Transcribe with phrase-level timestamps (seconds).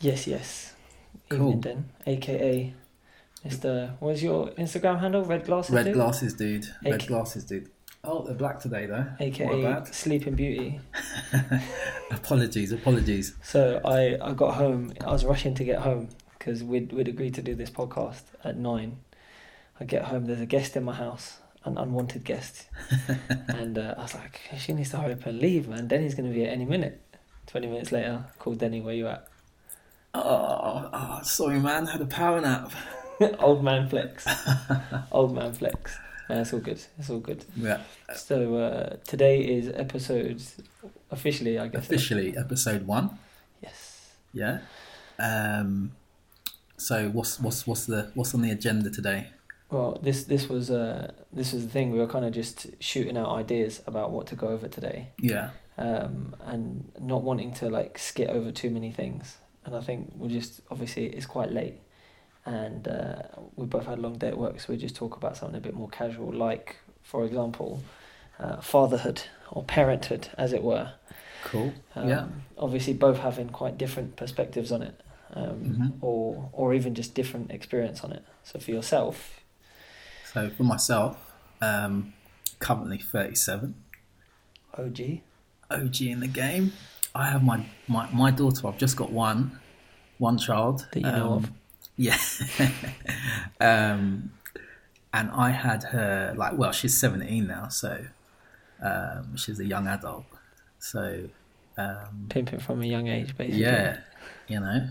[0.00, 0.74] Yes, yes.
[1.28, 1.48] Cool.
[1.48, 2.74] Evening Den, aka
[3.46, 3.92] Mr.
[4.00, 5.24] What's your Instagram handle?
[5.24, 5.74] Red glasses.
[5.74, 5.94] Red dude?
[5.94, 6.66] glasses, dude.
[6.84, 7.70] Red glasses, dude.
[8.02, 9.06] Oh, they're black today, though.
[9.20, 9.84] Aka?
[9.90, 10.80] Sleeping Beauty.
[12.10, 13.34] apologies, apologies.
[13.42, 14.92] So I, I got home.
[15.04, 16.08] I was rushing to get home
[16.38, 18.98] because we'd we'd agreed to do this podcast at nine.
[19.78, 20.26] I get home.
[20.26, 22.66] There's a guest in my house, an unwanted guest,
[23.48, 25.86] and uh, I was like, she needs to hurry up and leave, man.
[25.86, 27.02] Denny's gonna be at any minute.
[27.46, 28.80] Twenty minutes later, called Denny.
[28.80, 29.26] Where you at?
[30.14, 31.86] Oh, oh, sorry, man.
[31.86, 32.72] Had a power nap.
[33.38, 34.26] Old man flex.
[35.12, 35.96] Old man flex.
[36.28, 36.80] Man, it's all good.
[36.98, 37.44] It's all good.
[37.56, 37.80] Yeah,
[38.14, 40.42] So uh, today is episode
[41.10, 41.84] officially, I guess.
[41.84, 43.18] officially episode one.
[43.62, 44.12] Yes.
[44.32, 44.60] Yeah.
[45.18, 45.92] Um.
[46.76, 49.28] So what's what's what's the what's on the agenda today?
[49.70, 51.90] Well, this this was uh this was the thing.
[51.90, 55.50] We were kind of just shooting out ideas about what to go over today, Yeah.
[55.76, 59.36] um, and not wanting to like skit over too many things.
[59.64, 61.78] And I think we'll just obviously it's quite late,
[62.46, 63.22] and uh,
[63.56, 65.60] we both had a long day at work, so we just talk about something a
[65.60, 67.82] bit more casual, like for example,
[68.38, 70.92] uh, fatherhood or parenthood, as it were.
[71.44, 71.72] Cool.
[71.94, 72.26] Um, Yeah.
[72.56, 74.94] Obviously, both having quite different perspectives on it,
[75.34, 75.92] um, Mhm.
[76.02, 78.24] or or even just different experience on it.
[78.44, 79.40] So for yourself,
[80.32, 82.14] So for myself, um,
[82.60, 83.74] currently thirty-seven.
[84.78, 85.20] OG.
[85.70, 86.72] OG in the game.
[87.14, 88.68] I have my, my, my daughter.
[88.68, 89.58] I've just got one,
[90.18, 91.50] one child That you know Um, of.
[91.96, 92.16] Yeah.
[93.60, 94.32] um,
[95.12, 98.04] and I had her like well, she's seventeen now, so
[98.80, 100.24] um, she's a young adult.
[100.78, 101.28] So
[101.76, 103.60] um, Pimping from a young age, basically.
[103.60, 103.98] yeah,
[104.46, 104.88] you know,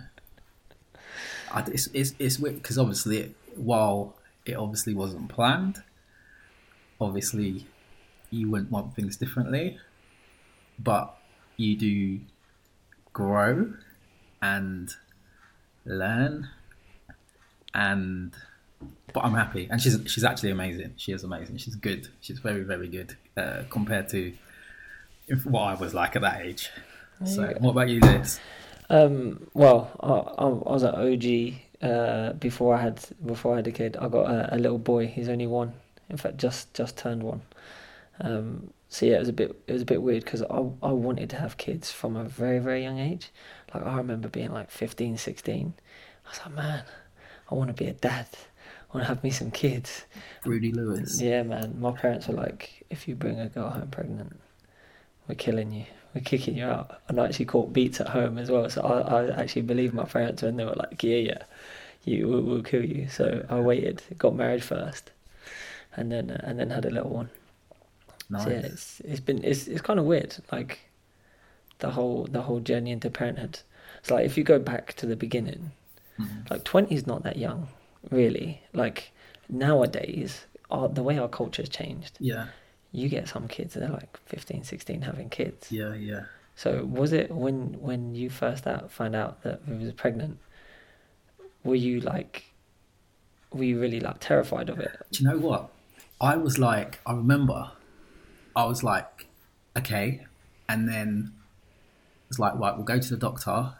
[1.53, 5.81] I, it's it's it's because obviously it, while it obviously wasn't planned,
[6.99, 7.65] obviously
[8.29, 9.79] you wouldn't want things differently,
[10.77, 11.17] but
[11.59, 12.19] you do
[13.13, 13.73] grow
[14.41, 14.93] and
[15.85, 16.47] learn
[17.73, 18.33] and
[19.13, 22.63] but I'm happy and she's she's actually amazing she is amazing she's good she's very
[22.63, 24.33] very good uh, compared to
[25.43, 26.69] what I was like at that age
[27.25, 27.57] so Yeah.
[27.59, 28.39] what about you Liz
[28.89, 29.45] Um.
[29.53, 31.53] Well, I, I, I was at OG
[31.91, 33.95] uh, before I had before I had a kid.
[33.97, 35.05] I got a, a little boy.
[35.05, 35.73] He's only one.
[36.09, 37.41] In fact, just just turned one.
[38.19, 38.71] Um.
[38.89, 41.29] So yeah, it was a bit it was a bit weird because I I wanted
[41.31, 43.29] to have kids from a very very young age.
[43.73, 45.73] Like I remember being like 15, 16.
[46.25, 46.83] I was like, man,
[47.49, 48.27] I want to be a dad.
[48.91, 50.05] I want to have me some kids.
[50.45, 51.79] Rudy Lewis Yeah, man.
[51.79, 54.39] My parents were like, if you bring a girl home pregnant,
[55.27, 55.85] we're killing you.
[56.15, 56.99] We're kicking you out.
[57.07, 58.67] And I actually caught beats at home as well.
[58.71, 61.43] So I, I actually believed my parents when they were like, yeah, yeah,
[62.03, 63.07] you, we'll, we'll kill you.
[63.09, 65.11] So I waited, got married first,
[65.95, 67.29] and then and then had a little one.
[68.29, 70.79] Nice So yeah, it's it's been it's it's kind of weird, like
[71.79, 73.59] the whole the whole journey into parenthood.
[73.99, 75.71] It's like if you go back to the beginning,
[76.19, 76.49] Mhm.
[76.51, 77.67] like twenty is not that young,
[78.11, 78.61] really.
[78.73, 79.11] Like
[79.49, 82.17] nowadays, our, the way our culture's changed.
[82.19, 82.47] yeah
[82.91, 85.71] You get some kids they're like 15, 16 having kids.
[85.71, 86.23] yeah yeah
[86.55, 90.37] So was it when when you first out find out that you was pregnant?
[91.63, 92.43] Were you like,
[93.51, 94.91] were you really like terrified of it?
[95.11, 95.69] do you know what
[96.21, 97.71] I was like I remember
[98.55, 99.27] I was like
[99.77, 100.25] okay.
[100.67, 101.33] And then
[102.29, 103.73] it's like right we'll go to the doctor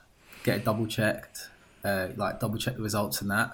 [0.44, 1.50] get it double checked
[1.84, 3.52] uh, like double check the results and that.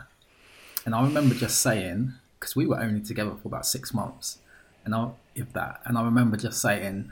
[0.85, 4.39] And I remember just saying because we were only together for about six months
[4.85, 7.11] and I if that and I remember just saying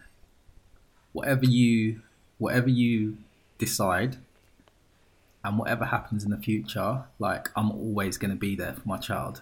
[1.11, 2.01] whatever you
[2.37, 3.17] whatever you
[3.57, 4.17] decide
[5.43, 8.97] and whatever happens in the future like I'm always going to be there for my
[8.97, 9.41] child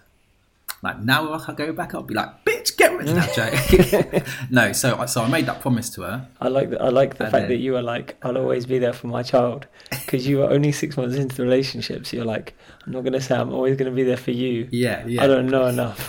[0.82, 4.26] like now if I go back I'll be like bitch get rid of that joke
[4.50, 7.16] no so I- so I made that promise to her I like the, I like
[7.18, 9.66] the And fact then- that you were like, I'll always be there for my child,
[9.90, 12.04] because you were only six months into the relationship.
[12.06, 12.54] So you're like,
[12.84, 14.68] I'm not gonna say I'm always gonna be there for you.
[14.72, 16.00] yeah yeah I don't know enough.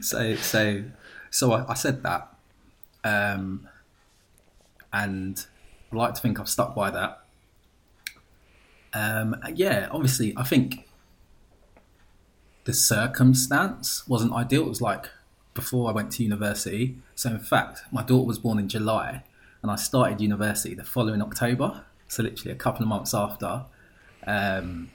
[0.00, 0.84] so so
[1.30, 2.28] so I, I said that
[3.02, 3.68] um
[4.92, 5.44] and
[5.92, 7.22] I like to think I've stuck by that
[8.94, 10.85] um yeah obviously I think
[12.66, 15.08] the circumstance wasn't ideal it was like
[15.54, 19.24] before I went to university so in fact my daughter was born in July
[19.62, 23.64] and I started university the following October so literally a couple of months after
[24.26, 24.90] um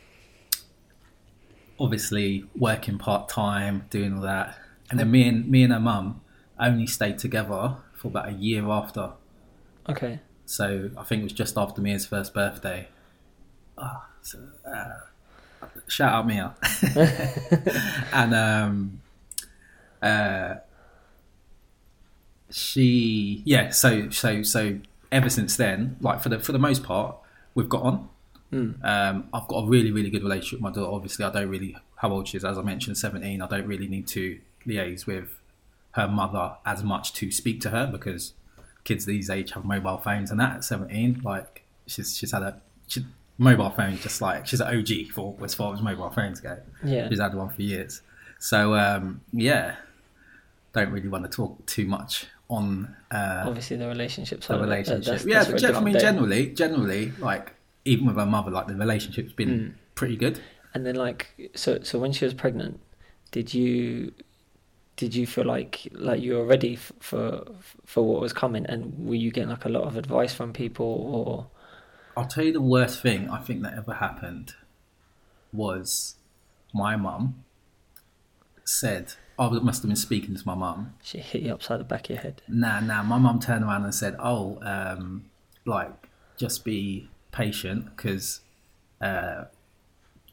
[1.82, 4.56] obviously working part time, doing all that,
[4.90, 6.22] and then me and me and her mum
[6.60, 9.14] only stayed together for about a year after.
[9.90, 10.20] okay.
[10.46, 12.90] So I think it was just after Mia's first birthday.
[13.78, 15.00] Ah, so, uh,
[15.88, 16.56] shout out Mia.
[18.14, 19.02] and um,
[20.02, 20.56] uh,
[22.50, 23.70] she, yeah.
[23.70, 24.80] So so so
[25.12, 27.16] ever since then, like for the for the most part,
[27.56, 28.10] we've got on.
[28.52, 28.84] Mm.
[28.84, 30.94] Um, I've got a really, really good relationship with my daughter.
[30.94, 32.46] Obviously, I don't really how old she is.
[32.46, 33.42] As I mentioned, seventeen.
[33.42, 35.40] I don't really need to liaise with
[35.92, 38.34] her mother as much to speak to her because
[38.84, 42.62] kids these age have mobile phones and that at seventeen, like she's she's had a
[42.88, 43.06] she,
[43.50, 46.58] mobile phone just like she's an OG for as far as mobile phones go.
[46.84, 47.10] Yeah.
[47.10, 48.02] She's had one for years.
[48.38, 49.76] So um, yeah,
[50.74, 54.56] don't really want to talk too much on uh, Obviously, the relationship the side.
[54.56, 55.06] it, that- relationship.
[55.06, 56.00] that's- yeah, that's but for a gen- I mean, day.
[56.00, 57.54] generally, generally, like
[57.86, 59.74] even with her mother, like the relationship's been Mm.
[59.96, 60.40] pretty good.
[60.74, 62.80] And then, like, so so when she was pregnant,
[63.32, 64.14] did you
[64.98, 67.44] did you feel like like you were ready f- for
[67.86, 70.86] for what was coming, and were you getting like a lot of advice from people,
[70.86, 71.48] or
[72.16, 74.54] I'll tell you the worst thing I think that ever happened
[75.54, 76.16] was
[76.74, 77.44] my mum
[78.64, 80.94] said, I must have been speaking to my mum.
[81.02, 82.42] she hit you upside the back of your head?
[82.48, 83.04] Nah, nah.
[83.04, 85.26] My mum turned around and said, "Oh, um,
[85.66, 85.92] like
[86.38, 88.42] just be patient because,
[89.02, 89.46] uh,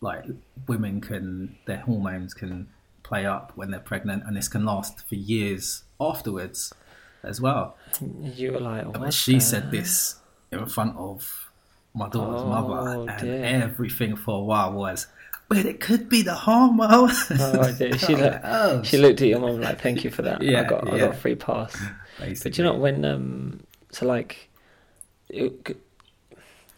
[0.00, 0.24] like
[0.66, 2.68] women can their hormones can
[3.02, 6.74] play up when they're pregnant, and this can last for years afterwards
[7.22, 10.16] as well." You were like, what she said this
[10.52, 11.47] in front of
[11.98, 13.44] my daughter's Oh, mother, and dear.
[13.44, 15.06] everything for a while was,
[15.48, 17.10] "But it could be the hormone."
[17.40, 17.98] Oh, dear.
[18.06, 20.40] She looked- "Oh, She looked at your mum like, "Thank you for that.
[20.40, 21.72] I Yeah, got I got a free pass."
[22.20, 22.50] basically.
[22.50, 23.60] But you know when um
[23.90, 24.48] so like
[25.28, 25.76] it,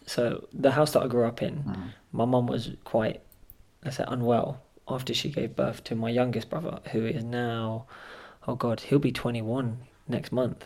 [0.05, 1.89] so the house that I grew up in, Mm.
[2.11, 3.21] my mum was quite
[3.83, 7.85] let's say unwell after she gave birth to my youngest brother, who is now
[8.47, 9.77] oh god, he'll be twenty one
[10.07, 10.65] next month.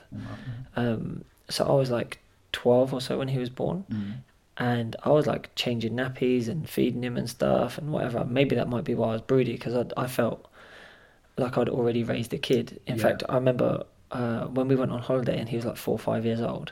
[0.76, 2.20] Um so I was like
[2.52, 4.14] twelve or so when he was born Mm.
[4.58, 8.24] And I was like changing nappies and feeding him and stuff and whatever.
[8.26, 10.48] Maybe that might be why I was broody because I, I felt
[11.38, 12.80] like I'd already raised a kid.
[12.88, 13.04] In Yeah.
[13.04, 16.00] fact, I remember uh, when we went on holiday and he was like four or
[16.00, 16.72] five years old,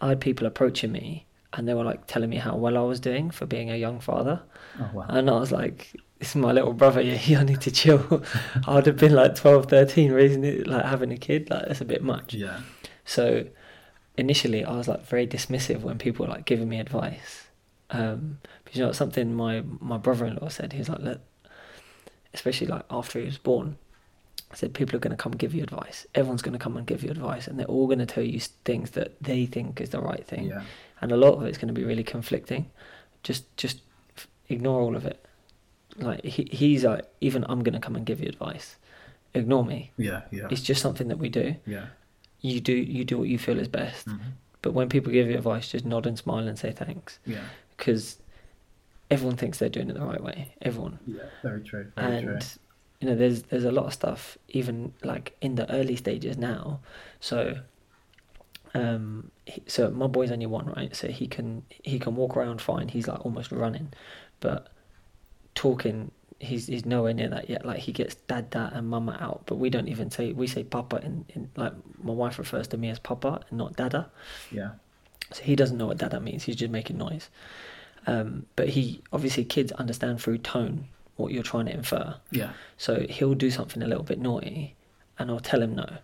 [0.00, 3.00] I had people approaching me and they were like telling me how well I was
[3.00, 4.40] doing for being a young father.
[4.80, 5.06] Oh wow.
[5.08, 8.22] And I was like, this is my little brother, yeah, I need to chill.
[8.66, 11.80] I would have been like 12, 13, raising it, like having a kid, like that's
[11.82, 12.32] a bit much.
[12.34, 12.60] Yeah.
[13.04, 13.44] So
[14.16, 17.46] initially, I was like very dismissive when people were like giving me advice.
[17.90, 20.72] Um, but you know, something my my brother-in-law said.
[20.72, 21.20] He was like, "Look,
[22.34, 23.76] especially like after he was born,
[24.52, 26.06] I said people are going to come give you advice.
[26.14, 28.40] Everyone's going to come and give you advice, and they're all going to tell you
[28.40, 30.44] things that they think is the right thing.
[30.44, 30.62] Yeah.
[31.00, 32.70] And a lot of it's going to be really conflicting.
[33.22, 33.80] Just just
[34.48, 35.24] ignore all of it.
[35.96, 38.76] Like he, he's like, even I'm going to come and give you advice.
[39.34, 39.92] Ignore me.
[39.96, 40.22] Yeah.
[40.30, 40.48] Yeah.
[40.50, 41.86] It's just something that we do Yeah.
[42.40, 44.06] You do you do what you feel is best.
[44.08, 44.18] Mhm.
[44.62, 47.44] But when people give you advice, just nod and smile and say thanks, Yeah.
[47.76, 48.18] because
[49.10, 50.54] everyone thinks they're doing it the right way.
[50.62, 51.22] Everyone, Yeah.
[51.42, 51.90] Very true.
[51.96, 52.60] Very and true.
[53.00, 56.80] you know, there's there's a lot of stuff even like in the early stages now.
[57.20, 57.60] So,
[58.74, 59.30] um,
[59.66, 60.94] so my boy's only one, right?
[60.94, 62.88] So he can he can walk around fine.
[62.88, 63.92] He's like almost running,
[64.40, 64.68] but
[65.54, 66.10] talking.
[66.42, 67.66] He's, he's nowhere near that yet.
[67.66, 70.64] Like he gets dad, dad, and mama out, but we don't even say we say
[70.64, 70.96] papa.
[71.04, 74.10] In, in like my wife refers to me as papa and not dada.
[74.50, 74.70] Yeah.
[75.32, 76.44] So he doesn't know what dada means.
[76.44, 77.28] He's just making noise.
[78.06, 82.16] Um, but he obviously kids understand through tone what you're trying to infer.
[82.30, 82.52] Yeah.
[82.78, 84.74] So he'll do something a little bit naughty,
[85.18, 85.98] and I'll tell him no,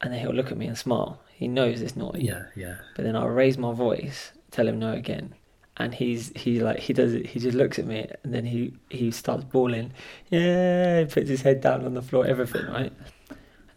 [0.00, 1.20] and then he'll look at me and smile.
[1.32, 2.22] He knows it's naughty.
[2.22, 2.44] Yeah.
[2.54, 2.76] Yeah.
[2.94, 5.34] But then I'll raise my voice, tell him no again,
[5.76, 7.26] and he's he like he does it.
[7.26, 9.92] He just looks at me, and then he he starts bawling.
[10.30, 12.92] Yeah, he puts his head down on the floor, everything right.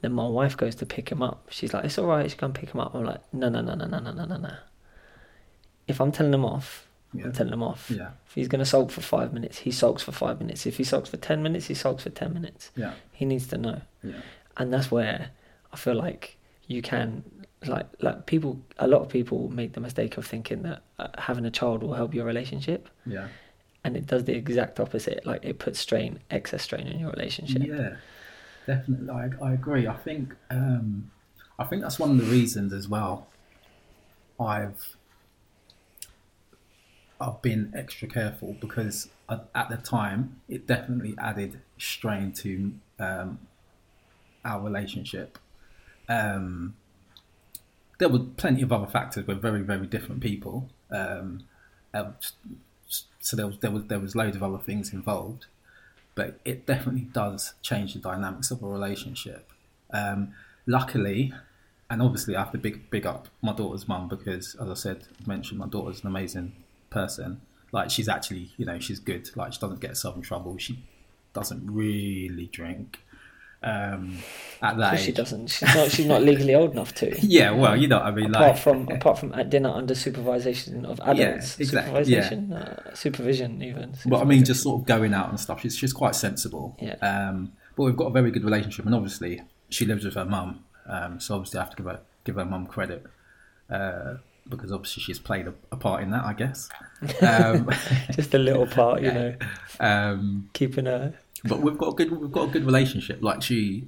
[0.02, 1.48] Then my wife goes to pick him up.
[1.50, 2.30] She's like, "It's all right.
[2.30, 4.38] She can pick him up." I'm like, "No, no, no, no, no, no, no, no,
[4.38, 4.54] no."
[5.88, 7.26] If I'm telling him off, Yeah.
[7.26, 7.90] I'm telling him off.
[7.90, 8.12] Yeah.
[8.28, 10.66] If he's gonna sulk for five minutes, he sulks for five minutes.
[10.66, 12.72] If he sulks for ten minutes, he sulks for ten minutes.
[12.76, 12.94] Yeah.
[13.14, 14.22] He needs to know Yeah.
[14.58, 15.30] and that's where
[15.74, 16.38] I feel like
[16.68, 17.24] you can
[17.66, 21.46] like like people a lot of people make the mistake of thinking that uh, having
[21.46, 23.28] a child will help your relationship Yeah.
[23.84, 27.64] and it does the exact opposite like it puts strain excess strain on your relationship
[27.66, 27.96] Yeah,
[28.68, 29.10] definitely.
[29.10, 29.88] I, I agree.
[29.88, 31.10] I think um,
[31.58, 33.28] I think that's one of the reasons as well.
[34.40, 34.96] I've
[37.20, 43.40] I've been extra careful because at, at the time it definitely added strain to um,
[44.46, 45.40] our relationship.
[46.08, 46.76] Um,
[47.98, 49.26] there were plenty of other factors.
[49.28, 50.70] We're very very different people.
[50.92, 51.44] Um,
[51.94, 52.16] um,
[53.20, 55.46] so there was there was there was loads of other things involved
[56.18, 59.52] but it definitely does change the dynamics of a relationship.
[59.94, 60.34] Um,
[60.66, 61.32] luckily,
[61.92, 65.04] and obviously, I have to big big up my daughter's mum because, as I said,
[65.24, 66.54] I mentioned my daughter's an amazing
[66.90, 67.42] person.
[67.72, 69.30] Like she's actually, you know, she's good.
[69.38, 70.58] Like she doesn't get herself in trouble.
[70.58, 70.84] She
[71.34, 73.00] doesn't really drink.
[73.64, 74.18] Um,
[74.62, 75.48] at that she doesn't.
[75.48, 75.92] She's not.
[75.92, 77.16] She's not legally old enough to.
[77.22, 78.30] Yeah, well, you know what I mean.
[78.30, 81.60] apart Like, from apart from at dinner under supervision of adults.
[81.60, 82.22] exactly, yeah.
[82.24, 83.96] Supervision, uh, supervision, even.
[84.06, 85.62] But I mean, just sort of going out and stuff.
[85.62, 86.78] She's she's quite sensible.
[86.82, 86.96] Yeah.
[86.96, 90.64] Um, but we've got a very good relationship, and obviously she lives with her mum.
[90.88, 93.06] Um, so obviously I have to give her give her mum credit
[93.70, 94.16] uh,
[94.50, 96.70] because obviously she's played a, a part in that, I guess.
[97.22, 97.70] Um,
[98.14, 99.36] just a little part, you know,
[99.80, 101.14] um, keeping her.
[101.44, 103.22] But we've got a good we've got a good relationship.
[103.22, 103.88] Like she,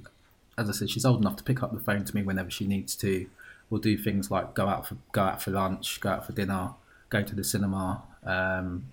[0.56, 2.66] as I said, she's old enough to pick up the phone to me whenever she
[2.66, 3.26] needs to.
[3.68, 6.70] We'll do things like go out for go out for lunch, go out for dinner,
[7.08, 8.02] go to the cinema.
[8.24, 8.92] Um,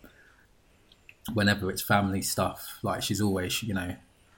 [1.34, 3.96] whenever it's family stuff, like she's always, you know,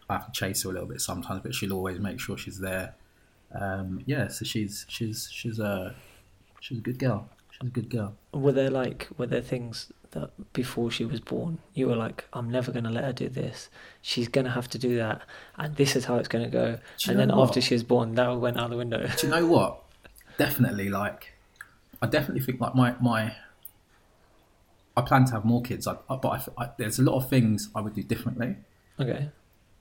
[0.09, 2.59] I have to chase her a little bit sometimes, but she'll always make sure she's
[2.59, 2.95] there.
[3.53, 5.95] Um, yeah, so she's she's she's a
[6.59, 7.29] she's a good girl.
[7.51, 8.15] She's a good girl.
[8.33, 12.49] Were there like were there things that before she was born you were like, I'm
[12.49, 13.69] never gonna let her do this.
[14.01, 15.21] She's gonna have to do that,
[15.57, 16.79] and this is how it's gonna go.
[17.07, 19.07] And then know after she was born, that went out the window.
[19.17, 19.83] Do you know what?
[20.37, 21.33] Definitely, like,
[22.01, 23.35] I definitely think like my my.
[24.97, 27.29] I plan to have more kids, I, I- but I, I, there's a lot of
[27.29, 28.57] things I would do differently.
[28.99, 29.29] okay.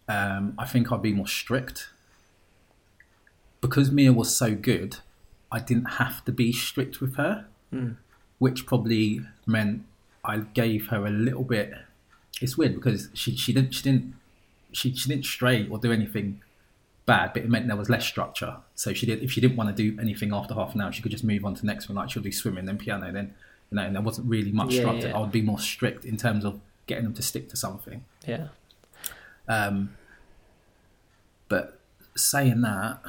[0.09, 1.91] Um, I think I'd be more strict
[3.61, 4.99] because Mia was so good.
[5.51, 7.97] I didn't have to be strict with her, Mm.
[8.39, 9.85] which probably meant
[10.25, 11.73] I gave her a little bit.
[12.41, 14.15] It's weird because she she didn't she didn't
[14.73, 16.41] she, she didn't stray or do anything
[17.07, 18.57] bad, but it meant there was less structure.
[18.75, 21.03] So she did if she didn't want to do anything after half an hour, she
[21.03, 21.97] could just move on to the next one.
[21.97, 23.35] Like she'll do swimming, then piano, then
[23.71, 25.09] you know, and there wasn't really much Yeah, structure.
[25.09, 25.17] yeah.
[25.17, 28.05] I would be more strict in terms of getting them to stick to something.
[28.27, 28.49] Yeah.
[29.49, 29.95] Um,
[31.49, 31.79] but
[32.17, 33.01] saying that,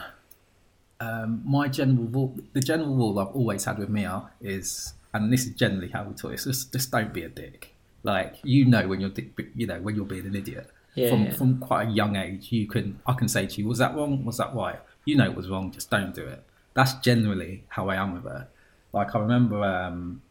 [1.00, 5.46] um, my general rule, the general rule I've always had with Mia is, and this
[5.46, 7.76] is generally how we talk, is just, just don't be a dick.
[8.04, 10.70] Like you know when you're, dick, you know when you're being an idiot.
[10.96, 11.34] Yeah, from yeah.
[11.34, 14.26] from quite a young age, you can I can say to you, was that wrong?
[14.26, 14.80] Was that right?
[15.06, 15.72] You know it was wrong.
[15.72, 16.44] Just don't do it.
[16.74, 18.48] That's generally how I am with her.
[18.94, 20.22] Like I remember, um,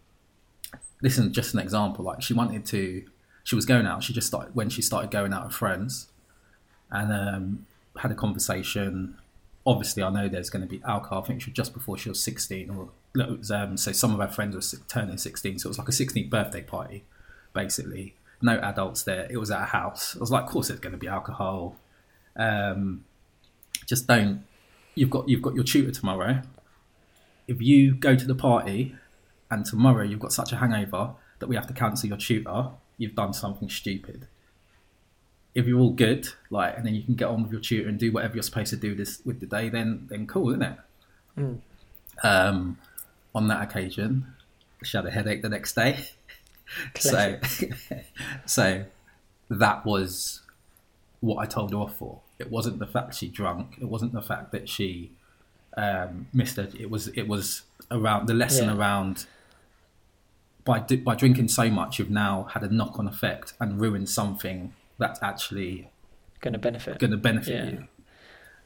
[1.01, 2.05] this is just an example.
[2.05, 3.05] Like she wanted to,
[3.45, 4.03] she was going out.
[4.03, 6.09] She just started when she started going out with friends,
[6.91, 7.67] and um,
[7.99, 9.17] had a conversation.
[9.69, 11.23] Obviously, I know there's going to be alcohol.
[11.23, 14.21] I think she was just before she was 16, or was, um, so some of
[14.27, 17.05] her friends were turning 16, so it was like a 16th birthday party,
[17.53, 18.15] basically.
[18.41, 19.27] No adults there.
[19.29, 20.17] It was at a house.
[20.17, 21.77] I was like, of course, there's going to be alcohol.
[22.35, 23.05] Um,
[23.85, 24.45] just don't.
[24.95, 26.41] You've got you've got your tutor tomorrow.
[27.47, 28.97] If you go to the party,
[29.51, 31.11] and tomorrow you've got such a hangover
[31.41, 34.29] that we have to cancel your tutor, you've done something stupid
[35.55, 37.99] if you're all good, like, and then you can get on with your tutor and
[37.99, 40.77] do whatever you're supposed to do this with the day, then then cool, isn't it?
[41.39, 41.59] Mm.
[42.23, 42.79] Um,
[43.35, 44.27] on that occasion,
[44.83, 46.05] she had a headache the next day,
[46.99, 47.39] so
[48.47, 48.85] so
[49.49, 50.43] that was
[51.21, 52.21] what I told her off for.
[52.39, 53.79] It wasn't the fact she drunk.
[53.81, 55.11] It wasn't the fact that she
[55.77, 56.75] um, missed it.
[56.75, 58.77] It was it was around the lesson Yeah.
[58.77, 59.27] around
[60.65, 64.75] by by drinking so much, you've now had a knock on effect and ruined something
[64.99, 65.91] that's actually
[66.41, 66.99] Going to benefit.
[66.99, 67.71] going to benefit Yeah.
[67.71, 67.89] you.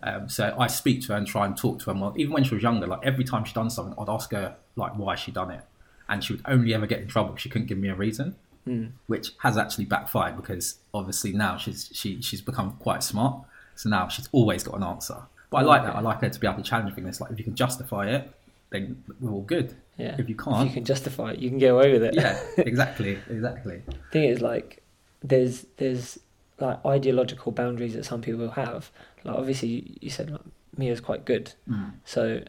[0.05, 2.13] Um, so I speak to her and try and talk to her more.
[2.17, 4.97] Even when she was younger, like every time she done something, I'd ask her like
[4.99, 5.63] why she done it,
[6.09, 8.35] and she would only ever get in trouble if she couldn't give me a reason,
[8.67, 8.93] Mm.
[9.09, 13.45] which has actually backfired because obviously now she's she she's become quite smart.
[13.75, 15.17] So now she's always got an answer.
[15.51, 15.95] But I like that.
[15.97, 17.21] I like her to be able to challenge things.
[17.21, 18.31] Like if you can justify it,
[18.71, 19.75] then we're all good.
[19.99, 20.17] Yeah.
[20.19, 22.15] If you can't, you can justify it, you can get away with it.
[22.15, 23.83] yeah, exactly, exactly.
[23.87, 24.82] The thing is like
[25.23, 26.19] there's there's
[26.61, 28.91] like ideological boundaries that some people have.
[29.25, 30.41] Like obviously you, you said like,
[30.77, 31.53] mia's quite good.
[31.69, 31.93] Mm.
[32.05, 32.43] so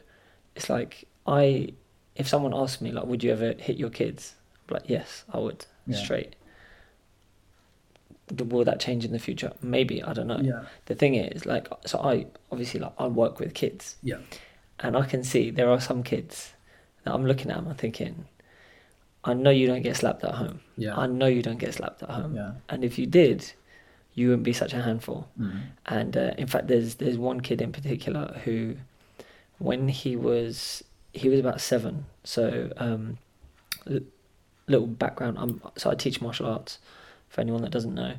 [0.55, 1.67] it's like i
[2.15, 4.35] if someone asked me like would you ever hit your kids?
[4.69, 5.97] I'm like yes i would Yeah.
[5.97, 6.35] straight.
[8.33, 9.51] D- will that change in the future?
[9.61, 10.39] Maybe i don't know.
[10.41, 13.97] Yeah, the thing is like so i obviously like i work with kids.
[14.03, 14.17] Yeah,
[14.79, 16.53] and I can see there are some kids
[17.03, 18.25] that I'm looking at I'm thinking,
[19.25, 20.59] I know you don't get slapped at home.
[20.77, 22.35] yeah, I know you don't get slapped at home.
[22.35, 22.51] yeah.
[22.69, 23.53] And if you did,
[24.13, 25.29] you wouldn't be such a handful.
[25.39, 25.61] Mm.
[25.85, 28.75] And uh, in fact, there's there's one kid in particular who,
[29.59, 32.05] when he was he was about seven.
[32.23, 33.17] So, um,
[33.89, 33.99] l-
[34.67, 35.37] little background.
[35.39, 36.79] I'm so I teach martial arts.
[37.29, 38.13] For anyone that doesn't know,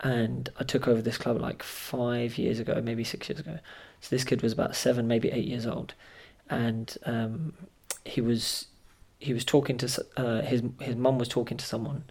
[0.00, 3.58] and I took over this club like five years ago, maybe six years ago.
[4.00, 5.92] So this kid was about seven, maybe eight years old,
[6.48, 7.52] and um,
[8.06, 8.68] he was
[9.18, 12.04] he was talking to uh, his his mum was talking to someone,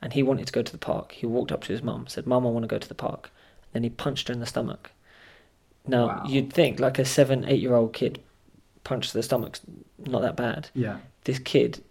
[0.00, 1.12] and he wanted to go to the park.
[1.12, 3.30] He walked up to his mum, said, "Mum, I want to go to the park."
[3.72, 4.90] Then he punched her in the stomach.
[5.86, 6.24] Now Wow.
[6.28, 8.20] you'd think like a seven, eight year old kid
[8.84, 9.60] punched to the stomach's
[9.98, 10.70] not that bad.
[10.74, 11.82] Yeah, This kid,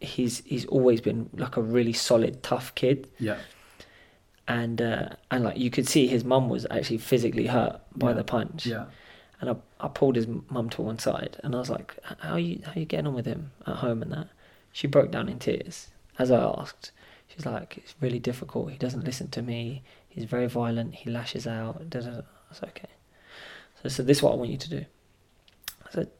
[0.00, 3.38] he's he's always been like a really solid, tough kid, yeah,
[4.46, 8.14] and uh, and like you could see his mum was actually physically hurt by Yeah.
[8.14, 8.66] the punch.
[8.66, 8.84] Yeah.
[9.40, 12.38] And I, I pulled his mum to one side and I was like, "How are
[12.38, 14.28] you how are you getting on with him at home and that?"
[14.72, 15.88] She broke down in tears
[16.18, 16.90] as I asked.
[17.28, 18.70] She's like, "It's really difficult.
[18.72, 19.82] He doesn't listen to me.
[20.08, 20.94] He's very violent.
[20.94, 22.18] He lashes out." Da, da, da.
[22.18, 22.88] I was okay.
[23.76, 24.84] So I said, "This is what I want you to do."
[25.84, 26.10] I said,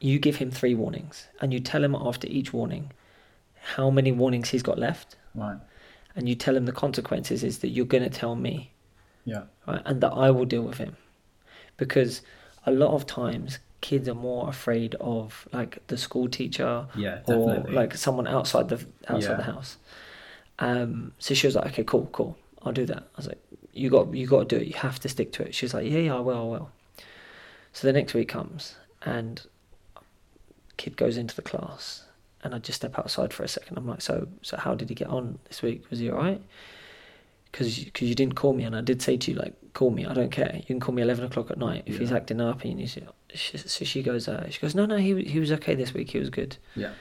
[0.00, 2.92] "You give him three warnings and you tell him after each warning
[3.76, 5.58] how many warnings he's got left, Right.
[6.16, 8.72] and you tell him the consequences is that you're going to tell me."
[9.26, 9.44] Yeah.
[9.66, 9.82] right?
[9.86, 10.96] And that I will deal with him,
[11.78, 12.22] because
[12.66, 17.20] a lot of times kids are more afraid of like the school teacher Yeah.
[17.26, 19.36] or like someone outside the outside Yeah.
[19.36, 19.76] the house.
[20.58, 23.42] Um, so she was like, "Okay, cool, cool, I'll do that." I was like,
[23.72, 24.68] "You got you got to do it.
[24.68, 26.70] You have to stick to it." She was like, "Yeah, yeah, I will, I will."
[27.72, 29.42] So the next week comes, and
[30.76, 32.04] kid goes into the class,
[32.42, 33.76] and I just step outside for a second.
[33.76, 35.90] I'm like, "So, so how did he get on this week?
[35.90, 36.40] Was he all right?"
[37.50, 40.06] Because because you didn't call me, and I did say to you like, "Call me.
[40.06, 40.52] I don't care.
[40.56, 43.02] You can call me eleven o'clock at night if he's acting up." And you see,
[43.34, 46.10] she, so she goes, uh, "She goes, no, no, he he was okay this week.
[46.10, 46.92] He was good." yeah.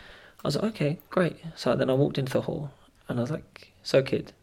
[0.44, 1.38] I was like, okay, great.
[1.56, 2.72] So then I walked into the hall
[3.08, 4.34] and I was like, so kid,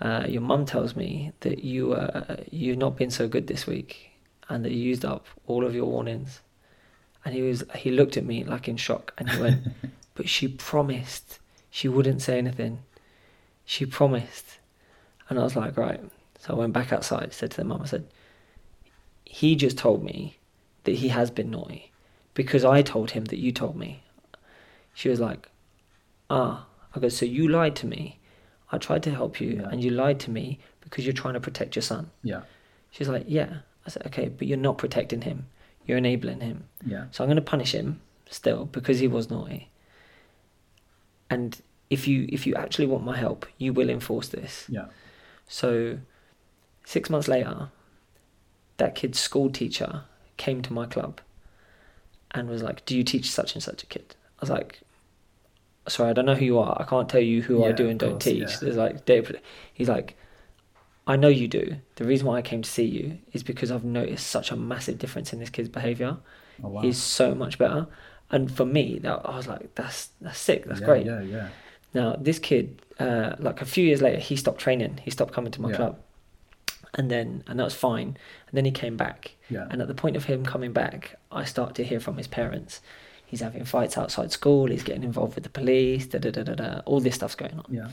[0.00, 4.10] uh, your mum tells me that you uh, you've not been so good this week
[4.48, 6.40] and that you used up all of your warnings.
[7.24, 9.68] And he was he looked at me like in shock and he went,
[10.14, 11.38] but she promised
[11.70, 12.80] she wouldn't say anything.
[13.64, 14.58] She promised.
[15.28, 16.00] And I was like, right.
[16.38, 18.06] So I went back outside, said to the mum, I said,
[19.24, 20.38] he just told me
[20.84, 21.92] that he has been naughty
[22.34, 24.02] because I told him that you told me.
[24.94, 25.48] She was like,
[26.30, 26.66] ah.
[26.94, 28.18] I go, so you lied to me.
[28.72, 29.68] I tried to help you Yeah.
[29.70, 32.10] and you lied to me because you're trying to protect your son.
[32.22, 32.42] Yeah.
[32.90, 33.58] She's like, yeah.
[33.86, 35.46] I said, okay, but you're not protecting him.
[35.86, 36.64] You're enabling him.
[36.86, 37.06] Yeah.
[37.10, 39.70] So I'm going to punish him still because he was naughty.
[41.30, 44.64] And if you if you actually want my help, you will enforce this.
[44.68, 44.86] Yeah.
[45.46, 45.98] So
[46.94, 47.68] six months later,
[48.78, 50.02] that kid's school teacher
[50.38, 51.20] came to my club
[52.30, 54.80] and was like, "Do you teach such and such a kid?" I was like,
[55.86, 56.76] "Sorry, I don't know who you are.
[56.80, 58.56] I can't tell you who I do and don't course, teach." yeah.
[58.62, 59.40] There's like, data-
[59.74, 60.16] he's like,
[61.06, 61.76] "I know you do.
[61.96, 64.98] The reason why I came to see you is because I've noticed such a massive
[64.98, 66.16] difference in this kid's behaviour.
[66.64, 66.82] Oh, wow.
[66.82, 67.86] He's so much better."
[68.30, 70.64] And for me, that I was like, "That's that's sick.
[70.66, 71.22] That's yeah, great." Yeah.
[71.22, 71.48] Yeah.
[71.94, 75.00] Now, this kid, uh, like a few years later, he stopped training.
[75.02, 75.76] He stopped coming to my Yeah.
[75.76, 75.98] club,
[76.94, 78.16] and then and that was fine.
[78.48, 79.66] And then he came back, Yeah.
[79.70, 82.80] and at the point of him coming back, I start to hear from his parents.
[83.26, 84.66] He's having fights outside school.
[84.68, 86.06] He's getting involved with the police.
[86.06, 86.80] Da da da da da.
[86.86, 87.66] All this stuff's going on.
[87.68, 87.90] Yeah.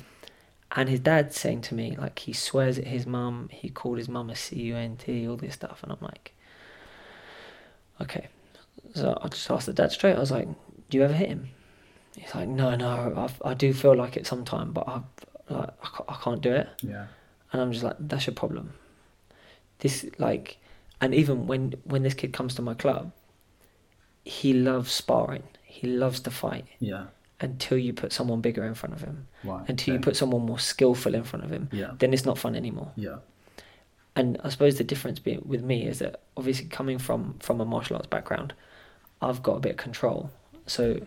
[0.71, 3.49] And his dad's saying to me like he swears at his mum.
[3.51, 5.29] He called his mum a cunt.
[5.29, 6.33] All this stuff, and I'm like,
[8.01, 8.27] okay.
[8.93, 10.15] So I just asked the dad straight.
[10.15, 10.47] I was like,
[10.89, 11.49] "Do you ever hit him?"
[12.17, 13.27] He's like, "No, no.
[13.43, 15.01] I, I do feel like it sometime, but I
[15.49, 17.07] like I ca- I can't do it." Yeah.
[17.51, 18.73] And I'm just like, "That's your problem."
[19.79, 20.57] This like,
[21.01, 23.11] and even when when this kid comes to my club,
[24.23, 25.43] he loves sparring.
[25.63, 27.07] He loves to fight Yeah.
[27.41, 29.27] until you put someone bigger in front of him.
[29.43, 29.67] Right.
[29.67, 31.91] Until you put someone more skillful in front of him, Yeah.
[31.99, 32.91] then it's not fun anymore.
[32.95, 33.17] Yeah.
[34.15, 37.65] And I suppose the difference being with me is that obviously coming from from a
[37.65, 38.53] martial arts background,
[39.21, 40.31] I've got a bit of control.
[40.65, 41.01] So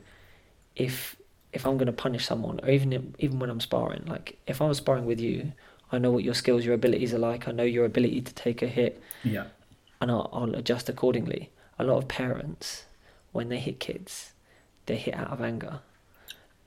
[0.76, 1.16] if
[1.54, 4.60] if I'm going to punish someone, or even if, even when I'm sparring, like if
[4.60, 5.52] I was sparring with you,
[5.90, 7.48] I know what your skills, your abilities are like.
[7.48, 9.46] I know your ability to take a hit, Yeah.
[10.00, 11.50] and I'll, I'll adjust accordingly.
[11.78, 12.84] A lot of parents,
[13.32, 14.32] when they hit kids,
[14.86, 15.80] they hit out of anger,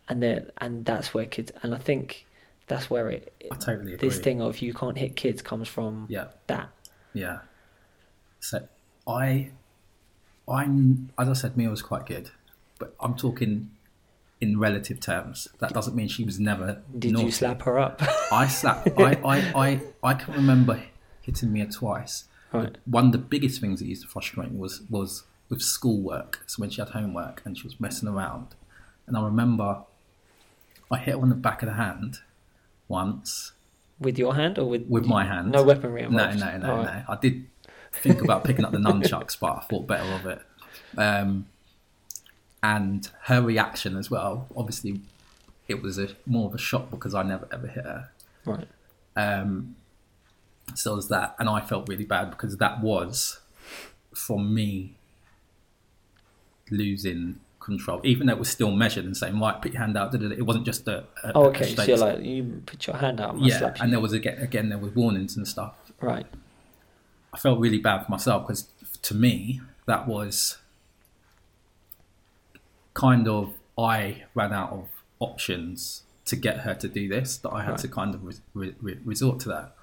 [0.10, 1.52] and they and that's where kids.
[1.62, 2.26] And I think
[2.68, 3.34] that's where it.
[3.52, 4.08] I totally agree.
[4.10, 6.28] this thing of you can't hit kids comes from Yeah.
[6.48, 6.70] that.
[7.14, 7.40] Yeah.
[8.40, 8.68] So
[9.08, 9.52] I,
[10.48, 12.32] I'm as I said, Mia was quite good,
[12.80, 13.70] but I'm talking
[14.42, 15.48] in relative terms.
[15.60, 16.82] That doesn't mean she was never.
[16.98, 17.26] Did naughty.
[17.26, 18.02] you slap her up?
[18.32, 18.90] I slapped.
[19.00, 20.82] I, I, I, I can remember
[21.22, 22.26] hitting Mia twice.
[22.52, 22.76] right.
[22.86, 26.44] One of the biggest things that used to frustrate me was was with schoolwork.
[26.48, 28.56] So when she had homework and she was messing around,
[29.08, 29.84] and I remember
[30.90, 32.20] I hit her on the back of the hand
[32.88, 33.54] once
[34.00, 35.52] With your hand or with with my hand.
[35.52, 36.40] No weaponry No, involved.
[36.40, 36.84] no, no, no.
[36.84, 37.06] right.
[37.08, 37.48] I did
[37.94, 40.42] think about picking up the nunchucks, but I thought better of it.
[40.98, 41.46] Um,
[42.64, 44.48] and her reaction as well.
[44.56, 45.02] Obviously,
[45.68, 48.10] it was a more of a shock because I never ever hit her.
[48.46, 48.68] Right.
[49.16, 49.76] Um,
[50.76, 53.40] so was that, and I felt really bad because that was
[54.14, 54.96] from me
[56.70, 60.14] losing control, even though it was still measured and saying, "Right, put your hand out."
[60.14, 61.76] It wasn't just a, a Oh, a okay.
[61.76, 64.78] So you're like you put your hand out yeah, and there was again, again there
[64.78, 65.76] was warnings and stuff.
[66.00, 66.26] Right.
[67.34, 68.68] I felt really bad for myself because
[69.04, 70.58] to me that was
[72.94, 74.88] kind of I ran out of
[75.20, 77.80] options to get her to do this that I had Right.
[77.80, 79.76] to kind of re- re- re- resort to that.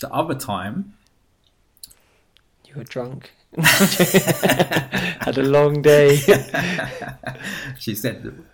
[0.00, 0.94] the other time,
[2.66, 3.32] You were drunk.
[3.56, 6.16] Had a long day.
[7.78, 8.44] she said.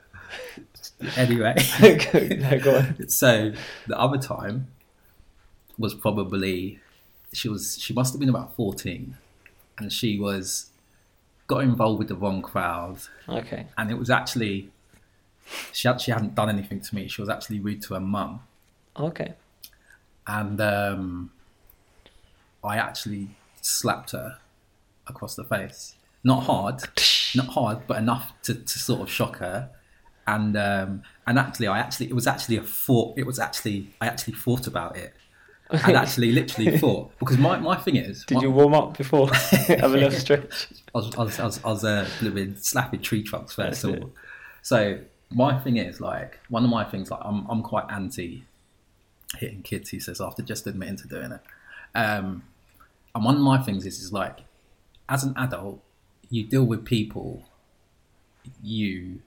[1.16, 3.08] Anyway, no, go on.
[3.08, 3.52] so
[3.88, 4.68] the other time
[5.76, 6.78] was probably
[7.32, 9.16] she was she must have been about fourteen,
[9.78, 10.70] and she was
[11.46, 13.66] got involved with the wrong crowd, Okay.
[13.76, 14.70] and it was actually
[15.72, 17.06] she actually hadn't done anything to me.
[17.08, 18.40] She was actually rude to her mum,
[18.96, 19.34] Okay.
[20.26, 21.30] and um,
[22.62, 23.28] I actually
[23.60, 24.38] slapped her
[25.06, 25.96] across the face.
[26.22, 26.82] Not hard,
[27.34, 29.70] not hard, but enough to, to sort of shock her.
[30.26, 33.18] And um, and actually, I actually it was actually a thought.
[33.18, 35.12] It was actually I actually thought about it.
[35.70, 39.32] I actually literally thought because my, my thing is Did my- you warm up before?
[39.34, 40.68] Have a little stretch.
[40.94, 43.84] I was, I was, I was, I was uh, living, slapping tree trunks first That's
[43.84, 44.02] of it.
[44.02, 44.12] all.
[44.62, 44.98] So
[45.30, 48.44] my thing is like one of my things like I'm I'm quite anti
[49.38, 49.90] hitting kids.
[49.90, 51.40] He says after just admitting to doing it.
[51.94, 52.44] Um,
[53.14, 54.40] and one of my things is is like
[55.08, 55.80] as an adult
[56.30, 57.44] you deal with people
[58.62, 59.20] you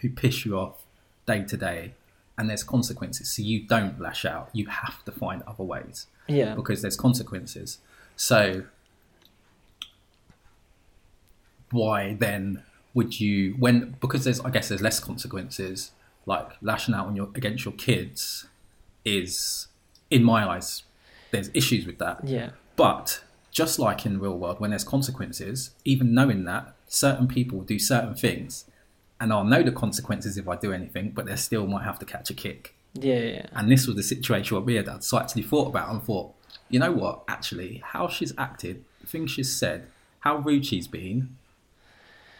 [0.00, 0.84] who piss you off
[1.26, 1.94] day to day,
[2.40, 3.30] and there's consequences.
[3.30, 4.48] So you don't lash out.
[4.54, 6.54] You have to find other ways Yeah.
[6.54, 7.78] because there's consequences.
[8.16, 8.64] So
[11.70, 12.62] why then
[12.94, 15.92] would you when because there's I guess there's less consequences
[16.26, 18.46] like lashing out on your against your kids
[19.04, 19.68] is
[20.10, 20.82] in my eyes
[21.30, 22.26] there's issues with that.
[22.26, 22.50] Yeah.
[22.74, 23.22] But
[23.52, 27.78] just like in the real world, when there's consequences, even knowing that certain people do
[27.78, 28.64] certain things,
[29.20, 32.06] and I'll know the consequences if I do anything, but they still might have to
[32.06, 32.74] catch a kick.
[32.94, 33.18] Yeah.
[33.18, 33.46] Yeah.
[33.52, 35.02] And this was the situation we had done.
[35.02, 36.32] So I actually thought about it and thought,
[36.68, 37.22] you know what?
[37.28, 39.86] Actually, how she's acted, things she's said,
[40.20, 41.36] how rude she's been.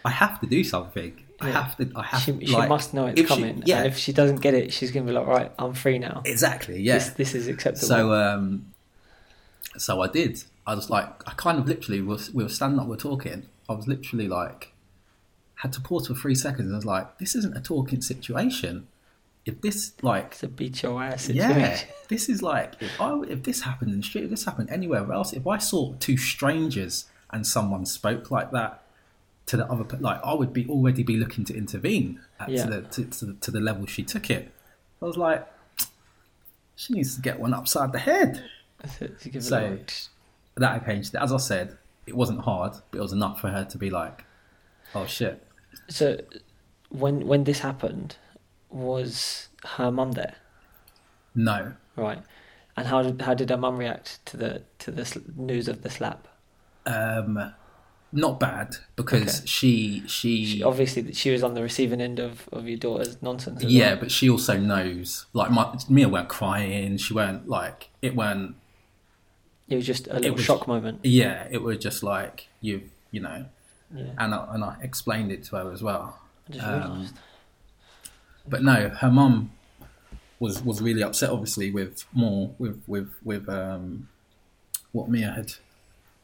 [0.04, 1.22] I have to do something.
[1.42, 1.90] I have to.
[1.94, 2.22] I have.
[2.22, 3.62] She, to, she like, must know it's if she- coming.
[3.66, 5.98] yeah, And if she doesn't get it, she's going to be like, right, I'm free
[5.98, 6.22] now.
[6.24, 6.80] exactly.
[6.80, 6.94] Yeah.
[6.94, 7.88] This, this is acceptable.
[7.88, 8.72] So, um,
[9.76, 10.42] so I did.
[10.66, 12.32] I was like, I kind of literally was.
[12.32, 13.46] We were standing up, we're talking.
[13.68, 14.69] I was literally like,
[15.62, 16.66] had to pause for three seconds.
[16.66, 18.86] And I was like, this isn't a talking situation.
[19.46, 21.60] If this like, it's a beat your ass situation.
[21.60, 24.70] yeah, this is like, if I if this happened in the street, if this happened
[24.70, 28.82] anywhere else, if I saw two strangers and someone spoke like that
[29.46, 32.64] to the other, like I would be already be looking to intervene at, Yeah.
[32.64, 34.52] to, the, to, to, the, to the level she took it.
[35.02, 35.46] I was like,
[36.76, 38.44] she needs to get one upside the head.
[38.80, 39.26] That's it.
[39.34, 39.78] You So-
[40.56, 41.14] that changed.
[41.14, 44.24] As I said, it wasn't hard, but it was enough for her to be like,
[44.94, 45.42] "Oh shit."
[45.90, 46.20] So,
[46.88, 48.16] when when this happened,
[48.70, 50.36] was her mum there?
[51.34, 52.22] No, Right.
[52.76, 55.90] And how did how did her mum react to the to the news of the
[55.90, 56.26] slap?
[56.86, 57.52] um,
[58.12, 59.46] not bad because Okay.
[59.46, 63.62] she, she She, obviously, she was on the receiving end of, of your daughter's nonsense.
[63.62, 63.96] yeah, well.
[64.00, 65.26] but she also knows.
[65.32, 66.96] Like my Mia weren't crying.
[66.96, 68.56] She weren't like it weren't.
[69.68, 71.00] it was just a little was- shock moment.
[71.04, 73.44] Yeah, it was just like you, you know.
[73.94, 76.18] Yeah, And I, and I explained it to her as well.
[76.48, 77.14] I just um, realised.
[78.48, 79.52] But no, her mum
[80.38, 84.08] was was really upset, obviously, with more with with with um,
[84.92, 85.52] what Mia had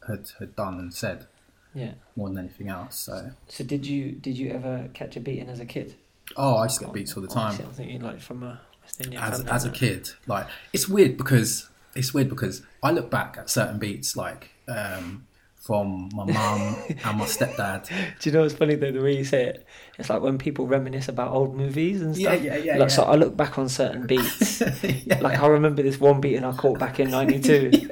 [0.07, 1.27] had had done and said
[1.75, 1.93] Yeah.
[2.15, 2.97] more than anything else.
[2.99, 5.95] So, So did you did you ever catch a beating as a kid?
[6.37, 9.01] oh, I used to get beats all the time I'm thinking like from a West
[9.01, 10.11] Indian as as a kid.
[10.27, 15.27] Like it's weird because it's weird because I look back at certain beats like um,
[15.67, 17.89] from my mum and my stepdad.
[18.21, 18.93] Do you know what's funny though?
[18.93, 19.67] The way you say it,
[19.99, 22.41] it's like when people reminisce about old movies and stuff.
[22.43, 22.77] yeah, yeah, yeah.
[22.79, 23.03] Like, So.
[23.03, 24.61] I look back on certain beats.
[25.05, 25.19] Yeah.
[25.21, 27.71] Like I remember this one beat and I caught back in '92.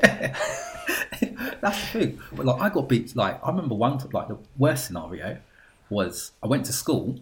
[1.61, 2.21] That's the thing.
[2.33, 3.17] But like, I got beats.
[3.17, 3.99] Like, I remember one.
[4.13, 5.39] Like, the worst scenario
[5.91, 7.19] was I went to school.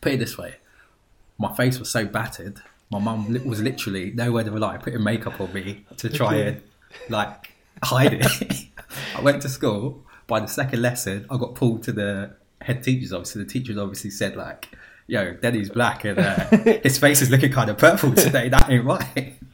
[0.00, 0.54] Put it this way,
[1.38, 2.60] my face was so battered.
[2.90, 6.62] My mum li- was literally nowhere to rely, putting makeup on me to try and
[7.08, 8.66] like hide it.
[9.16, 10.04] I went to school.
[10.26, 13.32] By the second lesson, I got pulled to the head teacher's office.
[13.32, 14.68] So the teachers obviously said like,
[15.06, 16.44] "Yo, Denny's black and uh,
[16.82, 18.48] his face is looking kind of purple today.
[18.48, 19.34] That ain't right."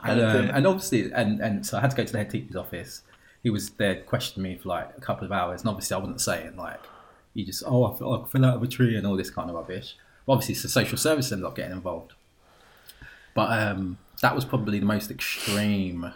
[0.00, 2.54] And, um, and obviously, and, and so I had to go to the head teacher's
[2.54, 3.02] office.
[3.42, 6.20] He was there questioning me for like a couple of hours, and obviously I wasn't
[6.20, 6.80] saying like,
[7.34, 9.50] you just oh I fell, I fell out of a tree and all this kind
[9.50, 9.96] of rubbish.
[10.24, 12.12] But obviously, the social service ended up getting involved.
[13.34, 16.12] But um, that was probably the most extreme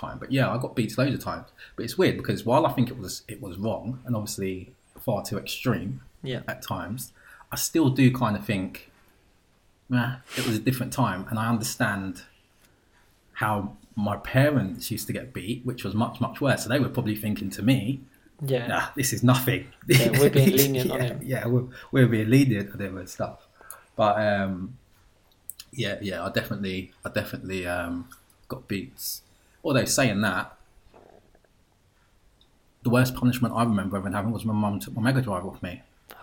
[0.00, 0.18] time.
[0.18, 1.46] But yeah, I got beat loads of times.
[1.76, 4.72] But it's weird because while I think it was it was wrong and obviously
[5.04, 6.40] far too extreme Yeah.
[6.48, 7.12] at times,
[7.52, 8.90] I still do kind of think,
[9.88, 12.22] nah, it was a different time, and I understand
[13.34, 16.62] how my parents used to get beat, which was much much worse.
[16.64, 18.00] So they were probably thinking to me,
[18.44, 18.66] Yeah.
[18.66, 19.66] nah, this is nothing.
[19.88, 21.20] Yeah, we're being lenient yeah, on him.
[21.22, 23.46] Yeah, we're, we're being lenient on him and stuff.
[23.96, 24.76] But um,
[25.72, 28.08] yeah, yeah, I definitely, I definitely um,
[28.48, 29.22] got beats.
[29.62, 30.56] Although saying that,
[32.82, 35.62] the worst punishment I remember ever having was my mum took my Mega Drive off
[35.62, 35.82] me.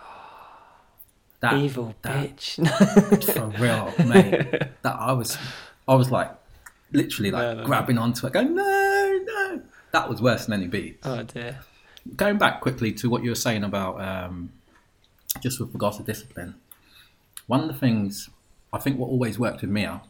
[1.40, 3.24] That, Evil that- bitch.
[3.34, 4.62] for real, mate.
[4.82, 5.38] That I was,
[5.86, 6.32] I was like,
[6.90, 7.64] literally like No, no, no.
[7.66, 9.62] grabbing onto it, going no, no.
[9.92, 10.98] That was worse than any beat.
[11.04, 11.60] oh dear.
[12.16, 14.50] Going back quickly to what you were saying about um,
[15.40, 16.56] just with regards to discipline,
[17.46, 18.30] one of the things
[18.72, 20.00] I think what always worked with Mia,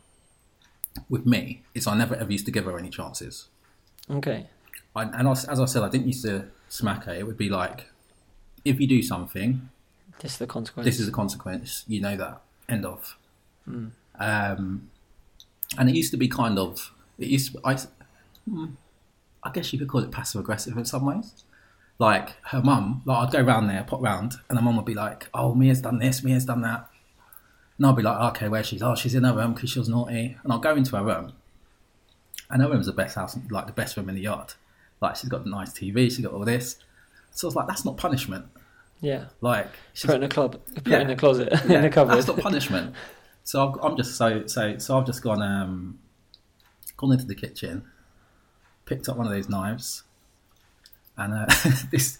[1.08, 3.48] with me, is I never ever used to give her any chances.
[4.10, 4.46] Okay.
[4.96, 7.12] I, and I, as I said, I didn't used to smack her.
[7.14, 7.86] It would be like,
[8.64, 9.68] if you do something,
[10.20, 10.84] This is the consequence.
[10.86, 11.84] this is the consequence.
[11.86, 12.40] You know that.
[12.68, 13.16] End of.
[14.18, 14.90] Um,
[15.76, 16.92] and it used to be kind of.
[17.18, 17.52] It used.
[17.52, 17.76] To, I.
[18.48, 18.66] hmm,
[19.42, 21.44] I guess you could call it passive aggressive in some ways.
[21.98, 24.94] Like her mum, like I'd go round there, pop round, and her mum would be
[24.94, 26.88] like, "Oh, Mia's done this, Mia's done that,"
[27.78, 28.82] and I'll be like, "Okay, where she's?
[28.82, 31.32] Oh, she's in her room because she was naughty." And I'll go into her room,
[32.50, 34.54] and her room's the best house, like the best room in the yard.
[35.00, 36.76] Like she's got the nice TV, she's got all this.
[37.30, 38.46] So I was like, "That's not punishment."
[39.00, 39.26] yeah.
[39.40, 40.60] Like she's Put it in a club.
[40.74, 41.00] Put Yeah.
[41.02, 41.48] in a closet.
[41.68, 42.16] yeah, in a cupboard.
[42.16, 42.94] That's not punishment.
[43.44, 45.98] So I've, I'm just so so so I've just gone um
[46.96, 47.84] gone into the kitchen,
[48.86, 50.02] picked up one of those knives,
[51.16, 51.46] and uh,
[51.92, 52.18] this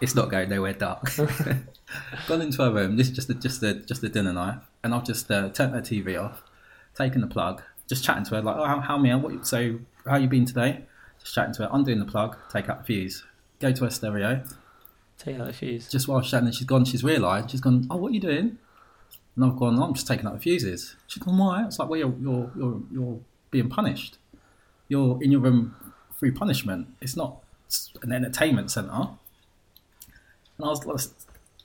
[0.00, 1.10] it's not going nowhere dark.
[2.28, 2.96] gone into her room.
[2.96, 5.74] This is just a, just a just a dinner knife, and I've just uh, turned
[5.74, 6.42] her TV off,
[6.94, 9.18] taken the plug, just chatting to her like, oh, how, how Mia?
[9.18, 9.46] What?
[9.46, 10.84] So how you been today?
[11.20, 13.24] Just chatting to her, undoing the plug, take out the fuse,
[13.58, 14.42] go to her stereo,
[15.18, 15.88] Take out the fuse.
[15.88, 18.58] just while Shannon, she's gone, she's realised, she's gone, oh, what are you doing?
[19.36, 20.96] And I've gone, I'm just taking out the fuses.
[21.06, 21.64] She's gone, why?
[21.64, 24.18] It's like, well, you're, you're, you're, you're being punished.
[24.88, 25.76] You're in your room
[26.18, 26.88] through punishment.
[27.00, 27.38] It's not
[28.02, 28.90] an entertainment centre.
[28.90, 31.00] And I was like,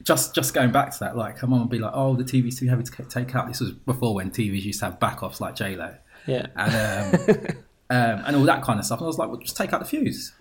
[0.03, 2.59] just just going back to that, like, her mum would be like, oh, the TV's
[2.59, 3.47] too heavy to take out.
[3.47, 5.95] This was before when TVs used to have back-offs like J-Lo
[6.27, 6.47] Yeah.
[6.55, 7.47] and, um,
[7.89, 8.99] um, and all that kind of stuff.
[8.99, 10.33] And I was like, well, just take out the fuse.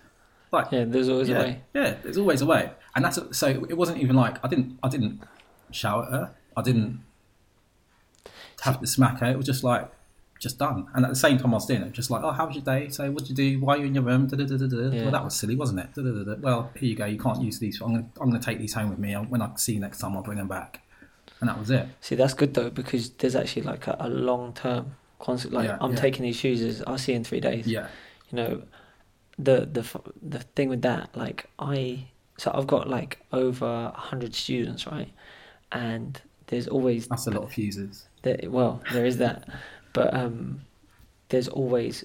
[0.51, 0.85] Like, Yeah.
[0.85, 1.61] There's always yeah, a way.
[1.73, 3.47] Yeah, there's always a way, and that's so.
[3.47, 4.77] It wasn't even like I didn't.
[4.83, 5.21] I didn't
[5.71, 6.35] shout at her.
[6.55, 7.03] I didn't
[8.61, 9.27] have to smack her.
[9.27, 9.89] It was just like
[10.39, 10.87] just done.
[10.93, 12.63] And at the same time, I was doing it, just like, oh, how was your
[12.63, 12.89] day?
[12.89, 13.59] So, what did you do?
[13.65, 14.27] Why are you in your room?
[14.27, 14.95] Da-da-da-da-da.
[14.95, 15.03] Yeah.
[15.03, 16.41] Well, that was silly, wasn't it?
[16.41, 17.05] Well, here you go.
[17.05, 17.81] You can't use these.
[17.81, 19.13] I'm going to I'm to take these home with me.
[19.13, 20.81] When I see you next time, I'll bring them back.
[21.39, 21.87] And that was it.
[22.01, 25.53] See, that's good though because there's actually like a, a long term concept.
[25.53, 25.97] Like Yeah, I'm yeah.
[25.97, 26.81] taking these fuses.
[26.87, 27.67] I'll see you in three days.
[27.67, 27.87] Yeah,
[28.29, 28.63] You know,
[29.37, 29.85] the the
[30.21, 35.11] the thing with that, like I, so I've got like over a hundred students, right?
[35.71, 38.07] And there's always that's a lot of fuses.
[38.21, 39.47] there, well, there is that,
[39.95, 40.61] but um,
[41.29, 42.03] there's always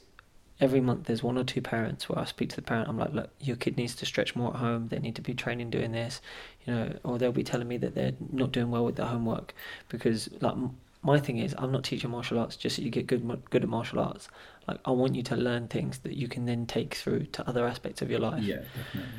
[0.61, 2.88] every month there's one or two parents where I speak to the parent.
[2.88, 4.88] I'm like, look, your kid needs to stretch more at home.
[4.88, 6.20] They need to be training doing this,
[6.64, 9.55] you know, or they'll be telling me that they're not doing well with their homework
[9.88, 13.07] because like m- my thing is I'm not teaching martial arts just so you get
[13.07, 14.29] good good at martial arts.
[14.68, 17.66] Like I want you to learn things that you can then take through to other
[17.66, 18.42] aspects of your life.
[18.42, 19.11] Yeah, definitely.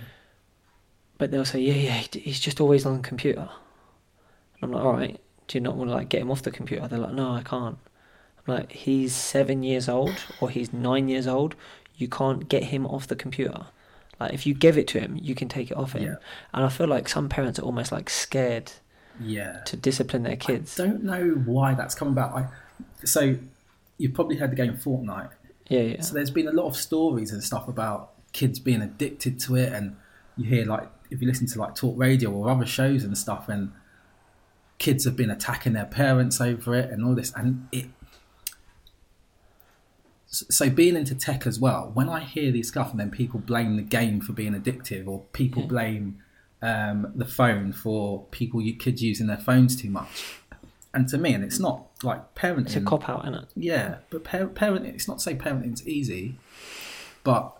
[1.17, 3.49] But they'll say, yeah, yeah, he's just always on the computer.
[4.61, 6.51] And I'm like, all right, do you not want to like get him off the
[6.51, 6.87] computer?
[6.87, 7.77] They're like, no, I can't.
[8.47, 11.55] Like, he's seven years old or he's nine years old.
[11.95, 13.65] You can't get him off the computer.
[14.19, 16.03] Like if you give it to him, you can take it off him.
[16.03, 16.15] Yeah.
[16.53, 18.71] And I feel like some parents are almost like scared
[19.19, 19.61] Yeah.
[19.65, 20.79] to discipline their kids.
[20.79, 22.35] I don't know why that's come about.
[22.35, 22.47] I,
[23.05, 23.35] so
[23.97, 25.29] you've probably heard the game Fortnite.
[25.69, 26.01] Yeah, yeah.
[26.01, 29.73] So there's been a lot of stories and stuff about kids being addicted to it,
[29.73, 29.95] and
[30.37, 33.49] you hear like if you listen to like talk radio or other shows and stuff,
[33.49, 33.71] and
[34.77, 37.85] kids have been attacking their parents over it and all this, and it.
[40.31, 43.75] So being into tech as well, when I hear these stuff and then people blame
[43.75, 46.23] the game for being addictive, or people blame
[46.61, 50.37] um, the phone for people you kids using their phones too much,
[50.93, 52.67] and to me, and it's not like parenting.
[52.67, 53.49] It's a cop out, isn't it?
[53.55, 56.37] Yeah, but par- parenting, it's not to say parenting's easy,
[57.25, 57.57] but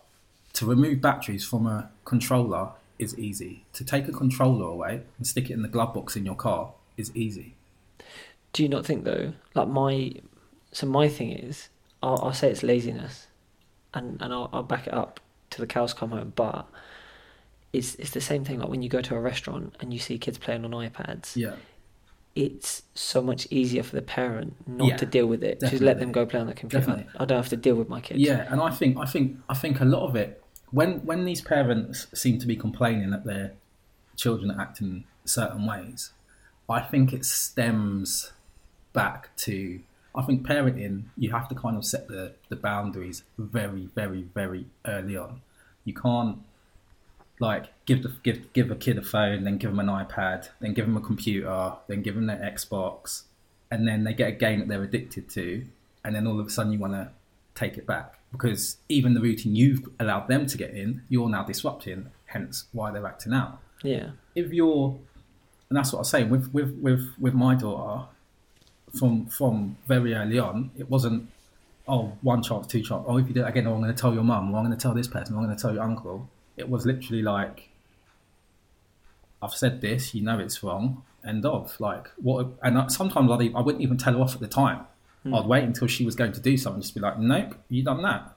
[0.54, 3.66] to remove batteries from a controller is easy.
[3.74, 6.72] To take a controller away and stick it in the glove box in your car
[6.96, 7.56] is easy.
[8.54, 9.34] Do you not think though?
[9.56, 10.14] Like my,
[10.72, 11.70] so my thing is,
[12.04, 13.28] I'll, I'll say it's laziness,
[13.94, 15.20] and and I'll, I'll back it up
[15.52, 16.34] to the cows come home.
[16.36, 16.68] But
[17.74, 18.60] it's it's the same thing.
[18.60, 21.56] Like when you go to a restaurant and you see kids playing on iPads, Yeah,
[22.36, 25.60] it's so much easier for the parent not Yeah, to deal with it.
[25.62, 26.86] Just let them go play on the computer.
[26.86, 27.12] Definitely.
[27.20, 28.20] I don't have to deal with my kids.
[28.20, 31.42] yeah, and I think I think I think a lot of it when when these
[31.42, 33.54] parents seem to be complaining that their
[34.18, 36.12] children are acting certain ways,
[36.70, 38.32] I think it stems
[38.94, 39.80] back to
[40.14, 44.66] I think parenting you have to kind of set the, the boundaries very very very
[44.86, 45.42] early on.
[45.86, 46.40] You can't
[47.40, 50.74] like give the give give a kid a phone, then give them an iPad, then
[50.74, 53.24] give them a computer, then give them their Xbox,
[53.70, 55.66] and then they get a game that they're addicted to,
[56.04, 57.10] and then all of a sudden you want to
[57.56, 61.44] take it back because even the routine you've allowed them to get in, you're now
[61.44, 62.12] disrupting.
[62.26, 63.60] Hence, why they're acting out.
[63.84, 64.12] Yeah.
[64.36, 64.98] If you're,
[65.70, 68.08] and that's what I was saying with with with with my daughter,
[68.98, 71.30] from from very early on, it wasn't.
[71.88, 73.04] Oh, one chance, two chance.
[73.08, 74.66] Oh, if you do it again, oh, I'm going to tell your mum, or I'm
[74.66, 76.30] going to tell this person, or I'm going to tell your uncle.
[76.56, 77.70] It was literally like,
[79.42, 81.78] I've said this, you know it's wrong, end of.
[81.80, 82.48] Like what?
[82.62, 84.86] And I- sometimes I'd, I wouldn't even tell her off at the time.
[85.24, 88.02] I'd wait until she was going to do something, just be like, nope, you done
[88.02, 88.34] that,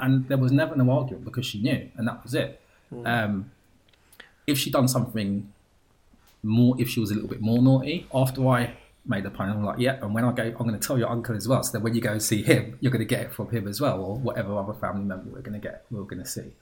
[0.00, 2.60] and there was never no argument because she knew, and that was it.
[3.06, 3.50] Um,
[4.46, 5.50] if she done something
[6.42, 8.74] more, if she was a little bit more naughty, after I
[9.06, 11.08] made the plan, I'm like, yeah, and when I go, I'm going to tell your
[11.10, 11.62] uncle as well.
[11.62, 13.80] So that when you go see him, you're going to get it from him as
[13.80, 16.52] well, or whatever other family member we're going to get, we're going to see.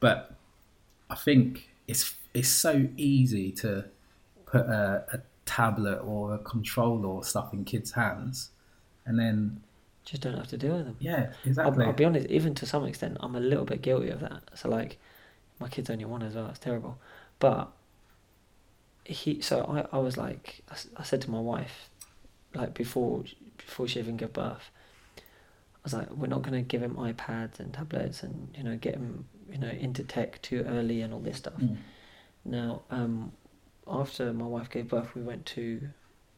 [0.00, 0.34] But
[1.08, 3.84] I think it's it's so easy to
[4.46, 8.50] put a, a tablet or a controller or stuff in kids' hands,
[9.06, 9.62] and then
[10.04, 10.96] Just don't have to deal with them.
[11.00, 11.32] yeah,
[11.64, 11.84] I'll, exactly.
[11.84, 14.42] I'll be honest, even to some extent, I'm a little bit guilty of that.
[14.54, 14.98] So like,
[15.60, 16.48] my kid's only one as well.
[16.48, 16.98] It's terrible,
[17.38, 17.70] but
[19.06, 19.40] he.
[19.40, 20.62] So I, I was like,
[20.96, 21.90] I said to my wife,
[22.54, 23.24] like before,
[23.58, 24.70] before she even gave birth,
[25.16, 25.20] I
[25.84, 28.94] was like, we're not going to give him iPads and tablets and you know get
[28.94, 31.54] him you know into tech too early and all this stuff.
[31.60, 31.76] Mm.
[32.44, 33.32] Now, um,
[33.86, 35.88] after my wife gave birth, we went to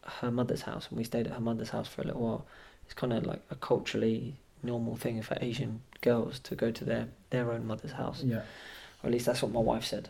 [0.02, 2.46] her mother's house and we stayed at her mother's house for a little while.
[2.84, 7.08] It's kind of like a culturally normal thing for Asian girls to go to their,
[7.30, 8.22] their own mother's house.
[8.22, 8.42] Yeah,
[9.02, 10.08] Or at least that's what my wife said.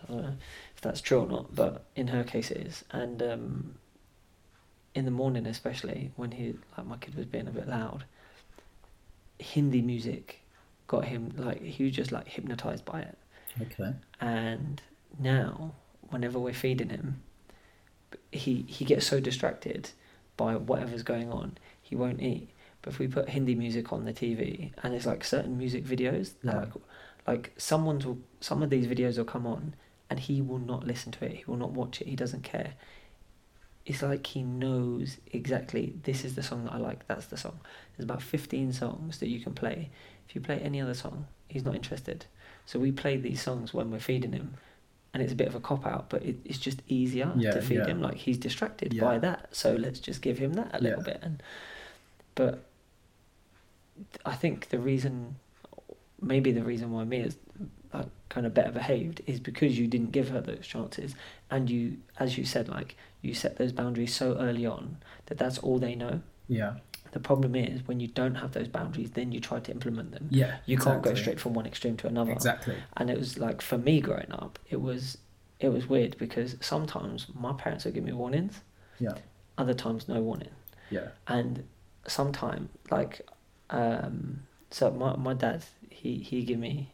[0.78, 2.84] I don't know if that's true or not, but in her case it is.
[2.90, 3.74] And um,
[4.94, 8.04] in the morning, especially when he, like my kid was being a bit loud,
[9.40, 10.40] Hindi music
[10.88, 13.18] got him like he was just like hypnotized by it
[13.60, 13.92] okay.
[14.22, 14.80] and
[15.18, 15.72] now
[16.08, 17.20] whenever we're feeding him
[18.32, 19.90] he he gets so distracted
[20.38, 22.48] by whatever's going on he won't eat
[22.80, 26.32] but if we put hindi music on the tv and it's like certain music videos
[26.42, 26.60] Yeah.
[26.60, 26.70] like
[27.26, 29.74] like someone's will some of these videos will come on
[30.10, 32.72] and he will not listen to it he will not watch it he doesn't care
[33.86, 37.58] it's like he knows exactly this is the song that I like that's the song
[37.96, 39.90] there's about 15 songs that you can play
[40.28, 42.26] if you play any other song he's not interested
[42.66, 44.52] so we play these songs when we're feeding him,
[45.14, 47.62] and it's a bit of a cop out, but it, it's just easier Yeah, to
[47.62, 47.86] feed yeah.
[47.86, 48.02] him.
[48.02, 49.00] Like he's distracted Yeah.
[49.00, 51.18] by that, so let's just give him that a little bit.
[51.22, 51.42] And
[52.34, 52.62] but
[54.26, 55.36] I think the reason,
[56.20, 57.36] maybe the reason why Mia's
[57.92, 61.14] like kind of better behaved is because you didn't give her those chances,
[61.50, 65.58] and you, as you said, like you set those boundaries so early on that that's
[65.58, 66.20] all they know.
[66.48, 66.74] Yeah,
[67.12, 70.28] The problem is when you don't have those boundaries, then you try to implement them.
[70.30, 70.58] yeah.
[70.66, 72.76] You can't go straight from one extreme to another Exactly.
[72.96, 75.18] and it was like for me growing up it was
[75.60, 78.60] it was weird because sometimes my parents would give me warnings
[78.98, 79.14] Yeah,
[79.58, 80.54] other times no warning
[80.90, 81.64] yeah, and
[82.06, 83.20] sometime like
[83.70, 86.92] um so my my dad he he give me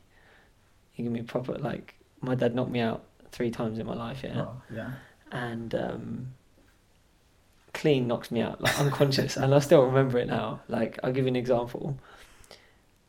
[0.95, 4.23] he give me proper like my dad knocked me out three times in my life
[4.25, 4.41] yeah.
[4.41, 4.93] Oh, yeah.
[5.31, 6.35] and um
[7.75, 9.37] clean knocks me out like unconscious.
[9.43, 10.61] And I still remember it now.
[10.69, 11.99] Like I'll give you an example.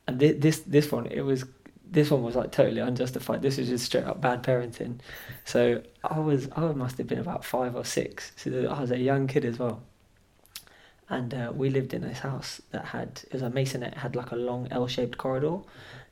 [0.07, 1.45] And thi- this this one it was
[1.89, 3.41] this one was like totally unjustified.
[3.41, 4.99] This was just straight up bad parenting.
[5.45, 8.33] So I was I must have been about five or six.
[8.35, 9.81] So I was a young kid as well.
[11.07, 14.31] And uh, we lived in this house that had it was a masonette had like
[14.31, 15.59] a long L-shaped corridor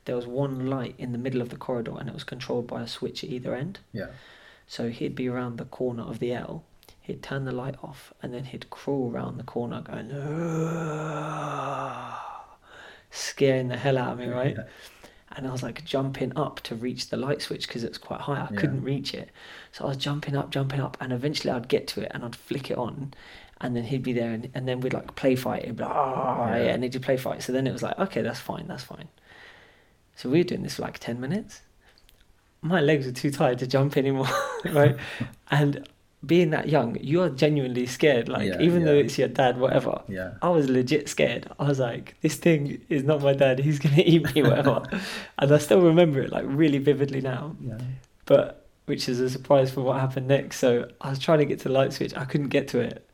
[0.04, 2.82] there was one light in the middle of the corridor and it was controlled by
[2.82, 4.08] a switch at either end Yeah.
[4.66, 6.62] so he'd be around the corner of the L,
[7.00, 10.10] he'd turn the light off, and then he'd crawl around the corner going,
[13.10, 14.56] scaring the hell out of me, right?
[14.56, 14.64] Yeah.
[15.36, 18.40] And I was like jumping up to reach the light switch because it's quite high.
[18.40, 18.60] I Yeah.
[18.60, 19.30] couldn't reach it.
[19.72, 22.36] So I was jumping up, jumping up, and eventually I'd get to it and I'd
[22.36, 23.12] flick it on.
[23.60, 25.66] And then he'd be there, and, and then we'd like play fight.
[25.76, 26.62] Like, "Ah," Yeah.
[26.64, 27.42] yeah, and he'd do play fight.
[27.42, 29.08] So then it was like, okay, that's fine, that's fine.
[30.16, 31.62] So we were doing this for like 10 minutes.
[32.62, 34.28] My legs were too tired to jump anymore,
[34.70, 34.96] right?
[35.50, 35.86] and
[36.26, 38.28] being that young, you are genuinely scared.
[38.28, 40.02] Like, Yeah, even though it's your dad, whatever.
[40.08, 40.34] Yeah.
[40.42, 41.50] I was legit scared.
[41.58, 43.58] I was like, this thing is not my dad.
[43.58, 44.82] He's going to eat me, whatever.
[45.38, 47.56] and I still remember it like really vividly now.
[47.60, 47.78] Yeah.
[48.26, 50.58] But which is a surprise for what happened next.
[50.58, 52.14] So I was trying to get to the light switch.
[52.14, 53.08] I couldn't get to it.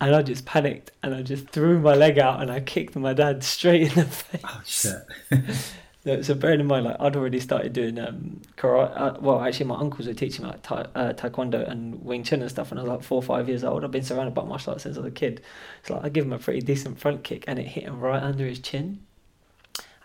[0.00, 3.12] And I just panicked and I just threw my leg out and I kicked my
[3.12, 4.40] dad straight in the oh, face.
[4.44, 5.74] Oh shit.
[6.06, 8.92] No, so bearing in mind, like I'd already started doing um, karate.
[8.98, 12.40] Uh, well, actually, my uncles were teaching me like ta- uh, taekwondo and Wing Chun
[12.40, 12.70] and stuff.
[12.70, 13.84] when I was like four or five years old.
[13.84, 15.42] I've been surrounded by martial arts since I was a kid.
[15.82, 18.22] So like, I give him a pretty decent front kick, and it hit him right
[18.22, 19.04] under his chin.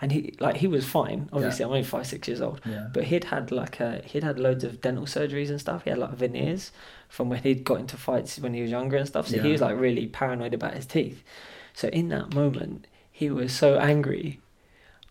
[0.01, 1.29] And he like he was fine.
[1.31, 2.59] Obviously, I'm only five six years old.
[2.65, 2.87] Yeah.
[2.93, 5.85] But he'd had like a, he'd had loads of dental surgeries and stuff.
[5.85, 6.73] He had like veneers
[7.07, 9.29] from when he'd got into fights when he was younger and stuff.
[9.29, 11.23] So he was like really paranoid about his teeth.
[11.73, 14.41] So in that moment, he was so angry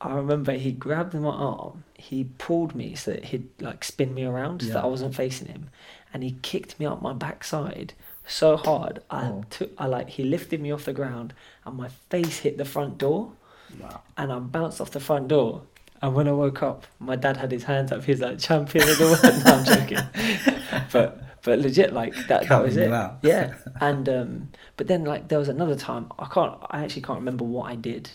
[0.00, 4.24] I remember he grabbed my arm, he pulled me so that he'd like spin me
[4.24, 4.74] around so Yeah.
[4.74, 5.70] that I wasn't facing him,
[6.12, 7.94] and he kicked me up my backside
[8.26, 9.02] so hard.
[9.10, 9.44] I Oh.
[9.50, 11.32] took, I like he lifted me off the ground,
[11.64, 13.32] and my face hit the front door,
[13.80, 14.00] Wow.
[14.16, 15.62] and I bounced off the front door.
[16.02, 18.04] And when I woke up, my dad had his hands up.
[18.04, 19.22] He was like champion of the world.
[19.44, 22.28] no, I'm joking, but but legit like that.
[22.28, 22.92] That Counting was you it.
[22.92, 23.18] out.
[23.22, 26.58] Yeah, and um, but then like there was another time I can't.
[26.70, 28.10] I actually can't remember what I did,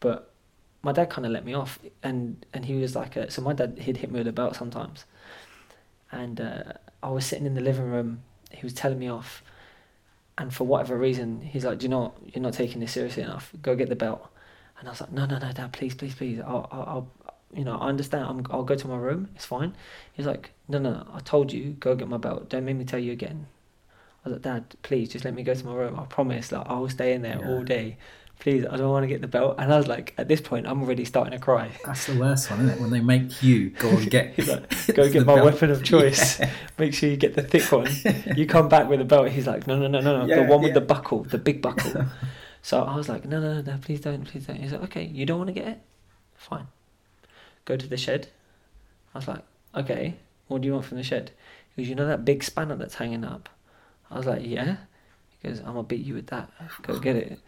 [0.00, 0.31] but
[0.82, 3.52] my dad kind of let me off, and and he was like, uh so my
[3.52, 5.04] dad he'd hit me with a belt sometimes,
[6.10, 6.72] and uh,
[7.02, 8.22] I was sitting in the living room.
[8.50, 9.42] He was telling me off,
[10.36, 12.34] and for whatever reason, he's like, "Do you know what?
[12.34, 13.52] You're not taking this seriously enough.
[13.62, 14.26] Go get the belt."
[14.78, 16.40] And I was like, "No, no, no, Dad, please, please, please.
[16.40, 17.08] I'll, I'll, I'll
[17.54, 18.24] you know, I understand.
[18.24, 19.28] I'm, I'll go to my room.
[19.36, 19.74] It's fine."
[20.12, 21.06] He's like, "No, no, no.
[21.14, 22.48] I told you, go get my belt.
[22.50, 23.46] Don't make me tell you again."
[24.24, 25.98] I was like, "Dad, please, just let me go to my room.
[25.98, 26.52] I promise.
[26.52, 27.48] Like, I will stay in there Yeah.
[27.48, 27.96] all day.
[28.42, 30.66] Please, I don't want to get the belt." And I was like, at this point,
[30.66, 31.70] I'm already starting to cry.
[31.86, 32.80] That's the worst one, isn't it?
[32.80, 35.44] When they make you go and get like, go get my belt.
[35.52, 36.40] weapon of choice.
[36.78, 37.86] Make sure you get the thick one.
[38.36, 39.28] You come back with a belt.
[39.28, 40.80] He's like, no, no, no, no, no, Yeah, the one with yeah.
[40.80, 42.06] the buckle, the big buckle.
[42.62, 44.56] so I was like, no, no, no, no, please don't, please don't.
[44.56, 45.80] He's like, okay, you don't want to get it?
[46.36, 46.66] Fine.
[47.64, 48.26] Go to the shed.
[49.14, 49.44] I was like,
[49.76, 50.16] okay,
[50.48, 51.30] what do you want from the shed?
[51.76, 53.48] He goes, you know that big spanner that's hanging up?
[54.10, 54.78] I was like, yeah.
[55.40, 56.50] He goes, I'm gonna beat you with that.
[56.82, 57.38] Go get it.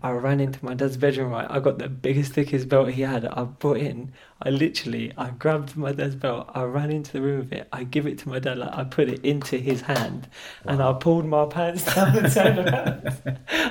[0.00, 1.30] I ran into my dad's bedroom.
[1.30, 3.24] Right, I got the biggest, thickest belt he had.
[3.24, 4.12] I brought in.
[4.42, 6.50] I literally, I grabbed my dad's belt.
[6.54, 7.68] I ran into the room with it.
[7.72, 8.58] I give it to my dad.
[8.58, 10.28] Like I put it into his hand,
[10.64, 13.22] and I pulled my pants down and turned around.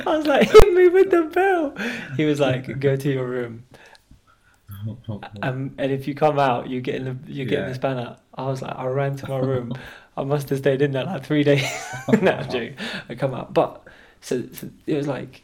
[0.06, 1.78] I was like, hit me with the belt.
[2.18, 3.64] He was like, go to your room.
[5.44, 7.70] Um, and if you come out, you get in the you get in Yeah.
[7.70, 8.18] the spanner.
[8.34, 9.74] I was like, I ran to my room.
[10.18, 11.64] I must have stayed in there like three days.
[12.22, 12.76] no, joking.
[13.08, 13.84] I come out, but
[14.22, 15.44] so, so it was like,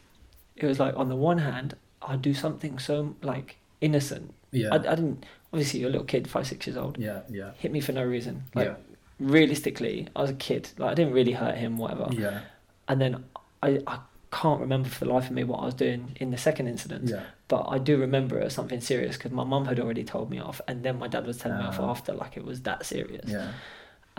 [0.62, 4.34] it was like on the one hand, I'd do something so like innocent.
[4.52, 5.24] yeah, I, I didn't.
[5.52, 6.98] Obviously, you're a little kid, five six years old.
[6.98, 8.44] yeah, yeah, Hit me for no reason.
[8.54, 8.74] Like yeah,
[9.18, 10.70] realistically, I was a kid.
[10.78, 12.08] Like I didn't really hurt him, whatever.
[12.12, 12.40] yeah,
[12.88, 13.24] And then
[13.62, 13.98] I I
[14.30, 17.08] can't remember for the life of me what I was doing in the second incident.
[17.08, 17.22] yeah.
[17.48, 20.38] But I do remember it was something serious because my mum had already told me
[20.38, 21.90] off, and then my dad was telling me off Ah.
[21.90, 23.30] after, like it was that serious.
[23.30, 23.52] Yeah,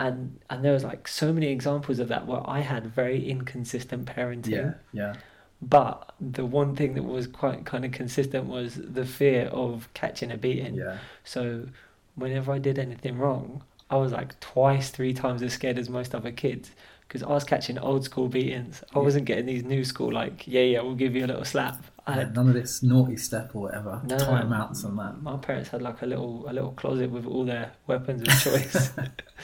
[0.00, 4.06] And and there was like so many examples of that where I had very inconsistent
[4.06, 4.48] parenting.
[4.48, 5.14] yeah, yeah,
[5.62, 10.30] But the one thing that was quite kind of consistent was the fear of catching
[10.30, 10.74] a beating.
[10.74, 11.66] yeah, So
[12.14, 16.14] whenever I did anything wrong, I was like twice, three times as scared as most
[16.14, 16.70] other kids
[17.06, 18.82] because I was catching old school beatings.
[18.94, 19.04] I Yeah.
[19.04, 21.84] wasn't getting these new school like, yeah, yeah, we'll give you a little slap.
[22.06, 24.00] I Yeah, had None of this naughty step or whatever.
[24.06, 24.16] No.
[24.16, 25.20] Timeouts and that.
[25.20, 28.92] my parents had like a little a little closet with all their weapons of choice.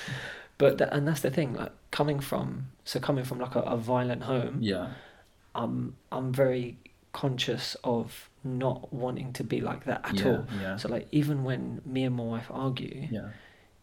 [0.58, 4.22] but and that's the thing, like coming from so coming from like a, a violent
[4.22, 4.92] home, Yeah,
[5.56, 6.76] I'm I'm very
[7.12, 10.46] conscious of not wanting to be like that at yeah, all.
[10.60, 13.28] yeah, So like even when me and my wife argue, yeah,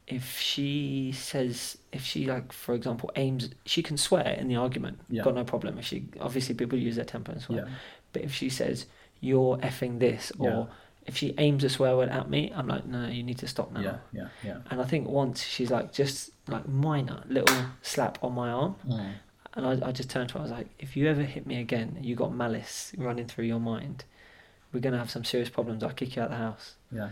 [0.07, 4.99] if she says if she like for example aims she can swear in the argument
[5.23, 5.77] got no problem.
[5.79, 7.67] If she obviously people use their temper and swear.
[8.13, 8.85] But if she says
[9.21, 10.67] you're effing this or
[11.05, 13.71] if she aims a swear word at me i'm like no you need to stop
[13.71, 13.81] now.
[13.81, 14.57] Yeah, yeah, yeah.
[14.69, 19.11] and i think once she's like just like minor little slap on my arm Mm.
[19.55, 21.59] And I, I just turned to her i was like if you ever hit me
[21.59, 24.03] again you got malice running through your mind
[24.71, 27.09] we're going to have some serious problems i'll kick you out of the house Yeah,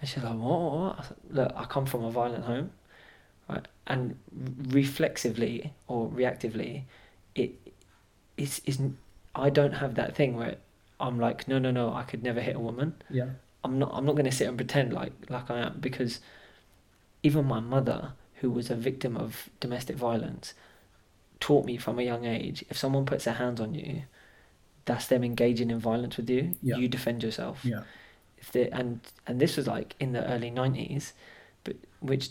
[0.00, 0.98] and she's like, what, what, what?
[0.98, 2.70] I said, Look, I come from a violent home,
[3.48, 3.66] right?
[3.86, 4.16] And
[4.68, 6.82] reflexively or reactively,
[7.34, 7.52] it
[8.36, 8.80] is is
[9.34, 10.56] I don't have that thing where
[11.00, 12.94] I'm like, no, no, no, I could never hit a woman.
[13.10, 13.30] yeah,
[13.62, 13.90] I'm not.
[13.94, 16.20] I'm not going to sit and pretend like like I am because
[17.22, 20.54] even my mother, who was a victim of domestic violence,
[21.44, 24.04] taught me from a young age: if someone puts their hands on you,
[24.86, 26.54] that's them engaging in violence with you.
[26.62, 26.76] Yeah.
[26.76, 27.82] You defend yourself yeah,
[28.38, 31.12] if the and and this was like in the early nineties,
[31.62, 32.30] but which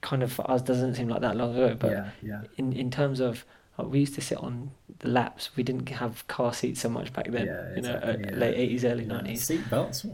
[0.00, 1.76] kind of for us doesn't seem like that long ago.
[1.78, 2.40] But yeah, yeah.
[2.56, 3.44] in in terms of
[3.76, 5.50] like, we used to sit on the laps.
[5.56, 7.46] We didn't have car seats so much back then.
[7.46, 8.38] Yeah, you know, exactly, uh, yeah.
[8.38, 9.44] late eighties, early nineties.
[9.44, 10.06] Seat belts.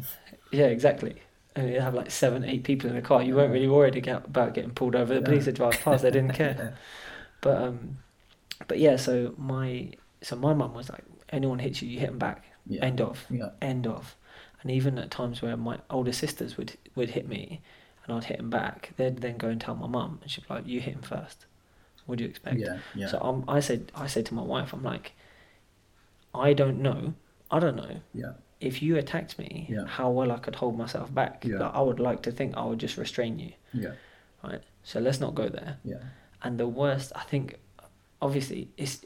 [0.50, 0.66] Yeah.
[0.66, 1.14] exactly.
[1.54, 3.22] And you'd have like seven, eight people in a car.
[3.22, 5.14] You weren't really worried about getting pulled over.
[5.14, 6.02] The police would drive past.
[6.02, 6.76] They didn't care.
[7.42, 7.96] But um,
[8.68, 8.96] but yeah.
[8.96, 9.92] So my
[10.22, 12.44] so my mum was like, anyone hits you, you hit them back.
[12.66, 14.16] Yeah, End of yeah, end of.
[14.62, 17.60] And even at times where my older sisters would would hit me,
[18.04, 20.54] and I'd hit them back, they'd then go and tell my mum, and she'd be
[20.54, 21.46] like, "You hit him first.
[22.06, 23.06] What do you expect?" yeah, yeah.
[23.08, 25.12] So um, I said, I said to my wife, I'm like,
[26.34, 27.14] I don't know,
[27.50, 29.86] I don't know yeah, if you attacked me, Yeah.
[29.86, 31.44] how well I could hold myself back.
[31.44, 31.58] Yeah.
[31.58, 33.92] Like, I would like to think I would just restrain you, yeah,
[34.44, 34.60] right?
[34.82, 35.78] So let's not go there.
[35.84, 36.02] yeah,
[36.42, 37.56] And the worst, I think,
[38.20, 39.00] obviously, it's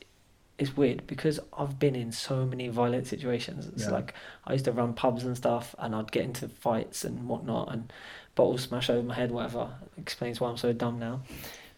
[0.56, 3.66] it's weird because I've been in so many violent situations.
[3.66, 3.90] It's Yeah.
[3.90, 4.14] like
[4.46, 7.92] I used to run pubs and stuff, and I'd get into fights and whatnot, and
[8.36, 9.74] bottles smash over my head, whatever.
[9.98, 11.22] Explains why I'm so dumb now.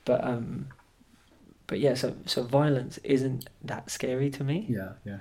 [0.05, 0.69] But um,
[1.67, 4.67] but yeah, so so violence isn't that scary to me.
[4.69, 5.19] Yeah, yeah,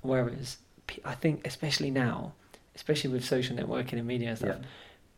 [0.00, 0.58] Whereas
[1.04, 2.32] I think, especially now,
[2.74, 4.66] especially with social networking and media and stuff, yeah,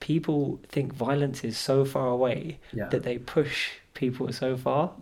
[0.00, 2.88] people think violence is so far away yeah.
[2.88, 4.92] that they push people so far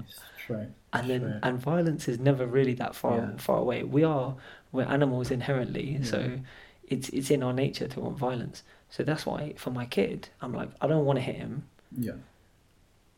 [0.46, 0.66] true.
[0.92, 1.38] and then True.
[1.42, 3.36] and violence is never really that far Yeah.
[3.38, 4.36] far away we are
[4.72, 6.04] we're animals inherently Yeah.
[6.04, 6.40] so
[6.88, 10.52] it's it's in our nature to want violence so that's why for my kid i'm
[10.52, 11.64] like i don't want to hit him
[11.96, 12.18] Yeah,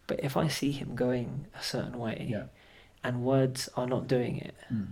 [0.07, 2.45] but if i see him going a certain way yeah,
[3.05, 4.89] and words are not doing it mm.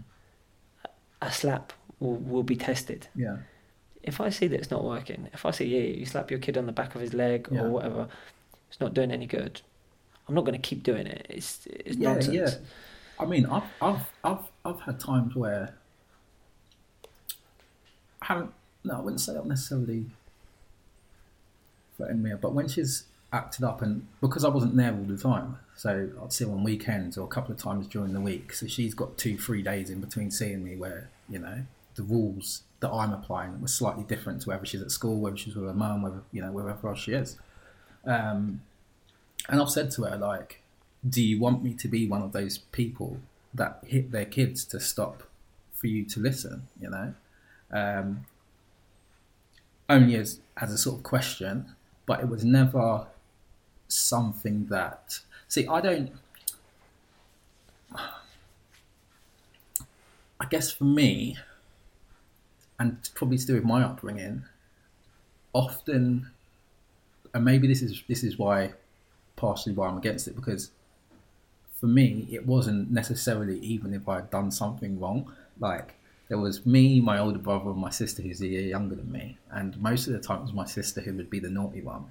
[1.22, 3.38] a slap will, will be tested yeah,
[4.04, 6.56] if i see that it's not working if i see yeah you slap your kid
[6.56, 7.62] on the back of his leg Yeah.
[7.62, 8.08] or whatever
[8.68, 9.60] it's not doing any good
[10.28, 12.02] i'm not going to keep doing it it's it's not.
[12.02, 12.66] Yeah, nonsense yeah.
[13.20, 15.74] I mean, I've, I've, I've, I've had times where
[18.22, 18.52] I haven't.
[18.82, 20.06] No, I wouldn't say I've necessarily
[21.96, 25.58] threatened me, but when she's acted up, and because I wasn't there all the time,
[25.76, 28.52] so I'd see her on weekends or a couple of times during the week.
[28.52, 32.62] So she's got two, three days in between seeing me, where you know the rules
[32.80, 35.74] that I'm applying were slightly different to whether she's at school, whether she's with her
[35.74, 37.38] mum, whether you know wherever else she is.
[38.04, 38.60] Um,
[39.48, 40.62] and I've said to her like,
[41.08, 43.20] "Do you want me to be one of those people
[43.54, 45.22] that hit their kids to stop
[45.72, 47.14] for you to listen?" You know,
[47.70, 48.26] um,
[49.88, 51.74] only as as a sort of question,
[52.06, 53.06] but it was never
[53.88, 55.20] something that.
[55.48, 56.12] See, I don't.
[60.40, 61.38] I guess for me,
[62.78, 64.44] and probably to do with my upbringing,
[65.52, 66.30] often,
[67.32, 68.72] and maybe this is this is why,
[69.36, 70.70] partially why I'm against it because,
[71.80, 75.32] for me, it wasn't necessarily even if I had done something wrong.
[75.60, 75.94] Like
[76.28, 79.38] there was me, my older brother, and my sister who's a year younger than me,
[79.50, 82.06] and most of the time it was my sister who would be the naughty one.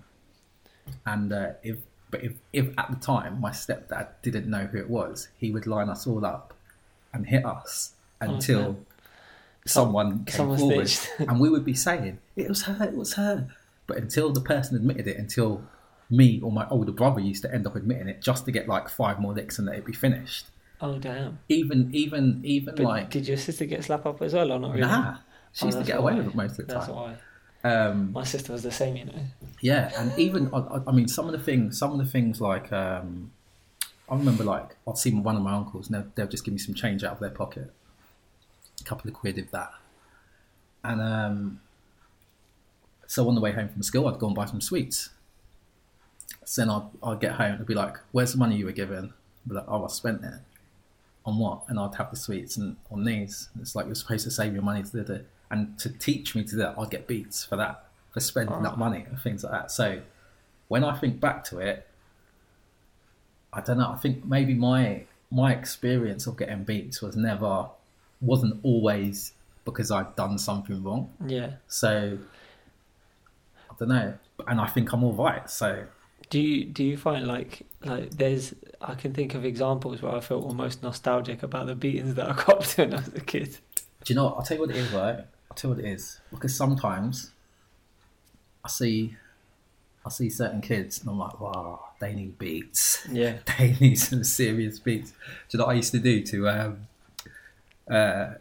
[1.06, 1.78] And uh, if
[2.12, 5.66] but if, if at the time my stepdad didn't know who it was, he would
[5.68, 6.54] line us all up
[7.14, 8.78] and hit us until.
[9.66, 13.48] Someone came someone forward, and we would be saying it was her, it was her.
[13.88, 15.64] But until the person admitted it, until
[16.10, 18.90] me or my older brother used to end up admitting it, just to get like
[18.90, 20.46] five more licks and that it'd be finished.
[20.82, 24.52] oh damn Even even even But like did your sister get slapped up as well
[24.52, 24.82] or not really?
[24.82, 25.18] nah,
[25.54, 26.96] she Oh, used to get away with it most of the That's time.
[26.96, 27.16] why.
[27.66, 29.14] Um, My sister was the same, you know.
[29.62, 32.42] Yeah, and even I, I- I mean, some of the things, some of the things
[32.42, 33.32] like um,
[34.10, 36.58] I remember, like I'd see one of my uncles, and they'll, they'll just give me
[36.60, 37.72] some change out of their pocket,
[38.82, 39.72] a couple of quid if that,
[40.84, 41.62] and um,
[43.08, 45.10] so on the way home from school, I'd go and buy some sweets.
[46.46, 48.72] So then I'd, I'd get home and I'd be like, "Where's the money you were
[48.72, 49.14] given?"
[49.46, 50.40] I'd be like, "Oh, I spent it."
[51.26, 51.64] On what?
[51.70, 53.50] And I'd have the sweets and on these.
[53.54, 55.28] And it's like you're supposed to save your money to do it.
[55.50, 58.78] And to teach me to do that, I'd get beats for that, for spending that
[58.78, 59.72] money and things like that.
[59.72, 60.02] So
[60.68, 61.88] when I think back to it,
[63.54, 63.92] I don't know.
[63.92, 67.68] I think maybe my my experience of getting beats was never
[68.24, 69.34] wasn't always
[69.66, 71.10] because I'd done something wrong.
[71.26, 71.54] Yeah.
[71.68, 72.18] So
[73.70, 74.14] I don't know.
[74.48, 75.50] And I think I'm all right.
[75.50, 75.86] So
[76.30, 80.20] Do you do you find like like there's I can think of examples where I
[80.20, 83.58] felt almost nostalgic about the beatings that I got when I was a kid.
[84.04, 84.38] Do you know what?
[84.38, 85.20] I'll tell you what it is, right?
[85.50, 86.20] I'll tell you what it is.
[86.32, 87.32] Because sometimes
[88.66, 89.16] I see
[90.06, 93.08] I see certain kids and I'm like, wow, they need beats.
[93.10, 93.38] Yeah.
[93.58, 95.12] They need some serious beats.
[95.12, 95.18] Do
[95.52, 96.88] you know what I used to do to um
[97.90, 98.36] uh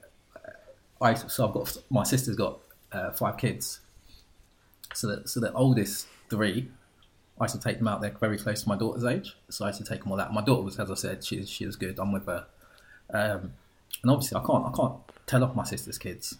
[1.00, 2.60] I so I've got my sister's got
[2.92, 3.80] uh, five kids.
[4.94, 6.68] So that so the oldest three
[7.40, 8.00] I used to take them out.
[8.02, 10.32] They're very close to my daughter's age, so I used to take them all out.
[10.32, 11.98] My daughter was, as I said, she she was good.
[11.98, 12.46] I'm with her,
[13.12, 13.54] um,
[14.02, 14.94] and obviously I can't I can't
[15.26, 16.36] tell off my sister's kids.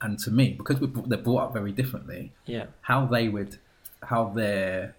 [0.00, 2.66] And to me, because we they're brought up very differently, Yeah.
[2.82, 3.58] how they would
[4.02, 4.96] how they're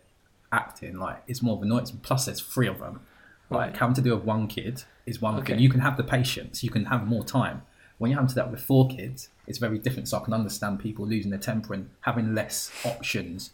[0.52, 1.92] acting like it's more of a noise.
[1.92, 3.02] Plus, there's three of them.
[3.50, 3.78] Like Right.
[3.78, 5.54] having to do with one kid is one Okay.
[5.54, 5.60] thing.
[5.62, 6.64] You can have the patience.
[6.64, 7.64] You can have more time.
[7.98, 10.08] When you're having to do that with four kids, it's very different.
[10.08, 13.52] So I can understand people losing their temper and having less options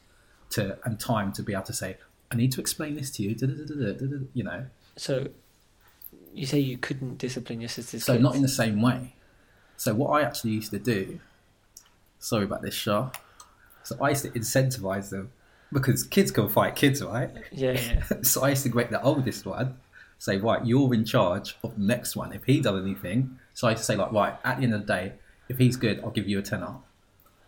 [0.52, 1.98] to and time to be able to say,
[2.30, 4.66] "I need to explain this to you." You know.
[4.98, 5.30] So
[6.34, 8.24] you say you couldn't discipline your sister's So kids.
[8.24, 9.16] not in the same way.
[9.78, 11.20] So what I actually used to do.
[12.20, 13.12] Sorry about this, Shah.
[13.84, 15.32] So I used to incentivize them
[15.72, 17.32] because kids can fight kids, right?
[17.52, 18.04] Yeah, yeah.
[18.24, 19.78] so I used to make the oldest one
[20.26, 22.34] say, right, you're in charge of the next one.
[22.34, 25.14] If he does anything, so I say like, right, at the end of the day,
[25.50, 26.74] if he's good, I'll give you a tenner.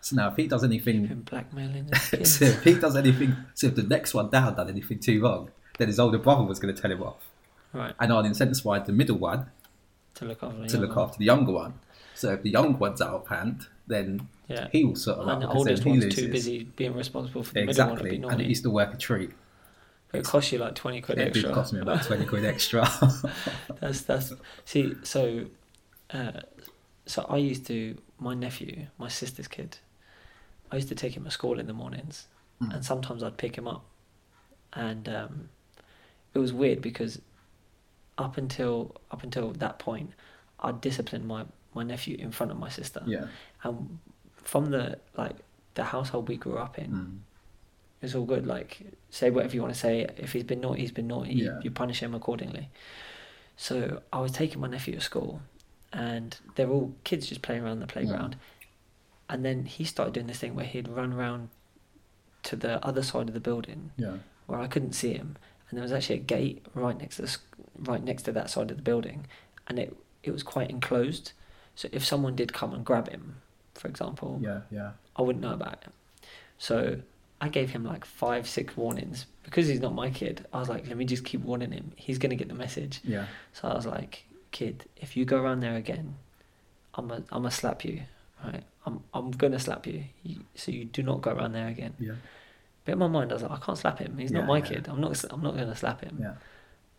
[0.01, 1.91] So now if he does anything, blackmailing
[2.23, 5.49] so if he does anything, so if the next one down done anything too wrong,
[5.79, 7.23] then his older brother was going to tell him off,
[7.73, 7.95] right.
[7.99, 9.47] and I'd incentivize the middle one
[10.15, 11.05] to look after the to younger look one.
[11.05, 11.73] after the younger one.
[12.13, 14.67] So if the young one's out of hand, then Yeah.
[14.71, 15.33] he will sort of like.
[15.33, 16.19] And the oldest one's loses.
[16.19, 17.97] too busy being responsible for the middle one.
[17.97, 19.31] Exactly, and it used to work a treat.
[20.13, 21.49] It costs you like twenty quid It extra.
[21.49, 22.87] did cost me about twenty quid extra.
[23.79, 24.33] That's that's
[24.65, 24.95] see.
[25.03, 25.45] So,
[26.11, 26.31] uh,
[27.05, 29.77] so I used to my nephew, my sister's kid.
[30.71, 32.27] I used to take him to school in the mornings,
[32.61, 32.73] Mm.
[32.73, 33.83] and sometimes I'd pick him up,
[34.73, 35.49] and um,
[36.33, 37.21] it was weird because
[38.17, 40.11] up until up until that point,
[40.61, 41.45] I'd disciplined my
[41.75, 43.27] my nephew in front of my sister, yeah.
[43.63, 43.99] and
[44.37, 45.35] from the like
[45.75, 47.17] the household we grew up in, Mm.
[48.01, 48.45] It's all good.
[48.45, 50.05] Like, say whatever you want to say.
[50.17, 51.33] If he's been naughty, he's been naughty.
[51.33, 51.59] You- Yeah.
[51.63, 52.69] You punish him accordingly.
[53.55, 55.41] So I was taking my nephew to school,
[55.91, 58.35] and they're all kids just playing around the playground.
[59.29, 61.49] And then he started doing this thing where he'd run around
[62.43, 64.17] to the other side of the building Yeah.
[64.45, 65.35] where I couldn't see him,
[65.69, 67.37] and there was actually a gate right next to the,
[67.79, 69.25] right next to that side of the building,
[69.67, 71.31] and it it was quite enclosed.
[71.75, 73.37] So if someone did come and grab him,
[73.75, 74.61] for example, Yeah.
[74.71, 74.91] Yeah.
[75.15, 75.93] I wouldn't know about it.
[76.57, 77.01] So
[77.39, 80.45] I gave him like five, six warnings because he's not my kid.
[80.51, 81.91] I was like, let me just keep warning him.
[81.95, 82.99] He's gonna get the message.
[83.03, 83.27] Yeah.
[83.53, 86.15] So I was like, kid, if you go around there again,
[86.95, 88.01] I'm a, I'm gonna slap you.
[88.43, 88.63] Right?
[88.85, 90.03] I'm I'm gonna slap you.
[90.23, 90.43] you.
[90.55, 91.93] So you do not go around there again.
[91.99, 92.13] Yeah.
[92.85, 94.17] But in my mind, I was like, I can't slap him.
[94.17, 94.65] He's not my yeah.
[94.65, 94.87] kid.
[94.89, 95.23] I'm not.
[95.29, 96.17] I'm not gonna slap him.
[96.19, 96.33] Yeah.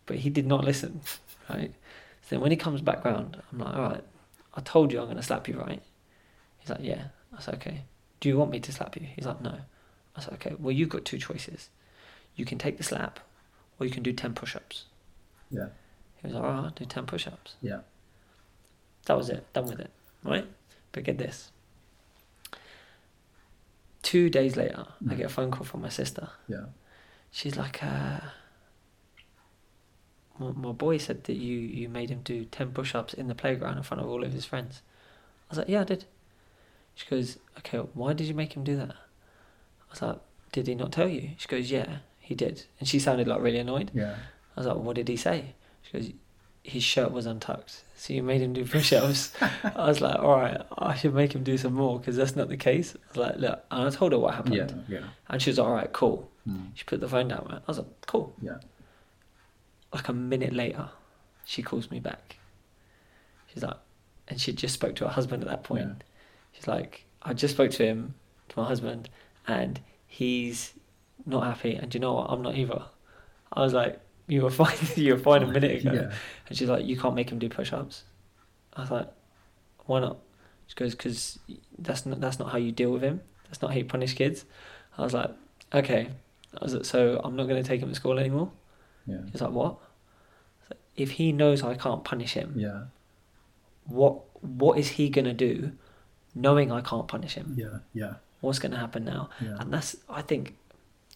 [0.05, 1.01] But he did not listen.
[1.49, 1.73] Right.
[2.21, 4.03] So then when he comes back round, I'm like, all right.
[4.53, 5.81] I told you I'm gonna slap you, right?
[6.59, 7.05] He's like, yeah.
[7.35, 7.81] I said, okay.
[8.19, 9.07] Do you want me to slap you?
[9.15, 9.55] He's like, no.
[10.19, 10.55] I said, okay.
[10.59, 11.69] Well, you've got two choices.
[12.35, 13.19] You can take the slap,
[13.79, 14.85] or you can do ten push-ups.
[15.51, 15.67] Yeah.
[16.17, 17.55] He was like, all right, I'll do ten push-ups.
[17.61, 17.79] Yeah.
[19.05, 19.51] That was it.
[19.53, 19.91] Done with it.
[20.23, 20.47] Right?
[20.91, 21.51] But get this.
[24.01, 25.17] Two days later, I Mm.
[25.17, 26.29] get a phone call from my sister.
[26.47, 26.65] Yeah.
[27.31, 28.19] She's like, uh,
[30.39, 33.35] my, my boy said that you, you made him do 10 push ups in the
[33.35, 34.81] playground in front of all of his friends.
[35.49, 36.05] I was like, yeah, I did.
[36.95, 38.95] She goes, okay, why did you make him do that?
[39.89, 40.19] I was like,
[40.51, 41.31] did he not tell you?
[41.37, 42.63] She goes, yeah, he did.
[42.79, 43.91] And she sounded like really annoyed.
[43.93, 44.15] Yeah.
[44.55, 45.53] I was like, what did he say?
[45.83, 46.11] She goes,
[46.63, 49.33] his shirt was untucked, so you made him do push-ups.
[49.63, 52.49] I was like, all right, I should make him do some more because that's not
[52.49, 52.95] the case.
[52.95, 54.67] I was like, look, and I told her what happened, Yeah.
[54.99, 55.05] Yeah.
[55.29, 56.29] and she was like, all right, cool.
[56.47, 56.67] Mm.
[56.75, 57.49] She put the phone down.
[57.55, 58.35] I was like, cool.
[58.41, 58.57] Yeah.
[59.93, 60.89] Like a minute later,
[61.45, 62.37] she calls me back.
[63.53, 63.77] She's like,
[64.27, 65.87] and she just spoke to her husband at that point.
[65.87, 65.93] Yeah.
[66.51, 68.13] She's like, I just spoke to him,
[68.49, 69.09] to my husband,
[69.49, 70.73] and he's
[71.25, 71.75] not happy.
[71.75, 72.29] And you know what?
[72.29, 72.83] I'm not either.
[73.53, 74.77] I was like, you were fine.
[74.95, 75.93] you were fine a minute ago.
[75.93, 76.11] Yeah.
[76.47, 78.03] And she's like, you can't make him do push-ups.
[78.75, 79.09] I was like,
[79.85, 80.17] why not?
[80.67, 81.39] She goes, because
[81.79, 83.21] that's not that's not how you deal with him.
[83.45, 84.45] That's not how you punish kids.
[84.97, 85.31] I was like,
[85.73, 86.09] okay.
[86.59, 88.51] I was like, so I'm not going to take him to school anymore.
[89.07, 89.17] Yeah.
[89.31, 89.71] He's like, what?
[89.73, 92.83] I was like, if he knows I can't punish him, Yeah.
[93.85, 95.71] what what is he going to do,
[96.35, 97.55] knowing I can't punish him?
[97.57, 97.79] Yeah.
[97.93, 98.13] Yeah.
[98.41, 99.29] What's going to happen now?
[99.41, 99.57] Yeah.
[99.59, 100.55] And that's I think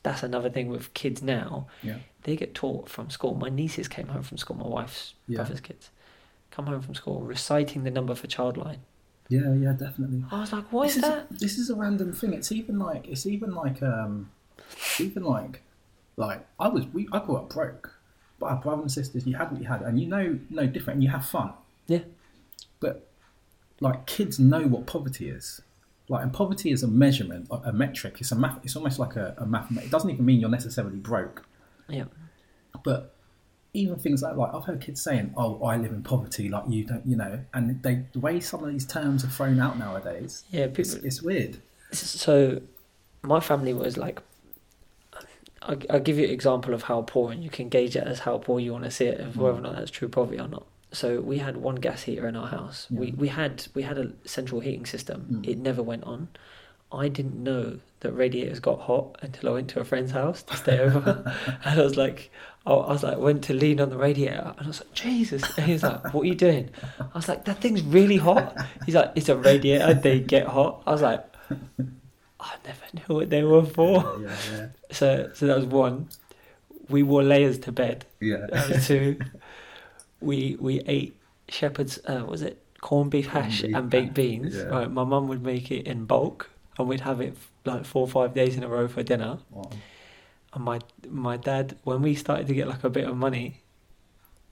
[0.03, 1.67] that's another thing with kids now.
[1.82, 1.97] Yeah.
[2.24, 3.36] They get taught from school.
[3.36, 4.57] My nieces came home from school.
[4.57, 5.38] My wife's Yeah.
[5.38, 5.89] brother's kids
[6.51, 8.78] come home from school reciting the number for childline.
[9.30, 9.53] Yeah.
[9.53, 9.74] Yeah.
[9.74, 10.24] Definitely.
[10.32, 11.28] I was like, what this is that?
[11.32, 12.34] This is a random thing.
[12.34, 14.30] It's even like it's even like um,
[14.99, 15.61] even like
[16.17, 17.95] like I was we I grew up broke,
[18.39, 20.95] but our brothers and sisters you had what you had, and you know no different,
[20.97, 21.53] and you have fun.
[21.88, 21.99] Yeah.
[22.82, 23.07] But
[23.80, 25.61] like kids know what poverty is.
[26.10, 28.18] Like, and poverty is a measurement, a a metric.
[28.20, 28.60] It's a math.
[28.64, 29.72] It's almost like a, a math.
[29.78, 31.45] It doesn't even mean you're necessarily broke.
[31.88, 32.06] Yeah.
[32.84, 33.14] But
[33.74, 36.84] even things like like I've heard kids saying, "Oh, I live in poverty," like you
[36.84, 37.39] don't, you know.
[37.54, 40.66] And they the way some of these terms are thrown out nowadays, Yeah.
[40.66, 41.62] it's, People, it's weird.
[41.93, 42.62] so
[43.22, 44.22] my family was like
[45.62, 48.20] I'll, I'll give you an example of how poor and you can gauge it as
[48.20, 50.47] how poor you want to see it of whether or not that's true poverty or
[50.49, 53.14] not so we had one gas heater in our house we, Yeah.
[53.18, 55.50] we had we had a central heating system Mm.
[55.52, 56.28] it never went on
[56.91, 60.56] i didn't know that radiators got hot until i went to a friend's house to
[60.56, 61.12] stay over
[61.66, 62.32] and i was like
[62.66, 65.41] I I was like went to lean on the radiator and I was like Jesus
[65.58, 66.70] and he was like what are you doing
[67.14, 70.82] I was like that thing's really hot he's like it's a radiator they get hot
[70.88, 71.26] I was like
[72.39, 73.96] I never knew what they were for.
[74.22, 76.10] Yeah, yeah, So, so that was one.
[76.89, 78.06] We wore layers to bed.
[78.20, 78.46] yeah.
[78.52, 79.18] That was two.
[80.24, 81.15] we we ate
[81.49, 81.99] shepherd's.
[82.05, 84.55] Uh, what was it corned beef Corned hash beef and baked hash, beans?
[84.55, 84.63] yeah.
[84.63, 84.91] Right.
[84.91, 88.34] My mum would make it in bulk, and we'd have it like four or five
[88.34, 89.39] days in a row for dinner.
[89.51, 89.69] Wow.
[90.53, 93.61] And my my dad, when we started to get like a bit of money,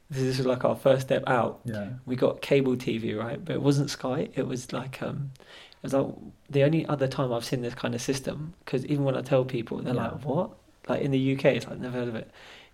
[0.10, 3.44] this was like our first step out Yeah, we got cable TV, right?
[3.44, 4.30] But it wasn't Sky.
[4.36, 6.08] It was like um, it was like
[6.50, 8.54] the only other time I've seen this kind of system.
[8.66, 10.10] Because even when I tell people, they're Yeah.
[10.12, 10.52] like, "What?"
[10.90, 12.30] Like in the UK, it's like never heard of it.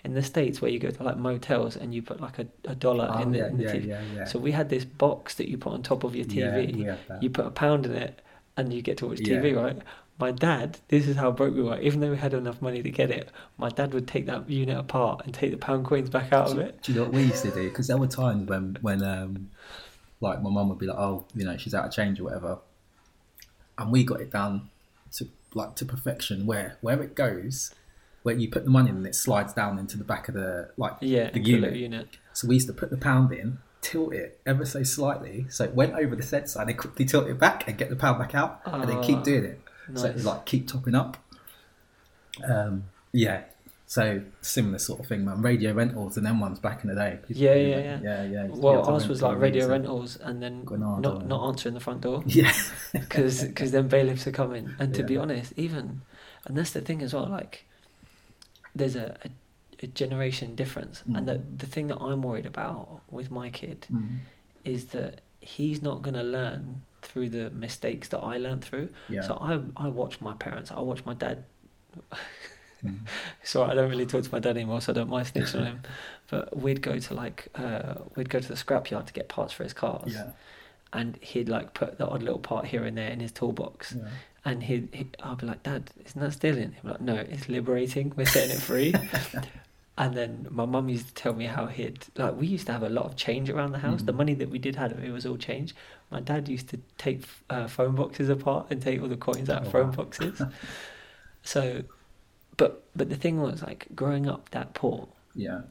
[0.07, 2.75] In the states where you go to like motels and you put like a, a
[2.75, 3.87] dollar Oh, in the, yeah, in the yeah, TV.
[3.87, 4.23] yeah, yeah.
[4.25, 6.85] So we had this box that you put on top of your TV.
[7.07, 7.21] that.
[7.21, 8.21] you put a pound in it,
[8.55, 9.37] and you get to watch Yeah.
[9.41, 9.77] TV, right?
[10.19, 11.79] My dad, this is how broke we were.
[11.79, 14.77] Even though we had enough money to get it, my dad would take that unit
[14.77, 16.81] apart and take the pound coins back out of it.
[16.81, 17.69] Do you know what we used to do?
[17.69, 19.51] Because there were times when, when um,
[20.21, 22.57] like my mum would be like, "Oh, you know, she's out of change or whatever,"
[23.77, 24.69] and we got it down
[25.17, 26.45] to like to perfection.
[26.47, 27.73] Where where it goes,
[28.23, 30.69] where you put the money in, and it slides down into the back of the
[30.77, 31.75] like Yeah, the unit.
[31.75, 32.07] unit.
[32.33, 35.73] So we used to put the pound in, tilt it ever so slightly, so it
[35.73, 38.61] went over the side, and quickly tilt it back and get the pound back out,
[38.65, 39.61] and then keep Ah, doing it.
[39.95, 40.25] So it nice.
[40.25, 41.17] like keep topping up.
[42.47, 43.43] Um, yeah.
[43.89, 45.41] So similar sort of thing, man.
[45.41, 47.19] Radio rentals and them ones back in the day.
[47.25, 47.99] People Yeah, yeah, yeah.
[48.03, 48.47] yeah, yeah.
[48.49, 52.21] Well, ours was like radio rentals and then Granada not not answering the front door
[52.25, 52.51] Yeah,
[52.91, 54.75] because then bailiffs are coming.
[54.77, 56.01] And to be honest, even
[56.45, 57.27] and that's the thing as well.
[57.29, 57.65] Like,
[58.77, 59.29] there's a, a,
[59.83, 61.57] a generation difference, and the Mm.
[61.63, 64.19] the thing that I'm worried about with my kid Mm.
[64.63, 68.89] is that he's not going to learn through the mistakes that I learned through.
[69.09, 69.21] yeah.
[69.27, 69.53] So I
[69.85, 70.71] I watch my parents.
[70.71, 71.37] I watch my dad.
[72.83, 72.97] Mm.
[73.43, 75.65] So I don't really talk to my dad anymore, so I don't mind snitching on
[75.65, 75.79] him.
[76.29, 79.63] But we'd go to like uh, we'd go to the scrapyard to get parts for
[79.63, 80.31] his cars, yeah,
[80.91, 83.93] and he'd like put the odd little part here and there in his toolbox.
[83.97, 84.09] yeah.
[84.47, 86.71] And he'd, he, I'd be like, Dad, isn't that stealing?
[86.71, 88.13] He'd be like, No, it's liberating.
[88.15, 88.93] We're setting it free.
[89.97, 92.83] and then my mum used to tell me how he'd like we used to have
[92.83, 94.03] a lot of change around the house.
[94.03, 94.17] The Mhm.
[94.17, 95.75] money that we did have, it was all change.
[96.11, 99.63] My dad used to take uh, phone boxes apart and take all the coins out
[99.63, 99.95] of Oh, phone wow.
[99.97, 100.41] boxes.
[101.43, 101.83] so,
[102.57, 105.61] but but the thing was like growing up that poor, yeah.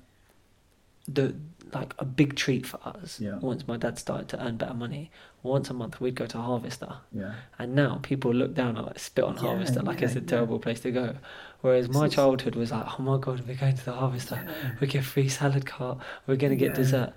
[1.09, 1.35] The
[1.73, 3.21] like a big treat for us.
[3.21, 3.39] Yeah.
[3.39, 5.11] Once my dad started to earn better money,
[5.43, 6.99] once a month we'd go to Harvester.
[7.13, 7.35] Yeah.
[7.59, 10.59] And now people look down and like spit on Yeah, Harvester like it's a terrible
[10.59, 11.17] place to go.
[11.63, 14.41] Whereas my childhood was like, oh my god, we're going to the Harvester.
[14.81, 15.99] We get free salad cart.
[16.27, 17.13] We're going to get dessert.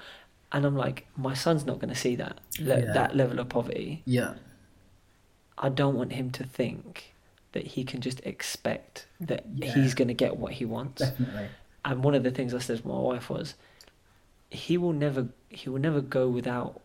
[0.51, 4.01] And I'm like, my son's not going to see that le- that level of poverty.
[4.05, 4.33] Yeah.
[5.57, 7.13] I don't want him to think
[7.51, 11.01] that he can just expect that he's going to get what he wants.
[11.01, 11.47] Definitely.
[11.85, 13.55] And one of the things I said to my wife was,
[14.49, 16.81] he will never he will never go without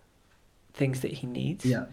[0.72, 1.64] things that he needs.
[1.64, 1.86] Yeah.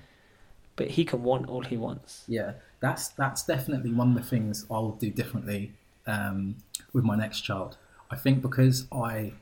[0.76, 2.24] But he can want all he wants.
[2.28, 5.74] Yeah, that's that's definitely one of the things I'll do differently
[6.08, 6.56] um,
[6.94, 7.78] with my next child.
[8.10, 9.34] I think because I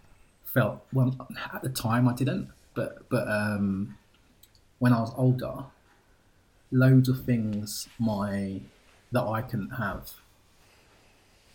[0.44, 1.16] felt well
[1.54, 3.98] at the time I didn't, but but um,
[4.80, 5.66] when I was older,
[6.72, 8.62] loads of things my
[9.12, 10.12] that I couldn't have,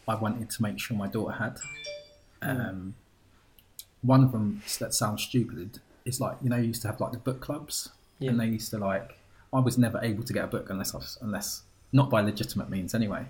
[0.08, 1.58] I wanted to make sure my daughter had.
[2.42, 2.94] Um,
[4.04, 7.12] one of them that sounds stupid is like you know you used to have like
[7.12, 7.88] the book clubs
[8.18, 8.30] Yeah.
[8.30, 9.18] and they used to like
[9.52, 12.68] I was never able to get a book unless I was, unless not by legitimate
[12.70, 13.24] means anyway.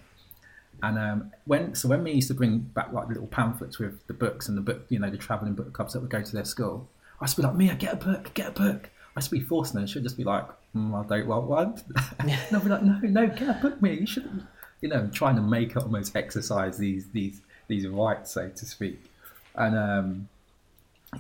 [0.83, 4.15] And um, when so when we used to bring back like little pamphlets with the
[4.15, 6.45] books and the book, you know, the travelling book clubs that would go to their
[6.45, 6.89] school,
[7.21, 8.91] I used to be like, Mia, get a book, get a book.
[9.15, 9.87] I used to be forcing her.
[9.87, 11.81] She'd just be like, mm, I don't want one.
[12.19, 13.93] and I'd be like, no, no, get a book, Mia.
[13.93, 14.47] You should,
[14.81, 19.11] you know, trying to make her almost exercise these these these rights, so to speak.
[19.55, 20.29] And um,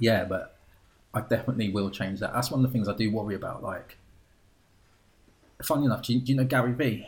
[0.01, 0.57] yeah, but
[1.12, 2.32] I definitely will change that.
[2.32, 3.62] That's one of the things I do worry about.
[3.62, 3.97] Like,
[5.62, 7.07] funny enough, do you, do you know Gary Vee?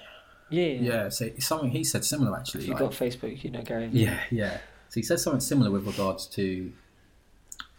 [0.49, 0.66] Yeah.
[0.66, 1.09] yeah.
[1.09, 2.62] So it's something he said similar actually.
[2.62, 4.05] If you've like- got Facebook, you know Gary Vee.
[4.05, 4.59] yeah, yeah.
[4.89, 6.72] So he said something similar with regards to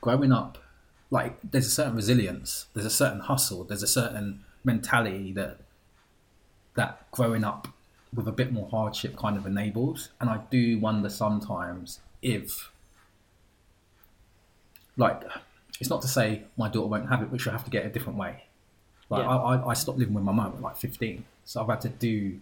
[0.02, 0.58] growing up.
[1.10, 5.62] Like, there's a certain resilience, there's a certain hustle, there's a certain mentality that
[6.76, 7.70] that growing up
[8.14, 10.10] with a bit more hardship kind of enables.
[10.20, 12.72] And I do wonder sometimes if,
[14.98, 15.22] like,
[15.80, 17.88] it's not to say my daughter won't have it, but she'll have to get it
[17.88, 18.44] a different way.
[19.10, 19.30] Like, Yeah.
[19.30, 21.90] I, I, I stopped living with my mum at like 15, so I've had to
[21.90, 22.40] do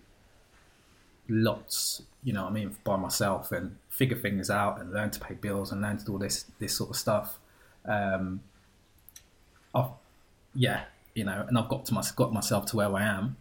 [1.27, 5.19] lots, you know what I mean, by myself and figure things out and learn to
[5.19, 7.39] pay bills and learn to do all this this sort of stuff.
[7.85, 8.41] Um,
[9.73, 9.89] I've,
[10.53, 13.37] yeah, you know, and I've got to my, got myself to where I am.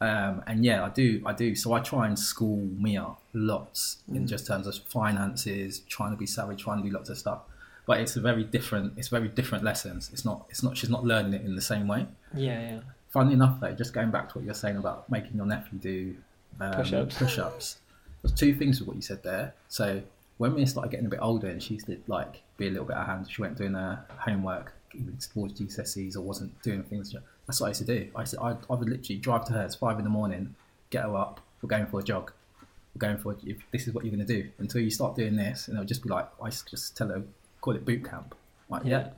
[0.00, 1.54] Um, and yeah, I do, I do.
[1.54, 6.26] So I try and school Mia lots in just terms of finances, trying to be
[6.26, 7.40] savvy, trying to do lots of stuff.
[7.88, 10.10] But it's a very different, it's very different lessons.
[10.12, 12.06] It's not, it's not, she's not learning it in the same way.
[12.34, 12.80] Yeah, yeah.
[13.08, 16.16] Funnily enough, though, just going back to what you're saying about making your nephew do
[16.60, 17.16] um, Push-ups.
[17.18, 17.78] push-ups.
[18.20, 19.54] There's two things with what you said there.
[19.68, 20.02] So
[20.36, 22.84] when we started getting a bit older, and she used to like be a little
[22.84, 26.82] bit out of hand, she went doing her homework, even towards GCSEs, or wasn't doing
[26.82, 27.16] things.
[27.46, 28.10] That's what I used to do.
[28.14, 29.62] I used to, I, I would literally drive to her.
[29.62, 30.54] It's five in the morning.
[30.90, 31.40] Get her up.
[31.62, 32.32] We're going for a jog.
[32.94, 33.32] We're going for.
[33.32, 35.76] A, if this is what you're going to do until you start doing this, and
[35.78, 37.22] it'll just be like I just tell her,
[37.60, 38.34] call it boot camp.
[38.68, 39.08] Like yeah, Yeah.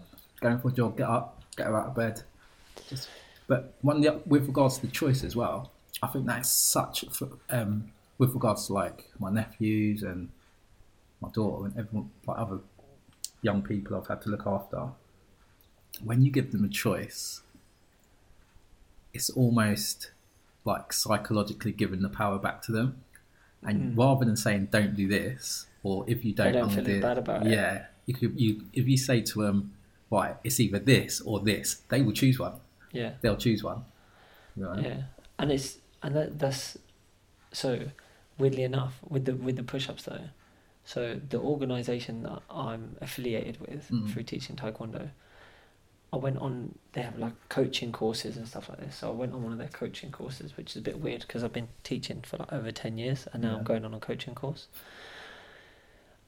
[0.40, 2.22] going for a jog, get up, get her out of bed.
[2.88, 3.08] Just,
[3.46, 5.72] but one the, with regards to the choice as well,
[6.02, 10.28] I think that's such for, um, with regards to like my nephews and
[11.20, 12.60] my daughter and everyone, like other
[13.42, 14.88] young people I've had to look after,
[16.04, 17.42] when you give them a choice,
[19.12, 20.12] it's almost
[20.64, 23.02] like psychologically giving the power back to them.
[23.62, 23.98] And Mm.
[23.98, 27.46] rather than saying "don't do this" or "if you don't, don't feel do bad about
[27.46, 27.52] it.
[27.52, 29.72] yeah, you could you if you say to them,
[30.10, 32.54] "right, it's either this or this," they will choose one.
[32.92, 33.12] Yeah.
[33.20, 33.84] They'll choose one.
[34.56, 34.74] Know?
[34.78, 35.02] Yeah,
[35.38, 36.76] and it's and that, that's
[37.52, 37.86] so
[38.38, 40.24] weirdly enough with the with the push-ups though.
[40.84, 44.10] So the organisation that I'm affiliated with Mm.
[44.10, 45.10] through teaching taekwondo,
[46.12, 46.74] I went on.
[46.92, 48.96] They have like coaching courses and stuff like this.
[48.96, 51.44] So I went on one of their coaching courses, which is a bit weird because
[51.44, 53.58] I've been teaching for like over ten years, and now Yeah.
[53.58, 54.66] I'm going on a coaching course.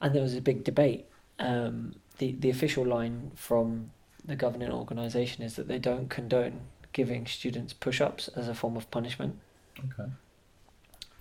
[0.01, 1.07] And there was a big debate.
[1.39, 3.91] Um, the the official line from
[4.24, 6.61] the governing organisation is that they don't condone
[6.93, 9.39] giving students push-ups as a form of punishment,
[9.78, 10.11] Okay.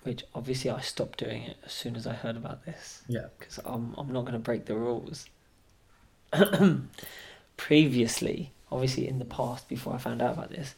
[0.02, 3.26] which obviously I stopped doing it as soon as I heard about this Yeah.
[3.38, 5.26] because I'm I'm not going to break the rules.
[7.56, 10.74] Previously, obviously in the past, before I found out about this,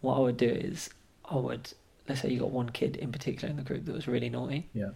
[0.00, 0.90] what I would do is
[1.24, 1.72] I would
[2.08, 4.68] let's say you got one kid in particular in the group that was really naughty.
[4.74, 4.90] Yeah.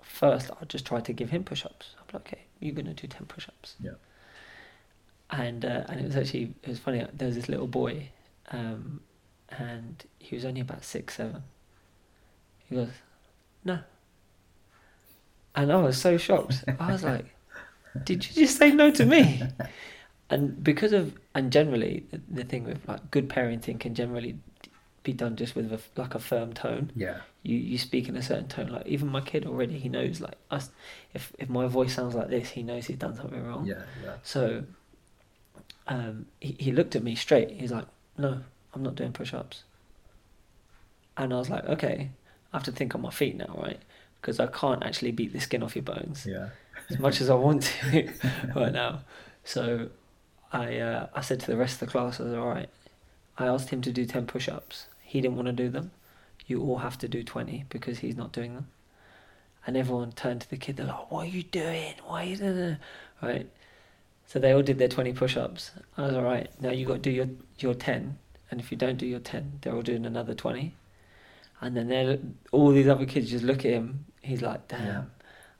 [0.00, 1.94] First, I'd just try to give him push-ups.
[2.00, 3.76] I'd be like, okay, you're going to do ten push-ups.
[3.80, 3.92] Yeah.
[5.30, 7.06] And uh, and it was actually it was funny.
[7.12, 8.08] There was this little boy,
[8.50, 9.00] um,
[9.48, 11.42] and he was only about six seven.
[12.68, 12.88] He goes,
[13.64, 13.80] no.
[15.54, 16.64] And I was so shocked.
[16.80, 17.26] I was like,
[18.04, 19.42] did you just say no to me?
[20.30, 24.38] And because of and generally the, the thing with like good parenting can generally
[25.02, 27.18] be done just with a, like a firm tone Yeah.
[27.42, 28.68] you you speak in a certain tone.
[28.68, 30.70] Like even my kid already, he knows like us.
[31.14, 33.66] If if my voice sounds like this, he knows he's done something wrong.
[33.66, 33.82] Yeah.
[34.04, 34.14] Yeah.
[34.22, 34.64] So,
[35.88, 37.50] um, he he looked at me straight.
[37.50, 37.86] He's like,
[38.16, 38.40] "No,
[38.74, 39.64] I'm not doing push-ups."
[41.16, 42.10] And I was like, "Okay,
[42.52, 43.80] I have to think on my feet now, right?
[44.20, 46.50] Because I can't actually beat the skin off your bones Yeah.
[46.90, 48.08] as much as I want to
[48.54, 49.00] right now."
[49.44, 49.88] So,
[50.52, 52.68] I uh, I said to the rest of the class, "I was all right."
[53.38, 54.86] I asked him to do ten push-ups.
[55.12, 55.90] He didn't want to do them.
[56.46, 58.68] You all have to do twenty because he's not doing them.
[59.66, 60.78] And everyone turned to the kid.
[60.78, 61.92] They're like, "What are you doing?
[62.06, 62.78] Why are you doing that?"
[63.20, 63.46] Right.
[64.26, 65.72] So they all did their twenty push-ups.
[65.98, 66.48] I was all right.
[66.62, 68.16] Now you got to do your your ten,
[68.50, 70.74] and if you don't do your ten, they're all doing another twenty.
[71.60, 72.18] And then they
[72.50, 74.06] all these other kids just look at him.
[74.22, 75.02] He's like, "Damn, Yeah.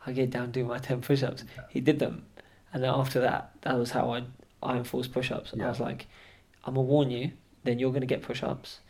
[0.07, 2.25] I get down doing my ten push-ups." He did them,
[2.73, 4.25] and then after that, that was how I
[4.63, 5.53] I enforced push-ups.
[5.53, 6.07] And I was like,
[6.65, 7.33] "I'm gonna warn you.
[7.65, 8.81] Then you're gonna get push-ups.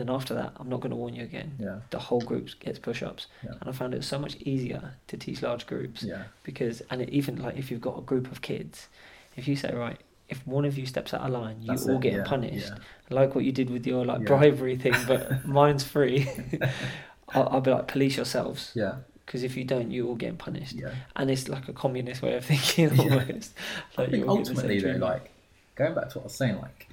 [0.00, 1.78] Then after that, I'm not gonna warn you again." Yeah.
[1.90, 3.50] The whole group gets push-ups, Yeah.
[3.60, 6.22] and I found it so much easier to teach large groups Yeah.
[6.42, 8.88] because and it, even like if you've got a group of kids
[9.36, 9.98] if you say right
[10.28, 12.68] if one of you steps out of line you That's all it, get yeah, punished
[12.72, 13.18] yeah.
[13.18, 16.28] like what you did with your like bribery thing but mine's free
[17.34, 18.94] I'll, I'll be like police yourselves Yeah.
[19.26, 20.94] because if you don't you all get punished Yeah.
[21.16, 23.52] and it's like a communist way of thinking almost
[23.98, 25.30] I think you all get the same ultimately, though, like
[25.76, 26.88] going back to what I was saying, like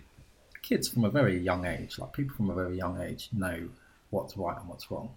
[0.70, 3.58] kids from a very young age, like people from a very young age, know
[4.10, 5.10] what's right and what's wrong.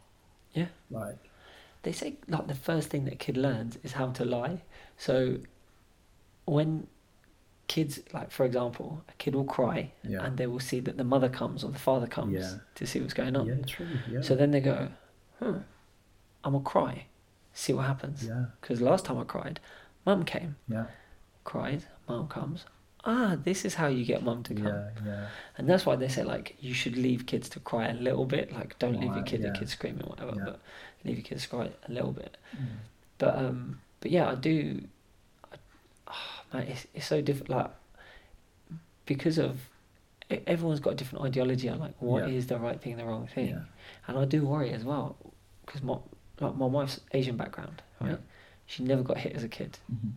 [0.53, 0.67] Yeah.
[0.91, 1.19] Like,
[1.83, 4.59] they say like the first thing that a kid learns is how to lie
[4.99, 5.39] so
[6.45, 6.87] when
[7.69, 11.05] kids like for example a kid will cry yeah, and they will see that the
[11.05, 12.59] mother comes or the father comes Yeah.
[12.75, 13.47] to see what's going on.
[13.47, 14.89] yeah, true, yeah, So then they go,
[15.39, 15.59] hmm,
[16.45, 17.07] I'm gonna cry,
[17.55, 18.27] see what happens.
[18.27, 19.61] yeah, Because last time I cried,
[20.05, 20.87] mum came, yeah,
[21.45, 22.65] cried, mum comes.
[23.05, 24.67] Ah, this is how you get mum to come.
[24.67, 25.27] yeah, yeah,
[25.57, 28.53] And that's why they say like you should leave kids to cry a little bit.
[28.53, 29.55] Like don't leave your kid, the yeah.
[29.55, 30.35] kid screaming, whatever.
[30.37, 30.45] Yeah.
[30.45, 30.61] But
[31.05, 32.37] leave your kids to cry a little bit.
[32.55, 32.67] Mm.
[33.19, 34.83] But um, but yeah, I do.
[35.53, 35.57] I,
[36.09, 37.49] oh, man, it's it's so different.
[37.51, 37.71] Like
[39.07, 39.59] because of
[40.47, 42.49] everyone's got a different ideology on like what is Yeah.
[42.57, 43.63] the right thing, and the wrong thing, yeah,
[44.07, 45.17] and I do worry as well
[45.67, 45.97] because my
[46.41, 48.19] like my wife's Asian background, right?
[48.67, 50.13] She never got hit as a kid, mhm,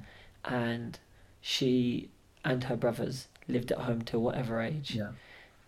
[0.45, 0.99] and
[1.41, 2.09] she
[2.45, 4.99] and her brothers lived at home till whatever age.
[4.99, 5.11] yeah,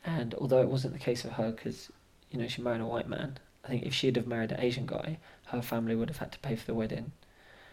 [0.05, 1.91] And although it wasn't the case for her, because
[2.31, 4.85] you know she married a white man, I think if she'd have married an Asian
[4.85, 7.11] guy, her family would have had to pay for the wedding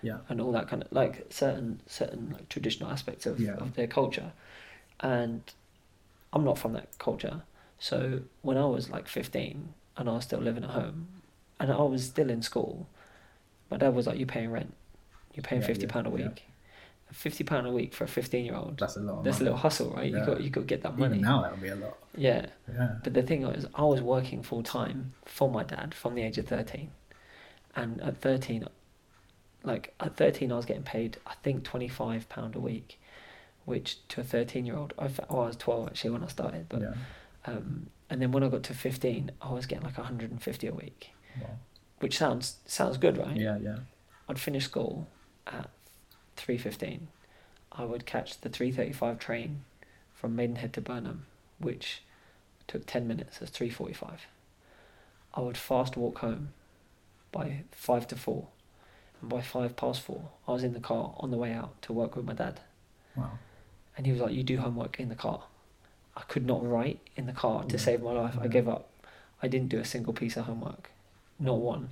[0.02, 3.56] yeah, and all that kind of like certain certain like traditional aspects of, Yeah.
[3.58, 4.32] of their culture.
[5.00, 5.42] And
[6.32, 7.42] I'm not from that culture,
[7.78, 11.08] so when I was like 15 and I was still living at home,
[11.60, 12.88] and I was still in school,
[13.70, 14.74] my dad was like, "You're paying rent,
[15.34, 16.44] you're paying Yeah, fifty yeah, pound a week."
[17.12, 18.78] Fifty pound a week for a fifteen year old.
[18.78, 19.22] that's a lot.
[19.24, 20.10] That's a little hustle, right?
[20.10, 20.26] You Yeah.
[20.26, 21.18] got you got to get that Even money.
[21.20, 21.96] now, that would be a lot.
[22.16, 22.46] Yeah.
[22.72, 26.22] Yeah, But the thing was, I was working full time for my dad from the
[26.22, 26.90] age of 13.
[27.74, 28.66] And at 13,
[29.62, 33.00] like, at 13, I was getting paid, I think, £25 a week,
[33.64, 36.66] which to a 13 year old, I, oh, I was 12 actually when I started.
[36.68, 36.94] But, yeah,
[37.46, 41.10] um, and then when I got to 15, I was getting like 150 a week,
[41.40, 41.48] wow.
[42.00, 43.36] which sounds sounds good, right?
[43.36, 43.78] yeah, yeah,
[44.28, 45.08] I'd finish school
[45.46, 45.70] at
[46.42, 47.08] three fifteen,
[47.70, 49.64] I would catch the three thirty five train
[50.14, 51.26] from Maidenhead to Burnham,
[51.58, 52.02] which
[52.66, 53.40] took ten minutes.
[53.40, 54.26] as three forty five.
[55.34, 56.48] I would fast walk home
[57.30, 58.48] by five to four,
[59.20, 61.92] and by five past four, I was in the car on the way out to
[61.92, 62.60] work with my dad.
[63.16, 63.38] Wow.
[63.96, 65.44] And he was like, "You do homework in the car."
[66.14, 67.82] I could not write in the car to Yeah.
[67.82, 68.36] save my life.
[68.38, 68.88] I gave up.
[69.42, 70.90] I didn't do a single piece of homework,
[71.38, 71.88] not one,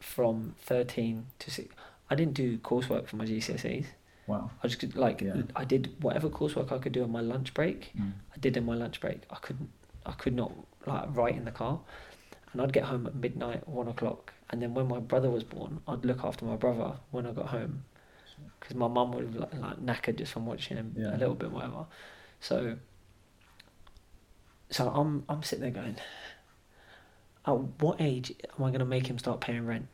[0.00, 1.72] from thirteen to six.
[2.10, 3.86] I didn't do coursework for my GCSEs.
[4.26, 4.50] Wow.
[4.62, 5.42] I just could like Yeah.
[5.54, 7.92] I did whatever coursework I could do on my lunch break.
[7.98, 8.12] Mm.
[8.34, 9.22] I did in my lunch break.
[9.30, 9.70] I couldn't.
[10.04, 10.52] I could not
[10.86, 11.80] like write in the car,
[12.52, 15.80] and I'd get home at midnight, one o'clock, and then when my brother was born,
[15.88, 17.84] I'd look after my brother when I got home,
[18.60, 21.16] because my mum would have like, like knackered just from watching him Yeah.
[21.16, 21.86] a little bit, whatever.
[22.40, 22.76] So.
[24.70, 25.96] So I'm I'm sitting there going,
[27.46, 27.52] at
[27.82, 29.86] what age am I going to make him start paying rent?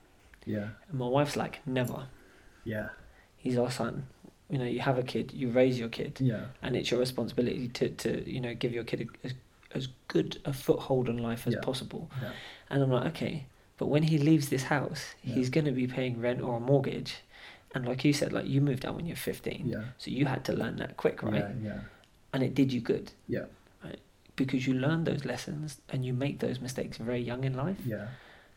[0.46, 0.68] Yeah.
[0.88, 2.06] And my wife's like, never.
[2.64, 2.88] Yeah.
[3.36, 4.06] He's our son.
[4.50, 6.44] You know, you have a kid, you raise your kid Yeah.
[6.62, 9.34] and it's your responsibility to, to you know give your kid a, as,
[9.74, 11.60] as good a foothold on life as Yeah.
[11.60, 12.32] possible Yeah.
[12.68, 13.46] and i'm like okay
[13.78, 15.36] but when he leaves this house Yeah.
[15.36, 17.16] he's going to be paying rent or a mortgage
[17.74, 19.84] and like you said like you moved out when you're 15 Yeah.
[19.96, 21.68] so you had to learn that quick right Yeah.
[21.68, 21.80] Yeah.
[22.34, 23.46] and it did you good Yeah.
[23.82, 24.00] right?
[24.36, 28.08] because you learn those lessons and you make those mistakes very young in life Yeah.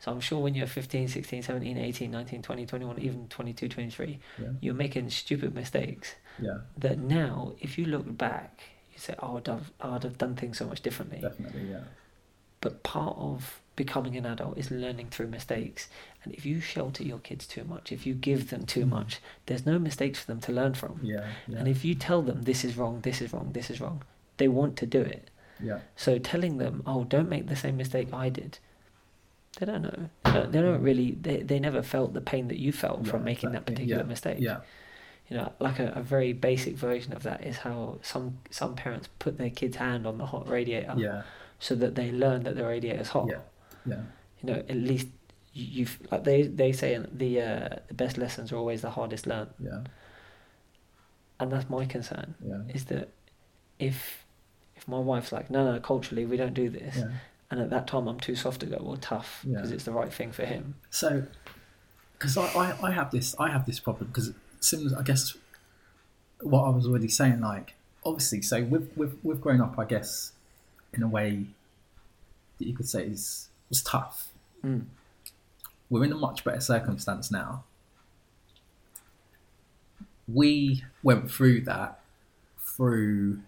[0.05, 4.19] So i'm sure when you're 15 16 17 18 19 20 21 even 22 23
[4.39, 4.47] Yeah.
[4.61, 6.59] you're making stupid mistakes Yeah.
[6.77, 8.59] that now, if you look back,
[8.93, 11.69] you say, "Oh, I'd have, I'd have done things so much differently." Definitely.
[11.71, 11.85] Yeah.
[12.61, 15.87] But part of becoming an adult is learning through mistakes.
[16.23, 18.89] And if you shelter your kids too much, if you give them too Mm.
[18.89, 20.99] much, there's no mistakes for them to learn from.
[21.03, 21.25] Yeah.
[21.47, 21.59] Yeah.
[21.59, 24.03] And if you tell them this is wrong, this is wrong, this is wrong,
[24.37, 25.29] they want to do it.
[25.61, 25.79] yeah.
[25.95, 28.59] So telling them, "Oh, don't make the same mistake I did,"
[29.59, 30.09] they don't know.
[30.23, 31.11] They don't, they don't really.
[31.21, 34.07] They they never felt the pain that you felt from Yeah, making that particular Yeah.
[34.07, 34.37] mistake.
[34.39, 34.59] Yeah.
[35.29, 39.09] You know, like a, a very basic version of that is how some some parents
[39.19, 41.23] put their kid's hand on the hot radiator Yeah.
[41.59, 43.27] so that they learn that the radiator is hot.
[43.29, 43.39] Yeah.
[43.85, 44.01] Yeah.
[44.41, 45.07] You know, at least
[45.53, 49.25] you- you've like they they say the uh, the best lessons are always the hardest
[49.25, 49.83] learned, Yeah.
[51.39, 52.61] and that's my concern Yeah.
[52.73, 53.09] is that
[53.79, 54.25] if
[54.75, 57.11] if my wife's like no no culturally we don't do this, Yeah.
[57.51, 59.55] And at that time I'm too soft to go well tough Yeah.
[59.57, 60.75] because it's the right thing for him.
[60.89, 61.25] So,
[62.13, 65.35] because I, I, I have this I have this problem because similar I guess
[66.41, 67.75] what I was already saying like
[68.05, 70.33] obviously so we've we've we've grown up I guess
[70.93, 71.45] in a way
[72.57, 74.29] that you could say is was tough.
[74.63, 74.85] Mm.
[75.89, 77.63] We're in a much better circumstance now.
[80.27, 81.99] We went through that
[82.59, 83.39] through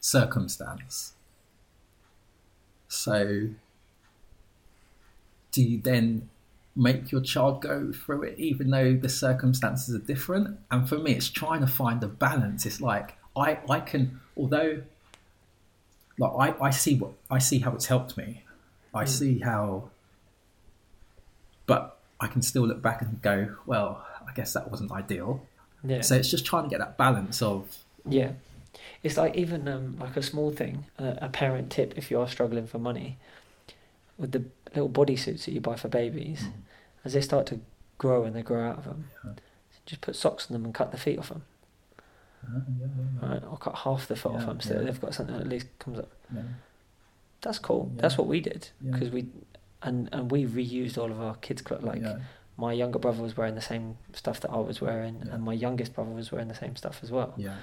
[0.00, 1.12] circumstance.
[2.92, 3.48] So
[5.50, 6.28] do you then
[6.74, 10.58] make your child go through it even though the circumstances are different?
[10.70, 12.66] And for me it's trying to find a balance.
[12.66, 14.82] It's like i i can although
[16.18, 18.42] like i i see what i see how it's helped me.
[18.94, 19.08] I Mm.
[19.08, 19.88] see how
[21.66, 25.46] but i can still look back and go well i guess that wasn't ideal.
[25.84, 26.02] Yeah.
[26.02, 27.76] so it's just trying to get that balance of
[28.06, 28.32] Yeah,
[29.02, 32.66] it's like even um, like a small thing, a parent tip if you are struggling
[32.66, 33.18] for money,
[34.18, 34.44] with the
[34.74, 36.52] little bodysuits that you buy for babies, Mm.
[37.04, 37.60] as they start to
[37.98, 39.32] grow and they grow out of them, Yeah.
[39.86, 41.42] just put socks on them and cut the feet off them,
[42.44, 42.86] uh, yeah,
[43.22, 43.44] yeah, right?
[43.44, 45.98] Or cut half the foot off them so they've got something that at least comes
[45.98, 46.10] up.
[47.40, 47.90] That's cool.
[47.96, 49.26] That's what we did because we,
[49.82, 51.82] and and we reused all of our kids' clothes.
[51.82, 52.02] Like
[52.56, 55.94] my younger brother was wearing the same stuff that I was wearing, and my youngest
[55.94, 57.34] brother was wearing the same stuff as well.
[57.36, 57.56] yeah,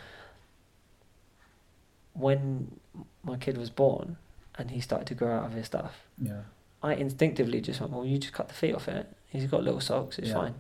[2.20, 2.80] When
[3.24, 4.18] my kid was born,
[4.58, 5.94] and he started to grow out of his stuff.
[6.22, 6.42] yeah,
[6.84, 9.06] I instinctively just went, well, you just cut the feet off it.
[9.30, 10.34] He's got little socks, it's Yeah.
[10.42, 10.56] fine.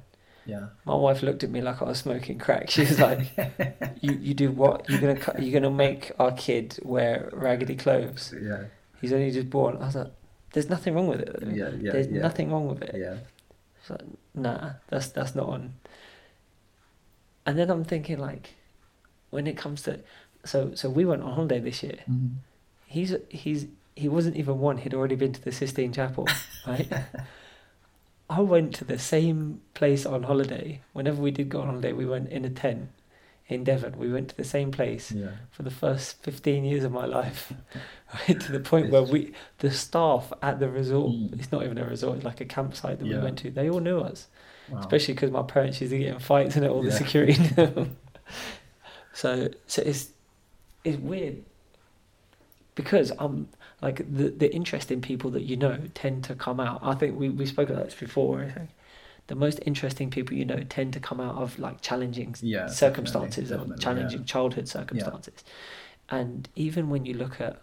[0.45, 2.69] yeah, My wife looked at me like I was smoking crack.
[2.69, 3.21] She was like,
[4.01, 4.89] "You you do what?
[4.89, 8.33] You're gonna cut, you're gonna make our kid wear raggedy clothes?
[8.49, 8.63] yeah,
[9.01, 10.11] He's only just born." I was like,
[10.53, 11.35] "There's nothing wrong with it.
[11.41, 13.17] yeah, yeah, There's yeah, nothing wrong with it." yeah,
[13.81, 15.73] She's like, "Nah, that's that's not on."
[17.45, 18.55] And then I'm thinking like,
[19.29, 19.99] when it comes to,
[20.45, 21.99] so so we went on holiday this year.
[22.09, 22.35] Mhm.
[22.85, 24.77] He's he's he wasn't even one.
[24.77, 26.27] He'd already been to the Sistine Chapel,
[26.65, 26.87] right?
[28.29, 30.81] I went to the same place on holiday.
[30.93, 32.89] Whenever we did go on holiday, we went in a tent
[33.47, 33.97] in Devon.
[33.97, 37.51] We went to the same place yeah, for the first fifteen years of my life,
[38.13, 38.39] right?
[38.39, 41.39] To the point where we, the staff at the resort, Mm.
[41.39, 43.49] it's not even a resort, it's like a campsite that we went to.
[43.49, 44.27] They all knew us,
[44.69, 44.79] wow.
[44.79, 46.95] especially because my parents used to get in fights and all the Yeah.
[46.97, 47.49] security.
[49.13, 50.09] so, so it's
[50.83, 51.43] it's weird
[52.75, 53.49] because I'm
[53.81, 56.79] like the the interesting people that you know tend to come out.
[56.83, 58.41] I think we we spoke about this before.
[58.43, 58.69] I think
[59.27, 63.49] the most interesting people you know tend to come out of like challenging Yeah, circumstances
[63.49, 64.25] definitely, or challenging yeah.
[64.25, 65.43] childhood circumstances.
[66.09, 67.61] And even when you look at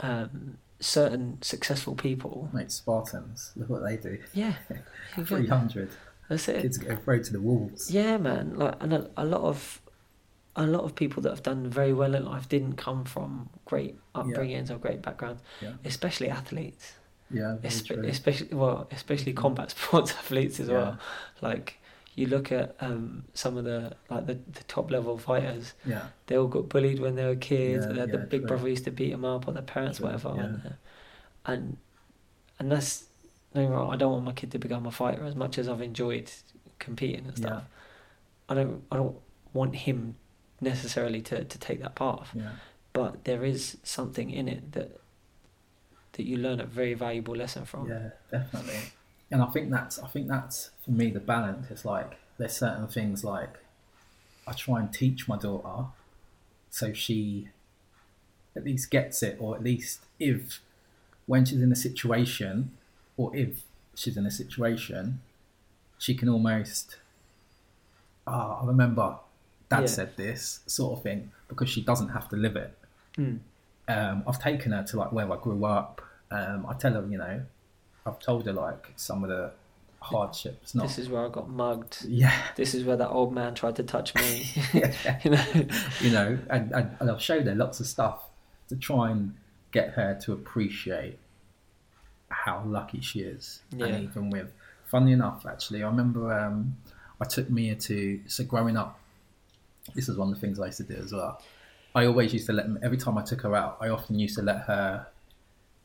[0.00, 4.18] um, certain successful people, Mate, Spartans, look what they do.
[4.34, 4.54] yeah,
[5.24, 5.90] 300
[6.28, 6.62] that's it.
[6.62, 7.90] kids get thrown to the wolves.
[7.90, 8.54] Yeah, man.
[8.56, 9.80] Like, and a, a lot of
[10.56, 13.96] a lot of people that have done very well in life didn't come from great
[14.14, 16.94] upbringings or great backgrounds, Yeah, especially athletes.
[17.30, 20.74] yeah, Espe- especially well, especially combat sports athletes as Yeah.
[20.74, 20.98] well.
[21.42, 21.78] Like
[22.14, 26.36] you look at um, some of the like the, the top level fighters, Yeah, they
[26.36, 27.86] all got bullied when they were kids.
[27.86, 28.48] Yeah, the yeah, big true.
[28.48, 30.34] brother used to beat them up, or their parents, True, whatever.
[30.36, 30.42] yeah.
[30.44, 30.76] And,
[31.46, 31.76] and
[32.58, 33.04] and that's
[33.54, 35.80] no wrong, I don't want my kid to become a fighter as much as I've
[35.82, 36.30] enjoyed
[36.78, 37.64] competing and stuff.
[38.48, 39.16] I don't I don't
[39.52, 40.16] want him
[40.64, 42.30] necessarily to, to take that path.
[42.34, 42.50] yeah,
[42.92, 45.00] But there is something in it that
[46.14, 47.88] that you learn a very valuable lesson from.
[47.88, 48.78] yeah, definitely.
[49.32, 51.70] And I think that's, I think that's for me the balance.
[51.70, 53.52] It's like there's certain things like
[54.46, 55.86] I try and teach my daughter
[56.70, 57.48] so she
[58.56, 60.60] at least gets it, or at least if
[61.26, 62.70] when she's in a situation,
[63.16, 63.62] or if
[63.94, 65.20] she's in a situation,
[65.98, 66.96] she can almost.
[68.26, 69.16] Ah, I remember
[69.70, 69.86] Dad Yeah.
[69.86, 72.76] said this sort of thing because she doesn't have to live it.
[73.18, 73.38] Mm.
[73.88, 76.00] um, I've taken her to like where I grew up.
[76.30, 77.42] Um, I tell her, you know,
[78.06, 79.52] I've told her like some of the
[80.00, 80.74] hardships.
[80.74, 82.04] Not, This is where I got mugged.
[82.06, 84.46] yeah, This is where that old man tried to touch me.
[85.22, 85.44] you know.
[86.00, 88.24] you know, and, and, and I've showed her lots of stuff
[88.68, 89.34] to try and
[89.72, 91.18] get her to appreciate
[92.28, 93.62] how lucky she is.
[93.70, 93.86] Yeah.
[93.86, 94.52] And even with,
[94.86, 96.76] funny enough, actually, I remember um,
[97.20, 98.98] I took Mia to, so growing up,
[99.94, 101.40] this is one of the things I used to do as well.
[101.94, 104.42] I always used to let, every time I took her out, I often used to
[104.42, 105.06] let her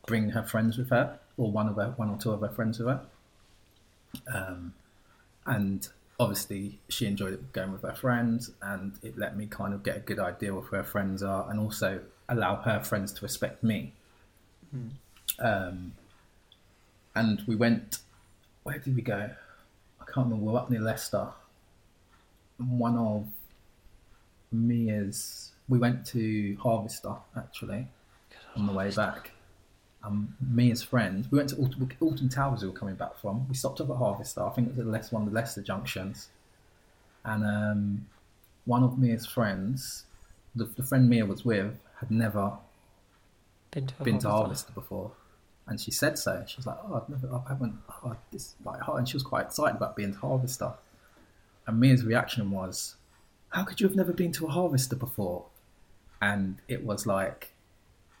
[0.06, 2.78] bring her friends with her, or one of her, one or two of her friends
[2.78, 3.00] with her.
[4.34, 4.74] Um,
[5.46, 5.88] and
[6.18, 10.00] obviously she enjoyed going with her friends and it let me kind of get a
[10.00, 13.92] good idea of who her friends are and also allow her friends to respect me
[14.72, 14.90] Mm.
[15.40, 15.92] um,
[17.16, 17.98] and we went
[18.62, 19.30] where did we go
[20.00, 21.26] i can't remember we were up near leicester
[22.58, 23.26] one of
[24.52, 27.86] mia's we went to harvester actually
[28.56, 29.30] on the way back
[30.02, 31.28] um, Mia's friend.
[31.30, 32.62] We went to Alton, Alton Towers.
[32.62, 33.46] We were coming back from.
[33.48, 34.42] We stopped up at Harvester.
[34.42, 36.28] I think it was at Leicester, one of the Leicester junctions.
[37.24, 38.06] And um,
[38.64, 40.04] one of Mia's friends,
[40.54, 42.52] the, the friend Mia was with, had never
[43.72, 44.30] Been to, been to harvester.
[44.30, 45.12] Harvester before,
[45.66, 46.42] and she said so.
[46.46, 47.74] She was like, "Oh, I've never, I haven't,
[48.04, 50.72] oh, this like," and she was quite excited about being to Harvester.
[51.66, 52.96] And Mia's reaction was,
[53.50, 55.46] "How could you have never been to a Harvester before?"
[56.22, 57.54] And it was like,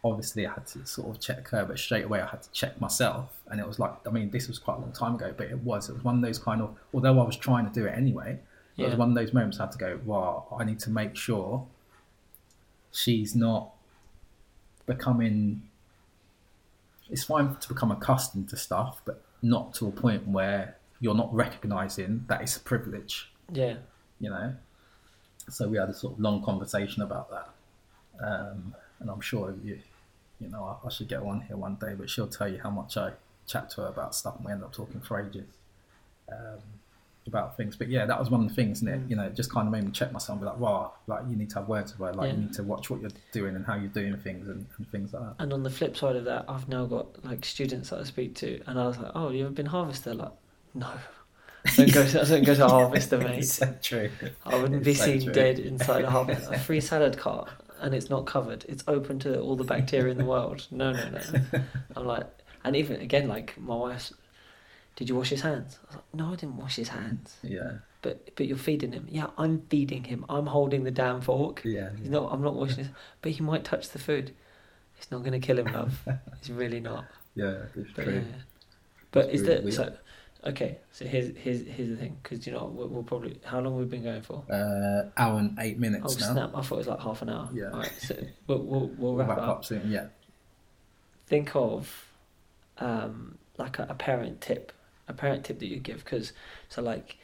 [0.02, 2.80] obviously, I had to sort of check her, but straight away I had to check
[2.80, 3.42] myself.
[3.48, 5.58] And it was like, I mean, this was quite a long time ago, but it
[5.58, 7.90] was, it was one of those kind of, although I was trying to do it
[7.96, 8.38] anyway,
[8.78, 11.14] it was one of those moments I had to go, wow, I need to make
[11.14, 11.66] sure
[12.90, 13.72] she's not
[14.86, 15.62] becoming.
[17.10, 21.32] It's fine to become accustomed to stuff, but not to a point where you're not
[21.34, 23.76] recognizing that it's a privilege, Yeah.
[24.18, 24.54] you know.
[25.50, 27.48] So we had a sort of long conversation about that,
[28.26, 29.78] um, and I'm sure you,
[30.40, 32.70] you know, I, I should get one here one day, but she'll tell you how
[32.70, 33.12] much I
[33.46, 35.46] chat to her about stuff, and we end up talking for ages.
[36.30, 36.60] Um,
[37.26, 37.76] about things.
[37.76, 39.06] But yeah, that was one of the things, isn't it?
[39.06, 39.10] Mm.
[39.10, 41.22] You know, it just kind of made me check myself and be like, wow, like
[41.28, 42.36] you need to have words with her, like Yeah.
[42.36, 45.12] you need to watch what you're doing and how you're doing things and, and things
[45.12, 45.34] like that.
[45.38, 48.34] And on the flip side of that, I've now got like students that I speak
[48.36, 50.32] to, and I was like, "Oh, you ever been harvester?" Like,
[50.74, 50.90] no,
[51.76, 52.06] don't go.
[52.06, 53.42] To, don't go to harvester, mate.
[53.46, 54.10] So true.
[54.44, 55.32] I wouldn't be so seen true.
[55.32, 56.54] dead inside a harvester.
[56.54, 57.50] A free salad cart,
[57.80, 58.64] and it's not covered.
[58.68, 60.66] It's open to all the bacteria in the world.
[60.70, 61.60] No, no, no.
[61.96, 62.26] I'm like,
[62.64, 64.12] and even again, like my wife's.
[64.96, 65.78] Did you wash his hands?
[65.84, 67.36] I was like, no, I didn't wash his hands.
[67.42, 69.06] Yeah, But but you're feeding him.
[69.08, 70.26] Yeah, I'm feeding him.
[70.28, 71.62] I'm holding the damn fork.
[71.64, 71.90] yeah.
[71.98, 72.30] He's not.
[72.32, 72.88] I'm not washing his.
[73.22, 74.34] But he might touch the food.
[74.98, 76.06] It's not going to kill him, love.
[76.38, 77.06] It's really not.
[77.34, 78.14] Yeah, it's But true.
[78.16, 78.20] yeah.
[79.12, 79.74] But It's is really there weird.
[79.74, 79.92] so?
[80.42, 83.76] Okay, so here's here's here's the thing because you know we'll, we'll probably how long
[83.76, 84.42] we've been going for?
[84.50, 86.26] Uh, hour and eight minutes now.
[86.30, 86.50] Oh, snap!
[86.54, 87.48] I thought it was like half an hour.
[87.52, 87.70] Yeah.
[87.72, 89.64] All right, so we'll we'll, we'll We'll wrap, it up.
[89.66, 89.90] soon.
[89.90, 90.06] Yeah,
[91.26, 92.06] Think of
[92.78, 94.72] um like a, a parent tip,
[95.08, 96.32] a parent tip that you give because
[96.70, 97.18] so like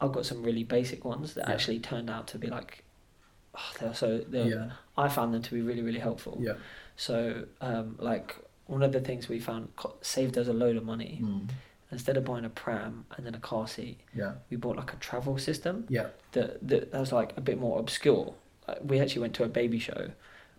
[0.00, 1.54] I've got some really basic ones that Yeah.
[1.54, 2.84] actually turned out to be like
[3.56, 6.38] oh, they're so they're, yeah, I found them to be really really helpful.
[6.40, 6.52] yeah.
[6.96, 8.36] So um like
[8.66, 9.70] one of the things we found
[10.02, 11.18] saved us a load of money.
[11.20, 11.48] Mm.
[11.92, 14.96] Instead of buying a pram and then a car seat, Yeah, we bought like a
[14.96, 18.34] travel system yeah, that that, that was like a bit more obscure.
[18.68, 20.10] Like, we actually went to a baby show,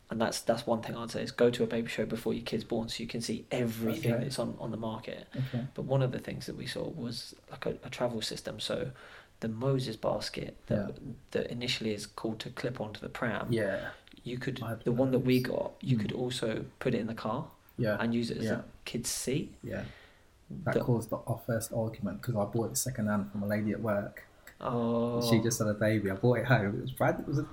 [0.10, 2.44] and that's that's one thing I'd say is go to a baby show before your
[2.44, 4.24] kid's born, so you can see everything Okay.
[4.24, 5.28] that's on on the market.
[5.36, 5.66] Okay.
[5.74, 8.60] But one of the things that we saw was like a, a travel system.
[8.60, 8.92] So
[9.40, 10.98] the Moses basket that
[11.32, 13.48] that initially is called to clip onto the pram.
[13.52, 13.90] Yeah.
[14.24, 15.72] You could the one that we got.
[15.82, 16.02] You Mm.
[16.02, 17.46] could also put it in the car
[17.78, 17.96] Yeah.
[18.02, 18.54] and use it as Yeah.
[18.60, 19.54] a kid's seat.
[19.64, 19.84] Yeah.
[20.66, 23.48] That The- caused the, our first argument because I bought it second hand from a
[23.48, 24.24] lady at work.
[24.60, 26.12] oh, She just had a baby.
[26.12, 26.76] I bought it home.
[26.78, 27.20] It was brand.
[27.22, 27.46] It was a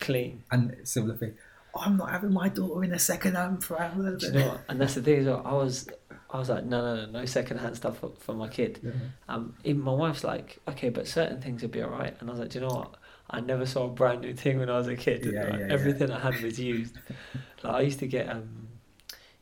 [0.00, 0.42] clean.
[0.50, 1.34] and similar thing.
[1.74, 3.96] I'm not having my daughter in a second hand pram.
[4.18, 4.60] Do you know what?
[4.68, 5.40] And that's the thing as well.
[5.44, 5.88] I was,
[6.28, 8.80] I was like, no, no, no, no second hand stuff for, for my kid.
[8.82, 8.90] Yeah.
[9.30, 12.14] Um, even my wife's like, okay, but certain things would be alright.
[12.20, 12.96] And I was like, do you know what?
[13.30, 15.24] I never saw a brand new thing when I was a kid.
[15.24, 15.72] Yeah, Like, yeah, yeah.
[15.72, 16.98] Everything I had was used.
[17.62, 18.68] like I used to get, um,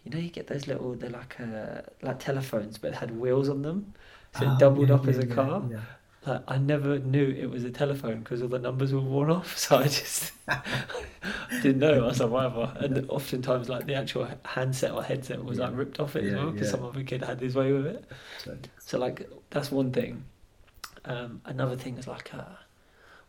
[0.04, 3.62] you know, you get those little, they're like uh, like telephones, but had wheels on
[3.62, 3.94] them,
[4.32, 5.64] so Oh, it doubled yeah, up as a yeah, car.
[5.70, 5.80] Yeah.
[6.26, 9.56] Like I never knew it was a telephone because all the numbers were worn off.
[9.58, 10.32] So I just
[11.62, 12.04] didn't know.
[12.04, 12.72] I was like, whatever.
[12.78, 16.50] And oftentimes, like the actual handset or headset was like ripped off it as well
[16.52, 16.72] because yeah.
[16.72, 18.04] some other kid had his way with it.
[18.36, 20.24] So, So like that's one thing.
[21.04, 22.44] Um, another thing is like uh,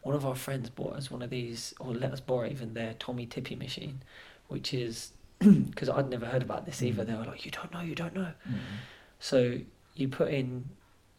[0.01, 2.93] one of our friends bought us one of these, or let us borrow even their
[2.95, 4.01] Tommee Tippee machine,
[4.47, 5.13] which is
[5.69, 7.03] because I'd never heard about this either.
[7.03, 7.07] Mm.
[7.07, 8.55] They were like, "You don't know, you don't know." mm,
[9.19, 9.57] So
[9.95, 10.65] you put in,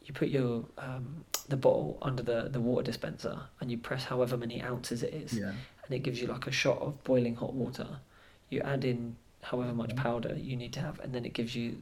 [0.05, 4.36] you put your um, the bottle under the the water dispenser, and you press however
[4.36, 5.49] many ounces it is, yeah.
[5.85, 7.89] and it gives you like a shot of boiling hot water.
[8.51, 10.03] You add in however much Okay.
[10.03, 11.78] powder you need to have, and then it gives you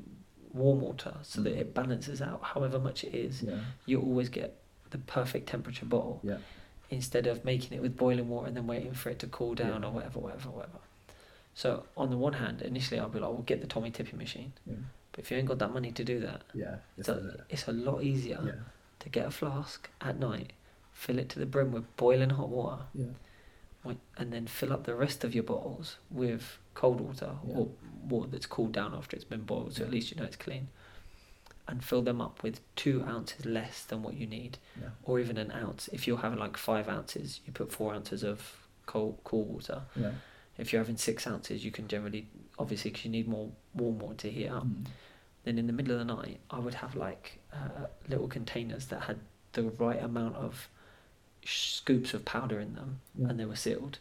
[0.52, 1.60] warm water so that Mm.
[1.60, 3.42] it balances out however much it is.
[3.42, 3.60] Yeah.
[3.86, 4.56] You always get
[4.90, 6.38] the perfect temperature bottle Yeah.
[6.90, 9.84] instead of making it with boiling water and then waiting for it to cool down
[9.84, 10.78] or whatever, whatever, whatever.
[11.54, 14.52] So on the one hand, initially I'll be like, "Well, get the Tommee Tippee machine,"
[14.66, 14.76] Yeah.
[15.12, 16.76] but if you ain't got that money to do that, Yeah.
[16.96, 17.40] it's a, it.
[17.50, 18.52] it's a lot easier Yeah.
[19.00, 20.52] to get a flask at night,
[20.92, 23.06] fill it to the brim with boiling hot water, Yeah.
[24.18, 27.54] And then fill up the rest of your bottles with cold water Yeah.
[27.56, 27.68] or
[28.06, 30.68] water that's cooled down after it's been boiled, so at least you know it's clean.
[31.66, 34.58] And fill them up with two ounces less than what you need,
[35.04, 35.88] or even an ounce.
[35.88, 39.82] If you're having like five ounces, you put four ounces of cold cool water.
[39.96, 40.12] Yeah.
[40.60, 42.26] If you're having six ounces, you can generally,
[42.58, 44.66] obviously, because you need more warm water to heat up.
[44.66, 44.86] Mm.
[45.44, 49.02] Then in the middle of the night, I would have like uh, little containers that
[49.02, 49.18] had
[49.52, 50.68] the right amount of
[51.44, 53.28] scoops of powder in them, Yeah.
[53.28, 53.98] and they were sealed.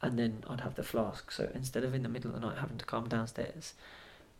[0.00, 1.30] And then I'd have the flask.
[1.30, 3.74] So instead of in the middle of the night having to come downstairs,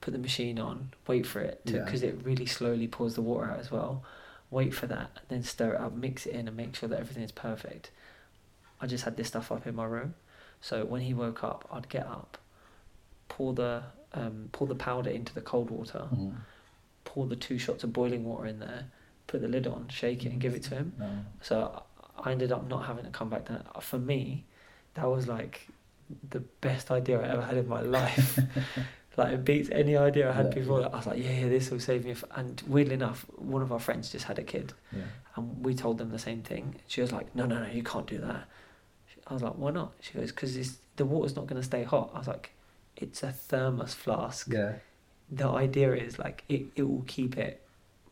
[0.00, 1.84] put the machine on, wait for it Yeah.
[1.84, 4.04] because it really slowly pours the water out as well.
[4.50, 7.22] Wait for that, then stir it up, mix it in, and make sure that everything
[7.22, 7.90] is perfect.
[8.80, 10.14] I just had this stuff up in my room,
[10.62, 12.38] so when he woke up, I'd get up,
[13.28, 13.82] pour the
[14.14, 16.34] um, pour the powder into the cold water, Mm.
[17.04, 18.84] pour the two shots of boiling water in there,
[19.26, 20.92] put the lid on, shake it, and give it to him.
[20.98, 21.10] No.
[21.40, 21.82] So
[22.24, 23.64] I ended up not having to come back down.
[23.80, 24.44] For me,
[24.94, 25.66] that was like
[26.30, 28.38] the best idea I ever had in my life.
[29.16, 30.80] like it beats any idea I had Yeah, before.
[30.82, 30.88] yeah.
[30.92, 32.14] I was like, yeah, yeah, this will save me.
[32.36, 35.02] And weirdly enough, one of our friends just had a kid, Yeah.
[35.36, 36.74] and we told them the same thing.
[36.86, 38.44] She was like, no, no, no, you can't do that.
[39.26, 39.92] I was like, why not?
[40.00, 42.10] She goes, because the water's not going to stay hot.
[42.14, 42.52] I was like,
[42.96, 44.48] it's a thermos flask.
[44.52, 44.74] Yeah.
[45.30, 47.62] The idea is like it, it will keep it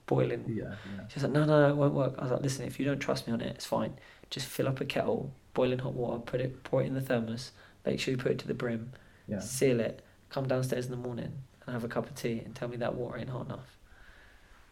[0.06, 0.64] boiling Yeah.
[0.96, 1.04] Yeah.
[1.08, 2.14] She's like, no, no, no, it won't work.
[2.18, 3.94] I was like, listen, if you don't trust me on it, it's fine.
[4.30, 7.52] Just fill up a kettle, boiling hot water, put it, pour it in the thermos.
[7.84, 8.92] Make sure you put it to the brim,
[9.28, 9.40] Yeah.
[9.40, 10.02] seal it.
[10.30, 11.32] Come downstairs in the morning
[11.66, 13.76] and have a cup of tea and tell me that water ain't hot enough.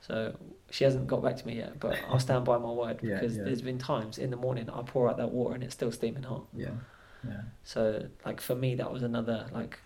[0.01, 0.35] So
[0.71, 3.37] she hasn't got back to me yet, but I'll stand by my word Yeah, because
[3.37, 3.45] yeah.
[3.45, 6.23] there's been times in the morning I pour out that water and it's still steaming
[6.23, 6.45] hot.
[6.57, 6.71] Yeah.
[7.29, 7.41] Yeah.
[7.65, 9.79] So like for me, that was another like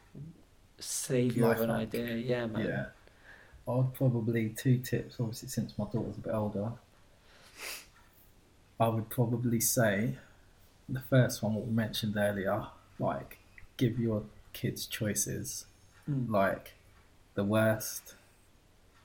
[0.79, 1.79] savior of an hack.
[1.81, 2.17] idea.
[2.17, 2.67] Yeah, man.
[2.67, 2.85] Yeah.
[3.73, 5.17] I'd probably two tips.
[5.19, 6.73] Obviously, since my daughter's a bit older,
[8.81, 10.17] I would probably say
[10.89, 12.67] the first one, what we mentioned earlier,
[12.99, 13.39] like
[13.77, 15.67] give your kids choices,
[16.11, 16.29] Mm.
[16.31, 16.73] like
[17.35, 18.17] the worst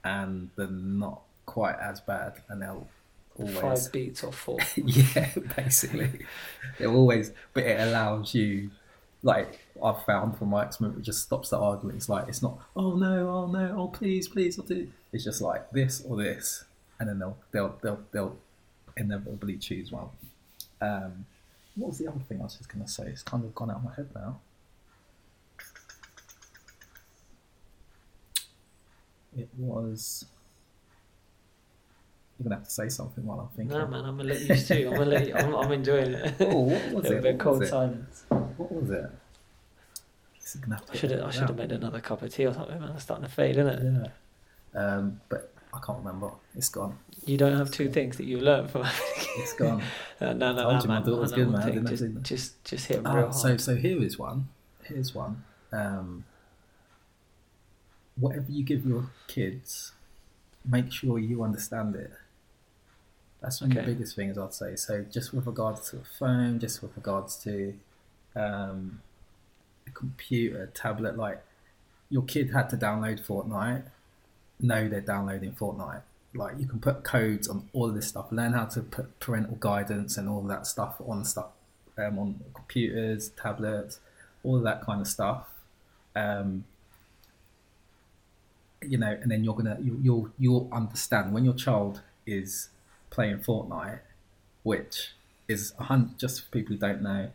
[0.08, 2.88] and the not quite as bad, and they'll
[3.38, 4.58] always Five beats or four.
[4.76, 6.26] yeah, basically.
[6.80, 8.72] It always, but it allows you,
[9.22, 11.98] like I've found from my experience, it just stops the argument.
[11.98, 14.88] It's like it's not, oh no, oh no, oh please, please, I'll do.
[15.12, 16.64] It's just like this or this,
[17.00, 18.38] and then they'll they'll they'll they'll
[18.96, 20.10] inevitably choose one.
[20.80, 21.26] Um,
[21.76, 23.08] what was the other thing I was just gonna say?
[23.08, 24.40] It's kind of gone out of my head now.
[29.38, 30.26] It was.
[32.40, 33.78] You're gonna have to say something while I'm thinking.
[33.78, 34.90] No, man, I'm gonna let you stew.
[34.92, 35.34] I'm gonna let you.
[35.36, 36.36] I'm, I'm enjoying it.
[36.42, 37.22] Oh, what was it?
[37.24, 38.24] bit What cold silence.
[38.30, 39.10] What was it?
[40.40, 41.22] This is gonna have to I should have.
[41.24, 42.80] I should have made another cup of tea or something.
[42.80, 44.10] Man, it's starting to fade, isn't it?
[44.76, 44.80] Yeah.
[44.80, 46.32] Um, but I can't remember.
[46.56, 46.98] It's gone.
[47.26, 48.86] You don't have two things that you learned from.
[49.38, 49.82] It's gone.
[50.22, 51.04] no, no, no, you my man.
[51.04, 51.84] daughter's good, man, thing.
[51.84, 53.62] didn't I, Just, just, just hit Ah, real so hard.
[53.62, 54.48] so here is one.
[54.84, 55.44] here's one.
[55.74, 56.24] Um,
[58.20, 59.92] whatever you give your kids,
[60.66, 62.12] make sure you understand it.
[63.42, 64.76] That's one of the biggest things I'd say.
[64.76, 67.76] So just with regards to a phone, just with regards to
[68.36, 69.02] um,
[69.86, 71.44] a computer, tablet, like
[72.10, 73.84] your kid had to download Fortnite,
[74.60, 76.02] know they're downloading Fortnite.
[76.34, 79.56] Like you can put codes on all of this stuff, learn how to put parental
[79.56, 81.48] guidance and all of that stuff on stuff
[81.98, 84.00] um, on computers, tablets,
[84.44, 85.48] all of that kind of stuff.
[86.16, 86.66] Um,
[88.88, 92.70] you know, and then you're gonna you, you'll you'll understand when your child is
[93.10, 94.00] playing Fortnite,
[94.64, 95.12] which
[95.48, 96.18] is a hundred.
[96.18, 97.30] Just for people who don't know,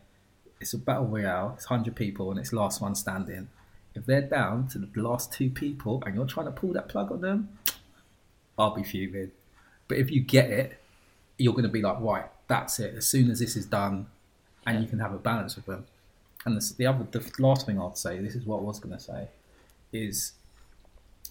[0.59, 1.53] it's a battle royale.
[1.55, 3.49] It's hundred people and it's last one standing.
[3.95, 7.11] If they're down to the last two people and you're trying to pull that plug
[7.11, 7.49] on them,
[8.57, 9.31] I'll be fuming.
[9.87, 10.79] But if you get it,
[11.37, 12.95] you're going to be like, right, that's it.
[12.95, 14.07] As soon as this is done,
[14.65, 15.85] and you can have a balance with them.
[16.45, 18.95] And the, the other, the last thing I'd say, this is what I was going
[18.95, 19.27] to say,
[19.91, 20.33] is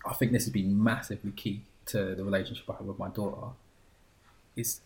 [0.04, 3.48] I think this has been massively key to the relationship I have with my daughter.
[4.56, 4.80] Is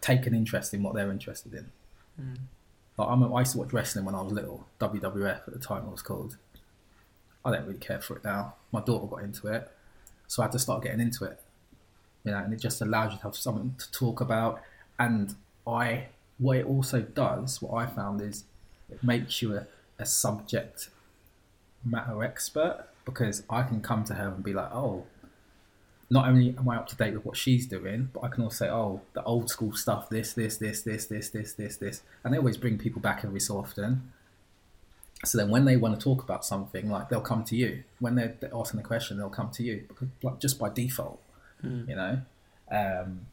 [0.00, 1.70] take an interest in what they're interested in.
[2.20, 2.38] Mm.
[2.98, 5.58] Like I'm, a- I used to watch wrestling when I was little, WWF at the
[5.58, 6.36] time it was called.
[7.44, 8.54] I don't really care for it now.
[8.72, 9.70] My daughter got into it,
[10.26, 11.40] so I had to start getting into it.
[12.24, 14.62] You know, and it just allows you to have something to talk about.
[14.98, 15.34] And
[15.66, 16.06] I,
[16.38, 18.44] what it also does, what I found is,
[18.90, 19.66] it makes you a,
[19.98, 20.90] a subject
[21.84, 25.04] matter expert because I can come to her and be like, oh,
[26.10, 28.66] not only am I up to date with what she's doing, but I can also
[28.66, 32.02] say, oh, the old school stuff, this, this, this, this, this, this, this, this.
[32.22, 34.12] And they always bring people back every so often.
[35.24, 37.84] So then when they want to talk about something, like they'll come to you.
[38.00, 41.22] When they're, asking a question, they'll come to you because like just by default,
[41.62, 42.20] you know.
[42.70, 43.26] Um,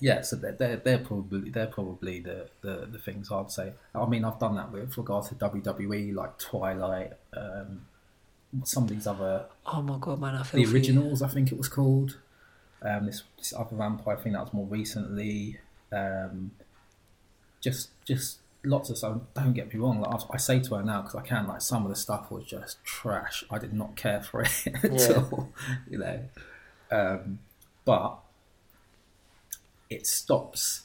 [0.00, 3.72] yeah, so they're, they're, they're probably they're probably the, the, the things I'd say.
[3.94, 7.86] I mean, I've done that with regards to WWE, like Twilight, um,
[8.64, 10.34] some of these other Oh my god, man!
[10.34, 10.74] I feel the you.
[10.74, 12.18] originals, I think it was called.
[12.82, 15.58] Um, this, this other vampire thing that was more recently.
[15.92, 16.50] Um,
[17.60, 19.18] just just lots of stuff.
[19.34, 20.00] Don't get me wrong.
[20.00, 21.46] Like I, I say to her now because I can.
[21.46, 23.44] Like some of the stuff was just trash.
[23.50, 25.24] I did not care for it at Yeah.
[25.30, 25.48] all.
[25.88, 26.20] You know,
[26.90, 27.38] um,
[27.84, 28.18] but
[29.88, 30.82] it stops.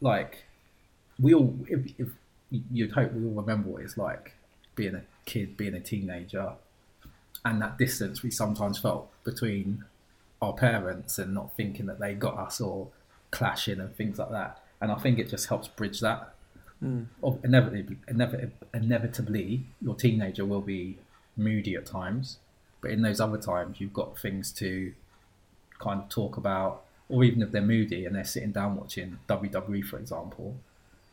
[0.00, 0.44] Like
[1.20, 2.08] we all, if, if
[2.50, 4.34] you'd hope we all remember what it's like
[4.76, 6.52] being a kid, being a teenager,
[7.48, 9.84] and that distance we sometimes felt between
[10.40, 12.88] our parents and not thinking that they got us or
[13.30, 14.62] clashing and things like that.
[14.80, 16.34] And I think it just helps bridge that.
[16.82, 17.06] Mm.
[17.42, 20.98] Inevitably, inevitably, inevitably, your teenager will be
[21.36, 22.38] moody at times,
[22.80, 24.92] but in those other times, you've got things to
[25.78, 26.84] kind of talk about.
[27.08, 30.56] Or even if they're moody and they're sitting down watching WWE, for example,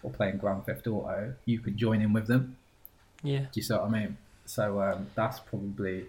[0.03, 2.57] or playing Grand Theft Auto, you can join in with them.
[3.23, 3.39] Yeah.
[3.39, 4.17] Do you see what I mean?
[4.45, 6.05] So um, that's probably,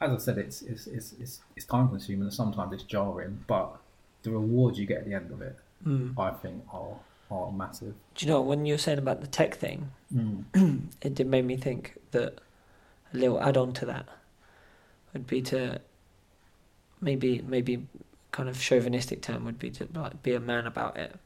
[0.00, 3.76] as I said, it's it's, it's it's it's time consuming and sometimes it's jarring, but
[4.22, 6.18] the rewards you get at the end of it, Mm.
[6.18, 6.96] I think, are
[7.30, 7.94] are massive.
[8.14, 9.90] Do you know when you were saying about the tech thing?
[10.14, 10.88] Mm.
[11.02, 12.38] it did make me think that
[13.12, 14.06] a little add on to that
[15.12, 15.80] would be to
[17.00, 17.86] maybe maybe
[18.32, 21.16] kind of chauvinistic term would be to like be a man about it.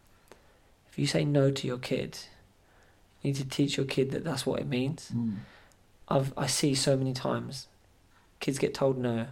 [0.90, 2.18] If you say no to your kid,
[3.22, 5.10] you need to teach your kid that that's what it means.
[5.14, 5.36] Mm.
[6.08, 7.68] I've I see so many times
[8.40, 9.28] kids get told no,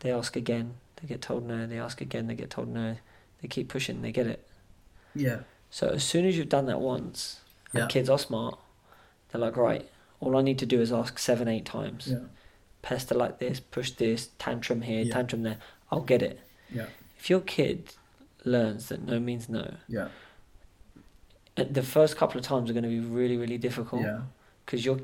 [0.00, 2.96] they ask again, they get told no, they ask again, they get told no,
[3.40, 4.46] they keep pushing, they get it.
[5.14, 5.40] Yeah,
[5.70, 7.40] So as soon as you've done that once,
[7.72, 7.86] and Yeah.
[7.88, 8.58] kids are smart,
[9.28, 9.88] they're like, right,
[10.20, 12.08] all I need to do is ask seven, eight times.
[12.08, 12.18] yeah,
[12.82, 15.12] Pester like this, push this, tantrum here, Yeah.
[15.14, 15.58] tantrum there.
[15.90, 16.40] I'll get it.
[16.70, 16.86] yeah,
[17.18, 17.94] If your kid
[18.44, 20.08] learns that no means no, yeah,
[21.54, 24.22] the first couple of times are going to be really, really difficult yeah,
[24.64, 25.00] because your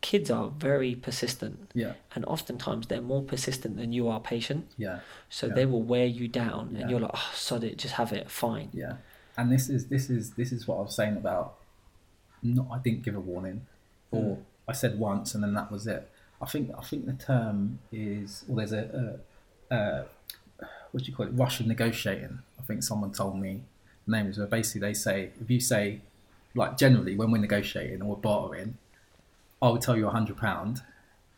[0.00, 4.66] kids are very persistent, yeah, and oftentimes they're more persistent than you are patient.
[4.76, 5.54] yeah, So Yeah.
[5.54, 6.80] they will wear you down, Yeah.
[6.82, 8.68] and you're like, oh, sod it, just have it, fine.
[8.72, 8.96] yeah.
[9.36, 11.56] And this is this is this is what I was saying about.
[12.42, 13.66] Not, I didn't give a warning,
[14.10, 14.42] or Mm.
[14.68, 16.08] I said once and then that was it.
[16.40, 19.20] I think I think the term is, well, there's a,
[19.70, 20.04] a, a
[20.92, 21.32] what do you call it?
[21.32, 22.38] Russian negotiating.
[22.58, 23.62] I think someone told me
[24.06, 26.00] the name is where basically they say if you say
[26.54, 28.76] like generally when we're negotiating or we're bartering,
[29.60, 30.82] I would tell you a hundred pound,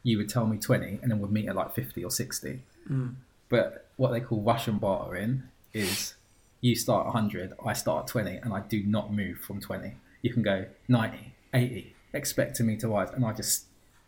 [0.02, 2.62] you would tell me twenty, and then we'd meet at like fifty or sixty.
[2.90, 3.14] Mm.
[3.48, 5.42] But what they call Russian bartering
[5.72, 6.14] is
[6.60, 9.94] you start at 100, I start at 20, and I do not move from 20.
[10.22, 13.64] You can go 90, 80, expecting me to rise, and I just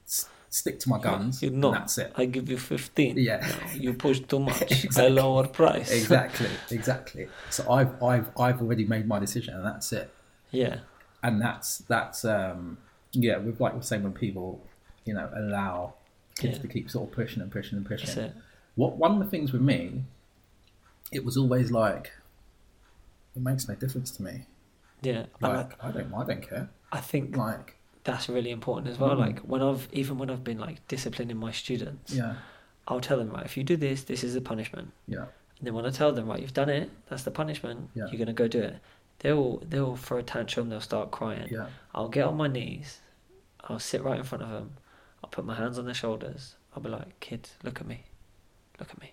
[0.06, 2.12] s- stick to my guns, You and know, that's it.
[2.14, 3.16] I give you 15.
[3.18, 3.38] Yeah.
[3.40, 4.60] No, you push too much.
[4.84, 5.04] Exactly.
[5.04, 5.90] I lower price.
[5.90, 7.28] Exactly, exactly.
[7.50, 10.12] So I've, I've, I've already made my decision, and that's it.
[10.50, 10.80] yeah.
[11.22, 12.78] And that's, that's, um,
[13.12, 14.60] yeah, with like we're saying when people
[15.04, 15.94] you know, allow
[16.36, 16.62] kids Yeah.
[16.62, 18.06] to keep sort of pushing and pushing and pushing.
[18.06, 18.34] That's it.
[18.76, 20.02] What one of the things with me,
[21.10, 22.12] it was always like,
[23.34, 24.46] it makes no difference to me.
[25.02, 26.68] Yeah, Like I don't, I don't care.
[26.92, 29.10] I think Like that's really important as well.
[29.16, 29.18] Mm.
[29.18, 32.34] Like when I've even when I've been like disciplining my students, yeah,
[32.86, 34.92] I'll tell them right if you do this, this is the punishment.
[35.08, 35.26] yeah,
[35.58, 37.90] And then when I tell them right, you've done it, that's the punishment.
[37.94, 38.06] Yeah.
[38.06, 38.76] You're gonna go do it.
[39.22, 40.68] They'll they'll throw a tantrum.
[40.68, 41.48] They'll start crying.
[41.50, 42.98] yeah, I'll get on my knees.
[43.64, 44.72] I'll sit right in front of them.
[45.22, 46.56] I'll put my hands on their shoulders.
[46.74, 48.04] I'll be like, kids, look at me.
[48.80, 49.12] Look at me.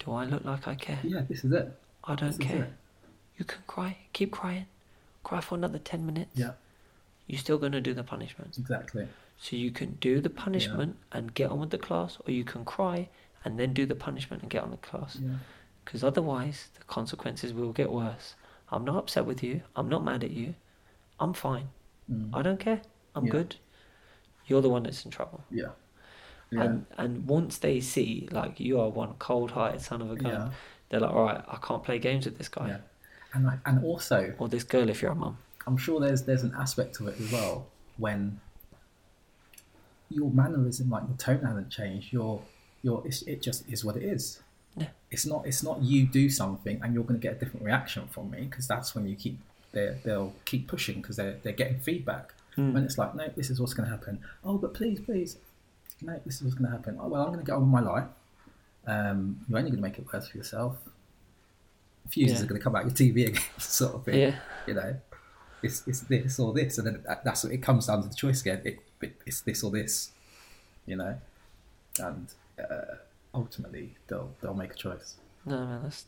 [0.00, 0.98] Do I look like I care?
[1.04, 1.22] yeah.
[1.28, 1.72] This is it.
[2.02, 2.68] I don't This care.
[3.38, 3.98] You can cry.
[4.12, 4.66] Keep crying.
[5.22, 6.32] Cry for another 10 minutes.
[6.34, 6.52] Yeah,
[7.26, 8.56] You're still going to do the punishment.
[8.58, 9.06] exactly.
[9.38, 12.64] So you can do the punishment and get on with the class, or you can
[12.64, 13.08] cry
[13.44, 15.18] and then do the punishment and get on the class.
[15.20, 15.34] Yeah,
[15.84, 18.34] Because otherwise, the consequences will get worse.
[18.70, 19.62] I'm not upset with you.
[19.76, 20.54] I'm not mad at you.
[21.20, 21.68] I'm fine.
[22.10, 22.30] mm.
[22.34, 22.82] I don't care.
[23.14, 23.32] I'm Yeah.
[23.32, 23.56] good.
[24.46, 25.42] You're the one that's in trouble.
[25.50, 25.68] yeah,
[26.50, 30.16] yeah, And and once they see like you are one cold hearted son of a
[30.16, 30.50] gun, yeah.
[30.88, 32.80] they're like, all right, I can't play games with this guy yeah.
[33.32, 35.38] And I, and also, or this girl if you're a mum.
[35.66, 37.66] I'm sure there's there's an aspect of it as well
[37.96, 38.40] when
[40.10, 42.12] your mannerism, like your tone hasn't changed.
[42.12, 42.42] Your
[42.82, 44.40] your it's, it just is what it is.
[44.76, 44.88] Yeah.
[45.10, 48.06] It's not it's not you do something and you're going to get a different reaction
[48.08, 49.38] from me because that's when you keep
[49.72, 52.32] they they'll keep pushing because they're they're getting feedback.
[52.56, 52.72] Hmm.
[52.72, 54.20] When it's like no, this is what's going to happen.
[54.44, 55.38] Oh, but please, please,
[56.02, 56.98] no, this is what's going to happen.
[57.00, 58.08] Oh, well, I'm going to get on with my life.
[58.86, 60.76] Um, you're only going to make it worse for yourself.
[62.10, 62.44] Fuses Yeah.
[62.44, 64.36] are going to come out your TV again, sort of thing Yeah.
[64.66, 64.94] you know,
[65.62, 68.42] it's, it's this or this, and then that's what it comes down to the choice
[68.42, 68.60] again.
[68.64, 70.10] It, it, it's this or this,
[70.86, 71.16] you know,
[71.98, 72.28] and
[72.58, 72.96] uh,
[73.34, 75.16] ultimately they'll they'll make a choice.
[75.44, 76.06] No man, that's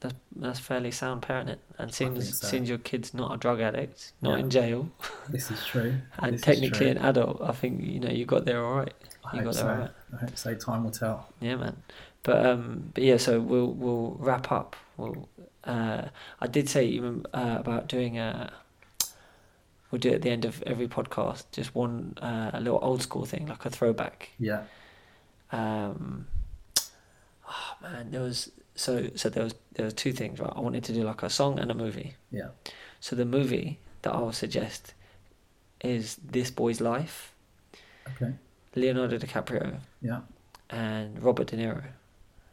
[0.00, 1.58] that's that's fairly sound parenting.
[1.78, 2.46] And think so.
[2.46, 4.44] seeing your kid's not a drug addict, not Yeah.
[4.44, 4.88] in jail,
[5.28, 6.86] This is true, and This technically true.
[6.88, 8.94] an adult, I think you know you got there all right.
[9.24, 9.62] I You hope got so.
[9.64, 9.90] there all right.
[10.14, 10.54] I hope so.
[10.54, 11.28] Time will tell.
[11.40, 11.76] Yeah, man.
[12.22, 13.16] But um, but yeah.
[13.16, 14.76] So we'll we'll wrap up.
[14.96, 15.28] We'll.
[15.64, 16.08] Uh,
[16.40, 18.52] I did say you uh, about doing a.
[19.90, 23.00] We'll do it at the end of every podcast, just one uh, a little old
[23.02, 24.30] school thing, like a throwback.
[24.38, 24.64] Yeah,
[25.52, 26.26] Um,
[27.48, 30.52] oh man, there was so so there was there was two things right.
[30.54, 32.14] I wanted to do like a song and a movie.
[32.30, 32.48] yeah,
[33.00, 34.94] So the movie that I'll suggest
[35.82, 37.32] is This Boy's Life,
[38.08, 38.32] okay,
[38.74, 40.20] Leonardo DiCaprio yeah,
[40.70, 41.84] and Robert De Niro.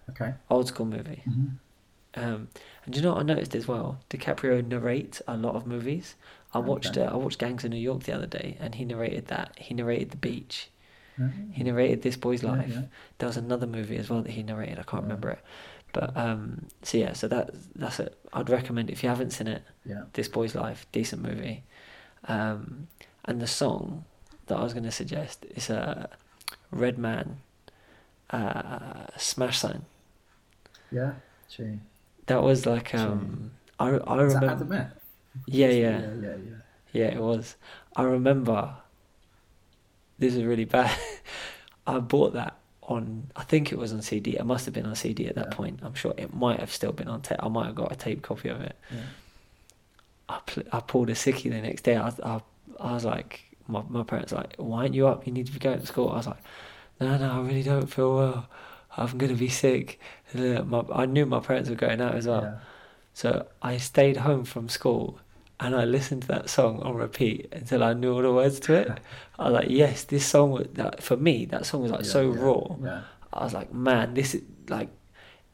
[0.10, 1.22] okay, Old school movie.
[1.26, 1.48] hmm
[2.16, 2.48] Um,
[2.86, 4.00] and do you know what I noticed as well?
[4.10, 6.16] DiCaprio narrates a lot of movies.
[6.54, 7.06] I watched Okay.
[7.06, 9.58] uh, I watched Gangs of New York the other day, and he narrated that.
[9.60, 10.70] He narrated The Beach.
[11.20, 12.70] Yeah, He narrated This Boy's Life.
[12.70, 12.82] yeah.
[13.20, 14.80] There was another movie as well that he narrated.
[14.80, 15.40] I can't remember it.
[15.94, 18.18] But um, so yeah, so that that's it.
[18.34, 21.64] I'd recommend if you haven't seen it, yeah, This Boy's Life, decent movie.
[22.28, 22.88] Um,
[23.24, 24.04] and the song
[24.48, 26.10] that I was going to suggest is a
[26.72, 27.38] Redman,
[28.32, 29.84] uh, Smash Sign.
[30.92, 31.14] yeah.
[31.50, 31.80] Gee.
[32.26, 34.92] That was like um, I I Is that remember.
[35.46, 36.56] Yeah, yeah, yeah, yeah, yeah.
[36.92, 37.06] yeah.
[37.08, 37.56] It was.
[37.96, 38.76] I remember.
[40.20, 40.96] This is really bad.
[41.88, 43.28] I bought that on.
[43.36, 44.38] I think it was on CD.
[44.38, 45.56] It must have been on CD at that Yeah.
[45.56, 45.80] point.
[45.84, 47.40] I'm sure it might have still been on tape.
[47.42, 48.76] I might have got a tape copy of it.
[48.92, 48.98] yeah.
[50.28, 51.98] I pl- I pulled a sickie the next day.
[51.98, 52.42] I I,
[52.80, 55.28] I was like, my my parents like, why aren't you up?
[55.28, 56.10] You need to be going to school.
[56.10, 56.42] I was like,
[57.00, 58.48] no, no, I really don't feel well.
[58.98, 60.00] I'm gonna be sick.
[60.34, 62.42] Uh, My, I knew my parents were going out as well.
[62.42, 62.58] yeah.
[63.14, 65.20] So I stayed home from school
[65.60, 68.73] and I listened to that song on repeat until I knew all the words to
[68.73, 68.99] it.
[69.40, 71.45] I was like, yes, this song was that for me.
[71.45, 72.76] That song was like Yeah, so yeah, raw.
[72.84, 73.02] Yeah,
[73.34, 74.90] I was like, man, this is like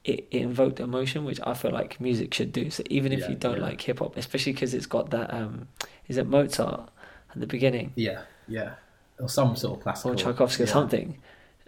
[0.03, 2.69] it, it invoked emotion, which I feel like music should do.
[2.71, 5.67] So even if you don't like hip hop, especially because it's got that um,
[6.07, 6.89] is it Mozart
[7.33, 8.73] at the beginning yeah, yeah.
[9.19, 10.11] Or some sort of classical.
[10.11, 11.19] or Tchaikovsky or something?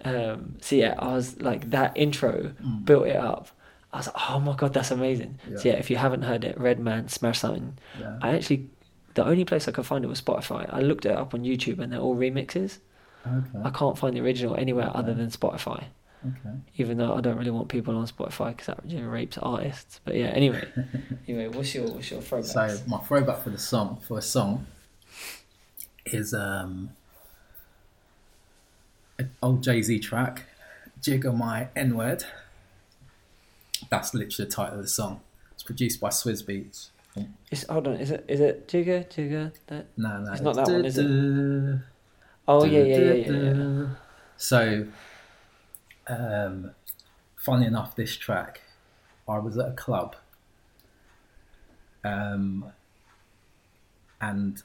[0.04, 2.84] Um, so yeah, I was like that intro Mm.
[2.86, 3.50] built it up.
[3.94, 5.38] I was like, oh my god, that's amazing.
[5.46, 5.74] So Yeah.
[5.74, 7.78] yeah, if you haven't heard it, Redman, Smash Something.
[8.00, 8.18] Yeah.
[8.22, 8.68] I actually,
[9.14, 10.68] the only place I could find it was Spotify.
[10.74, 12.80] I looked it up on YouTube and they're all remixes.
[13.26, 13.60] Okay.
[13.64, 15.86] I can't find the original anywhere other than Spotify.
[16.26, 16.56] Okay.
[16.78, 20.00] Even though I don't really want people on Spotify because that you know, rapes artists.
[20.06, 20.64] But yeah, anyway,
[21.28, 22.72] anyway, what's your what's your throwback?
[22.72, 24.66] So my throwback for the song for a song
[26.06, 26.90] is um
[29.20, 30.44] an old Jay Z track,
[31.02, 32.26] "Jigger My N Word."
[33.94, 35.22] That's literally the title of the song.
[35.52, 36.90] It's produced by Swizz Beatz.
[37.52, 39.54] Is, hold on, is it is it Jigga Jigga?
[39.68, 41.06] That No, no, It's not that one, is it?
[42.48, 43.54] oh yeah yeah yeah.
[43.54, 43.86] yeah.
[44.36, 44.88] So,
[46.08, 46.72] um,
[47.36, 48.62] funny enough, this track,
[49.30, 50.16] I was at a club,
[52.04, 52.66] um,
[54.20, 54.64] and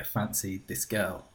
[0.00, 1.26] I fancied this girl,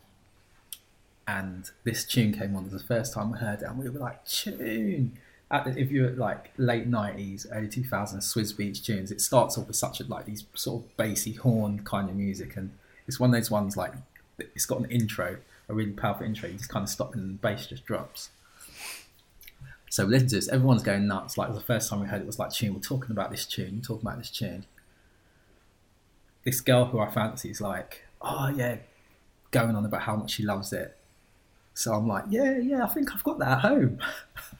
[1.26, 2.66] and this tune came on.
[2.66, 5.18] It was the first time I heard it, and we were like, tune.
[5.52, 9.68] The, if you're like late nineties, early two thousands Swizz Beatz tunes, it starts off
[9.68, 12.72] with such a like these sort of bassy horn kind of music, and
[13.08, 13.94] it's one of those ones like
[14.38, 16.50] it's got an intro, a really powerful intro.
[16.50, 18.30] You just kind of stop and the bass just drops.
[19.90, 21.38] So we listen to this, everyone's going nuts.
[21.38, 22.76] Like the first time we heard it was like tune.
[22.76, 24.66] We're talking about this tune, We're talking about this tune.
[26.44, 28.78] This girl who I fancy is like, oh yeah,
[29.52, 30.96] going on about how much she loves it.
[31.74, 34.00] So I'm like, yeah, yeah, I think I've got that at home.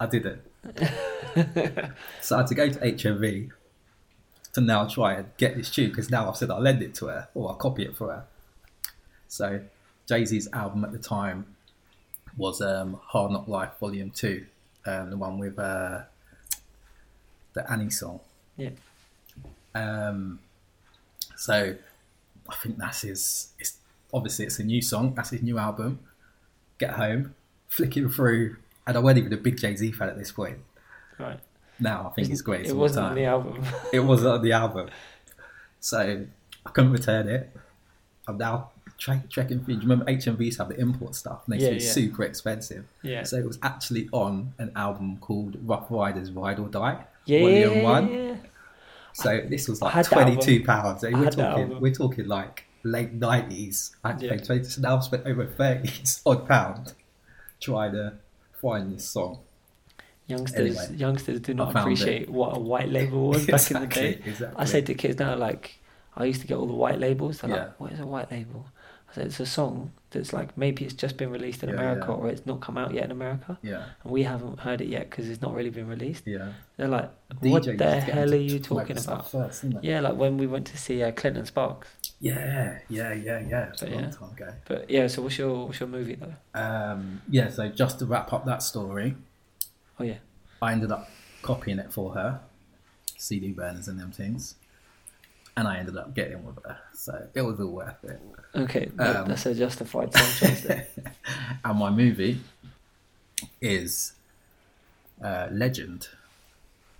[0.00, 0.40] I didn't.
[2.22, 3.50] so I had to go to HMV
[4.54, 7.06] to now try and get this tune because now I've said I'll lend it to
[7.06, 8.24] her or I'll copy it for her.
[9.28, 9.60] So
[10.08, 11.54] Jay Z's album at the time
[12.36, 14.44] was um, Hard Knock Life Volume 2,
[14.86, 16.00] um, the one with uh,
[17.52, 18.20] the Annie song.
[18.56, 18.70] Yeah.
[19.74, 20.40] Um,
[21.36, 21.76] so
[22.48, 23.52] I think that's his.
[23.58, 23.78] It's,
[24.12, 25.14] obviously, it's a new song.
[25.14, 26.00] That's his new album.
[26.78, 27.34] Get home,
[27.68, 28.56] flicking through,
[28.90, 30.58] and I wasn't even a big Jay Z fan at this point.
[31.18, 31.38] Right.
[31.78, 32.66] Now I think it's great.
[32.66, 33.64] It wasn't on the album.
[33.92, 34.88] it wasn't on the album.
[35.80, 36.26] So
[36.66, 37.50] I couldn't return it.
[38.28, 39.76] I'm now tra- checking through.
[39.76, 41.42] Do you remember HMVs have the import stuff?
[41.46, 41.90] And they used to Yeah, be yeah.
[41.92, 42.84] super expensive.
[43.02, 43.22] Yeah.
[43.22, 47.40] So it was actually on an album called Ruff Ryders Ride or Die, yeah.
[47.40, 48.40] Volume One.
[49.14, 51.00] So this was like twenty two pounds.
[51.00, 53.96] So we're talking, we're talking like late nineties.
[54.04, 54.32] I had to Yeah.
[54.32, 54.64] pay twenty.
[54.64, 55.90] So now I've spent over thirty
[56.26, 56.92] odd pound
[57.60, 58.14] trying to
[58.60, 59.40] find this song.
[60.26, 61.94] Youngsters, Anyway, youngsters do not found it.
[61.94, 64.20] appreciate what a white label was back in the day.
[64.24, 64.56] exactly.
[64.62, 65.78] I say to kids now, like,
[66.16, 67.40] I used to get all the white labels.
[67.40, 67.56] They're Yeah.
[67.64, 68.66] like, what is a white label?
[69.10, 72.06] I said, it's a song that's like, maybe it's just been released in Yeah, America
[72.10, 72.14] yeah.
[72.14, 73.58] or it's not come out yet in America.
[73.60, 76.28] Yeah, And we haven't heard it yet because it's not really been released.
[76.28, 76.52] yeah.
[76.76, 77.10] They're like,
[77.40, 79.28] what DJs the used to get hell are you talking about?
[79.28, 79.64] First.
[79.82, 81.88] Yeah, like when we went to see uh, Clinton Sparks.
[82.20, 83.68] Yeah, yeah, yeah, yeah.
[83.70, 84.10] It's a But long yeah.
[84.10, 84.52] time ago.
[84.66, 86.34] But yeah, so what's your what's your movie though?
[86.60, 89.16] Um, yeah, so just to wrap up that story,
[89.98, 90.18] Oh yeah,
[90.62, 91.08] I ended up
[91.42, 92.40] copying it for her,
[93.16, 94.54] CD burners and them things,
[95.56, 96.78] and I ended up getting with her.
[96.94, 98.20] So it was all worth it.
[98.54, 100.66] okay, Um, that's a justified song choice.
[101.64, 102.40] And my movie
[103.60, 104.12] is
[105.22, 106.08] uh, Legend,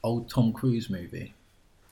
[0.03, 1.35] old Tom Cruise movie.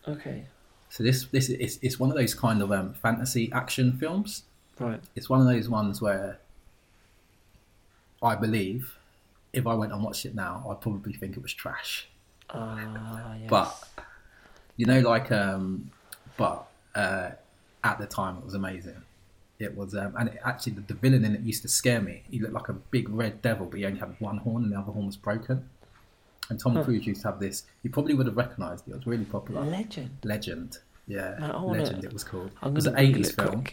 [0.06, 0.44] Okay,
[0.90, 4.44] So this this is it's one of those kind of um, fantasy action films.
[4.78, 5.00] right.
[5.14, 6.38] It's one of those ones where
[8.22, 8.98] I believe
[9.52, 12.08] if I went and watched it now, I'd probably think it was trash.
[12.50, 13.50] Ah, yes.
[13.50, 13.88] But
[14.76, 15.90] you know, like, um,
[16.36, 17.30] but uh,
[17.84, 19.02] at the time it was amazing.
[19.58, 22.22] It was, um, and it, actually the, the villain in it used to scare me.
[22.30, 24.78] He looked like a big red devil, but he only had one horn, and the
[24.78, 25.68] other horn was broken.
[26.50, 26.84] And Tom Huh.
[26.84, 27.64] Cruise used to have this.
[27.82, 28.92] You probably would have recognised it.
[28.92, 29.62] It was really popular.
[29.64, 30.10] Legend.
[30.24, 32.04] Legend, yeah, Man, I wanna- Legend.
[32.04, 32.50] It was called.
[32.62, 33.64] I'm it was an eighties film,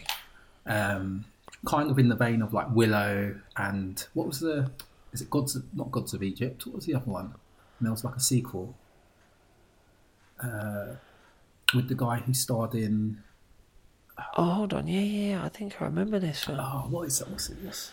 [0.66, 1.24] um,
[1.66, 4.70] kind of in the vein of like Willow and what was the?
[5.12, 5.56] Is it Gods?
[5.56, 6.66] Of, not Gods of Egypt.
[6.66, 7.26] What was the other one?
[7.78, 8.74] And there was like a sequel
[10.42, 10.96] uh,
[11.74, 13.22] with the guy who starred in.
[14.36, 14.86] Oh, hold on.
[14.86, 15.44] Yeah, yeah, yeah.
[15.44, 16.58] I think I remember this film.
[16.60, 17.30] Oh, what is that?
[17.30, 17.56] What's it?
[17.62, 17.92] What's,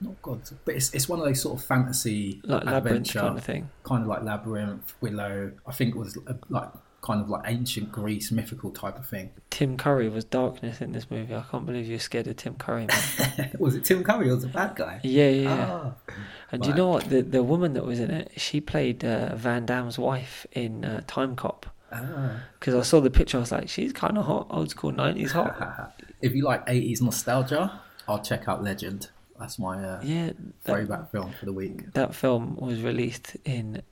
[0.00, 3.44] not Gods, but it's it's one of those sort of fantasy like adventure, kind of
[3.44, 3.68] thing.
[3.84, 5.52] kind of like Labyrinth, Willow.
[5.66, 6.68] I think it was uh, like
[7.02, 9.30] kind of like ancient Greece, mythical type of thing.
[9.50, 11.34] Tim Curry was darkness in this movie.
[11.34, 13.50] I can't believe you're scared of Tim Curry, man.
[13.58, 14.28] was it Tim Curry?
[14.28, 15.00] or Was the bad guy?
[15.02, 15.42] yeah, yeah.
[15.42, 15.66] yeah.
[15.70, 16.14] Ah,
[16.52, 17.08] and do you know what?
[17.08, 21.02] The the woman that was in it, she played uh, Van Damme's wife in uh,
[21.06, 21.64] Timecop.
[21.92, 22.42] ah.
[22.58, 25.30] Because I saw the picture, I was like, she's kind of hot, old school '90s
[25.30, 25.94] hot.
[26.20, 29.08] if you like 80s nostalgia, I'll check out Legend.
[29.40, 31.92] That's my uh, yeah, that, throwback film for the week.
[31.94, 33.82] that film was released in.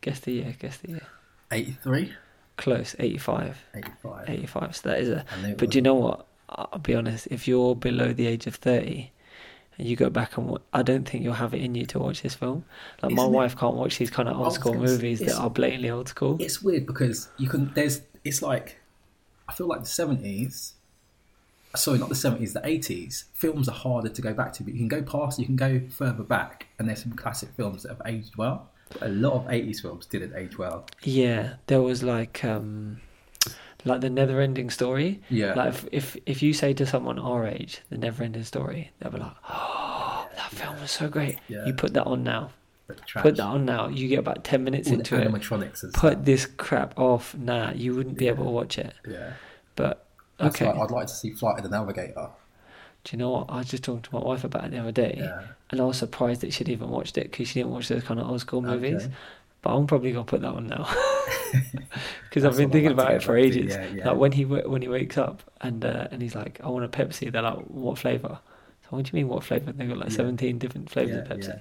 [0.00, 0.56] Guess the year.
[0.58, 1.06] Guess the year.
[1.52, 2.12] 83,
[2.56, 3.56] Close, 85.
[3.74, 4.24] 85.
[4.28, 4.76] 85.
[4.76, 5.24] So that is a.
[5.56, 6.26] But do you know what?
[6.48, 7.28] I'll be honest.
[7.30, 9.12] If you're below the age of thirty,
[9.78, 11.98] and you go back and wa- I don't think you'll have it in you to
[11.98, 12.64] watch this film.
[13.02, 15.48] Like my Isn't it- wife can't watch these kind of old school movies that are
[15.48, 16.36] blatantly old school.
[16.40, 18.78] It's weird because you can, there's, it's like,
[19.48, 20.72] I feel like the 70s,
[21.76, 24.78] sorry, not the 70s, the 80s, films are harder to go back to, but you
[24.78, 28.02] can go past, you can go further back, and there's some classic films that have
[28.06, 28.68] aged well.
[28.90, 30.86] But a lot of 80s films didn't age well.
[31.02, 33.00] Yeah, there was like um,
[33.84, 35.20] like the never-ending story.
[35.30, 35.54] Yeah.
[35.54, 39.18] Like if, if if you say to someone our age, the never-ending story, they'll be
[39.18, 41.64] like, "Oh, that film was so great." Yeah.
[41.64, 42.50] You put that on now.
[43.16, 43.88] Put that on now.
[43.88, 45.26] You get about ten minutes All into it.
[45.26, 46.24] animatronics Put stuff.
[46.26, 47.34] this crap off.
[47.34, 48.92] Nah, you wouldn't be able to watch it.
[49.08, 49.32] Yeah.
[49.74, 50.04] But
[50.40, 50.66] okay.
[50.66, 52.28] like, I'd like to see Flight of the Navigator.
[53.04, 53.46] Do you know what?
[53.48, 55.42] I was just talking to my wife about it the other day, Yeah.
[55.70, 58.20] and I was surprised that she'd even watched it because she didn't watch those kind
[58.20, 59.04] of old school movies.
[59.04, 59.12] Okay.
[59.62, 60.88] but I'm probably gonna put that on now
[62.28, 63.72] because I've been thinking like about it for ages.
[63.74, 64.08] yeah, yeah.
[64.08, 66.88] Like when he when he wakes up and uh, and he's like, I want a
[66.88, 67.30] Pepsi.
[67.30, 68.38] They're like, what flavor?
[68.82, 69.72] So what do you mean what flavor?
[69.72, 70.16] They've got like Yeah.
[70.16, 71.60] 17 different flavors of Pepsi.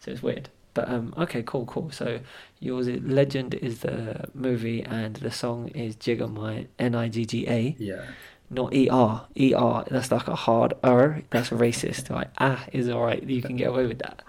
[0.00, 0.48] So it's weird.
[0.74, 1.90] But um, okay, cool, cool.
[1.92, 2.20] So
[2.60, 7.24] yours is Legend is the movie and the song is Jigga My N I G
[7.24, 8.02] G A, Yeah.
[8.50, 9.26] not E R.
[9.36, 9.84] E R.
[9.90, 11.22] That's like a hard R.
[11.30, 12.10] That's racist.
[12.10, 13.22] Like ah is alright.
[13.22, 14.22] You can get away with that.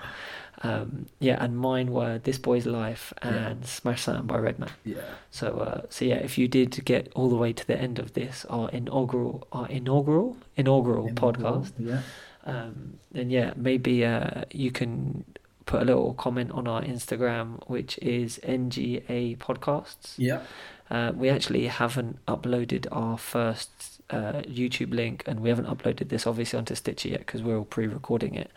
[0.64, 3.30] Um, yeah, and mine were This Boy's Life Yeah.
[3.50, 4.70] and Smash Something by Redman.
[4.86, 4.98] Yeah.
[5.32, 8.14] So uh, so yeah, if you did get all the way to the end of
[8.14, 12.02] this, our inaugural, our inaugural, inaugural podcast, Yeah.
[12.46, 15.26] um, then yeah, maybe uh, you can
[15.66, 20.14] put a little comment on our Instagram, which is NGA Podcasts.
[20.18, 20.42] Yeah.
[20.90, 26.28] Uh, we actually haven't uploaded our first uh, YouTube link, and we haven't uploaded this
[26.28, 28.52] obviously onto Stitcher yet because we're all pre-recording it.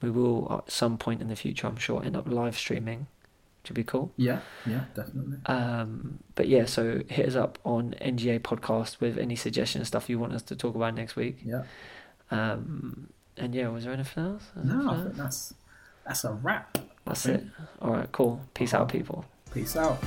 [0.00, 3.06] We will at some point in the future, I'm sure, end up live streaming,
[3.62, 4.12] which would be cool.
[4.16, 4.40] Yeah.
[4.66, 4.84] Yeah.
[4.94, 5.38] Definitely.
[5.46, 10.18] Um, but yeah, so hit us up on NGA Podcast with any suggestions, stuff you
[10.20, 11.38] want us to talk about next week.
[11.44, 11.62] Yeah.
[12.30, 14.44] Um, and yeah, was there anything else?
[14.54, 15.16] There No, I think else?
[15.18, 15.54] that's
[16.12, 16.76] that's a wrap.
[17.06, 17.42] That's it.
[17.80, 18.38] All right, cool.
[18.52, 18.90] Peace out, uh-huh.
[18.90, 19.24] people.
[19.50, 19.98] Peace out.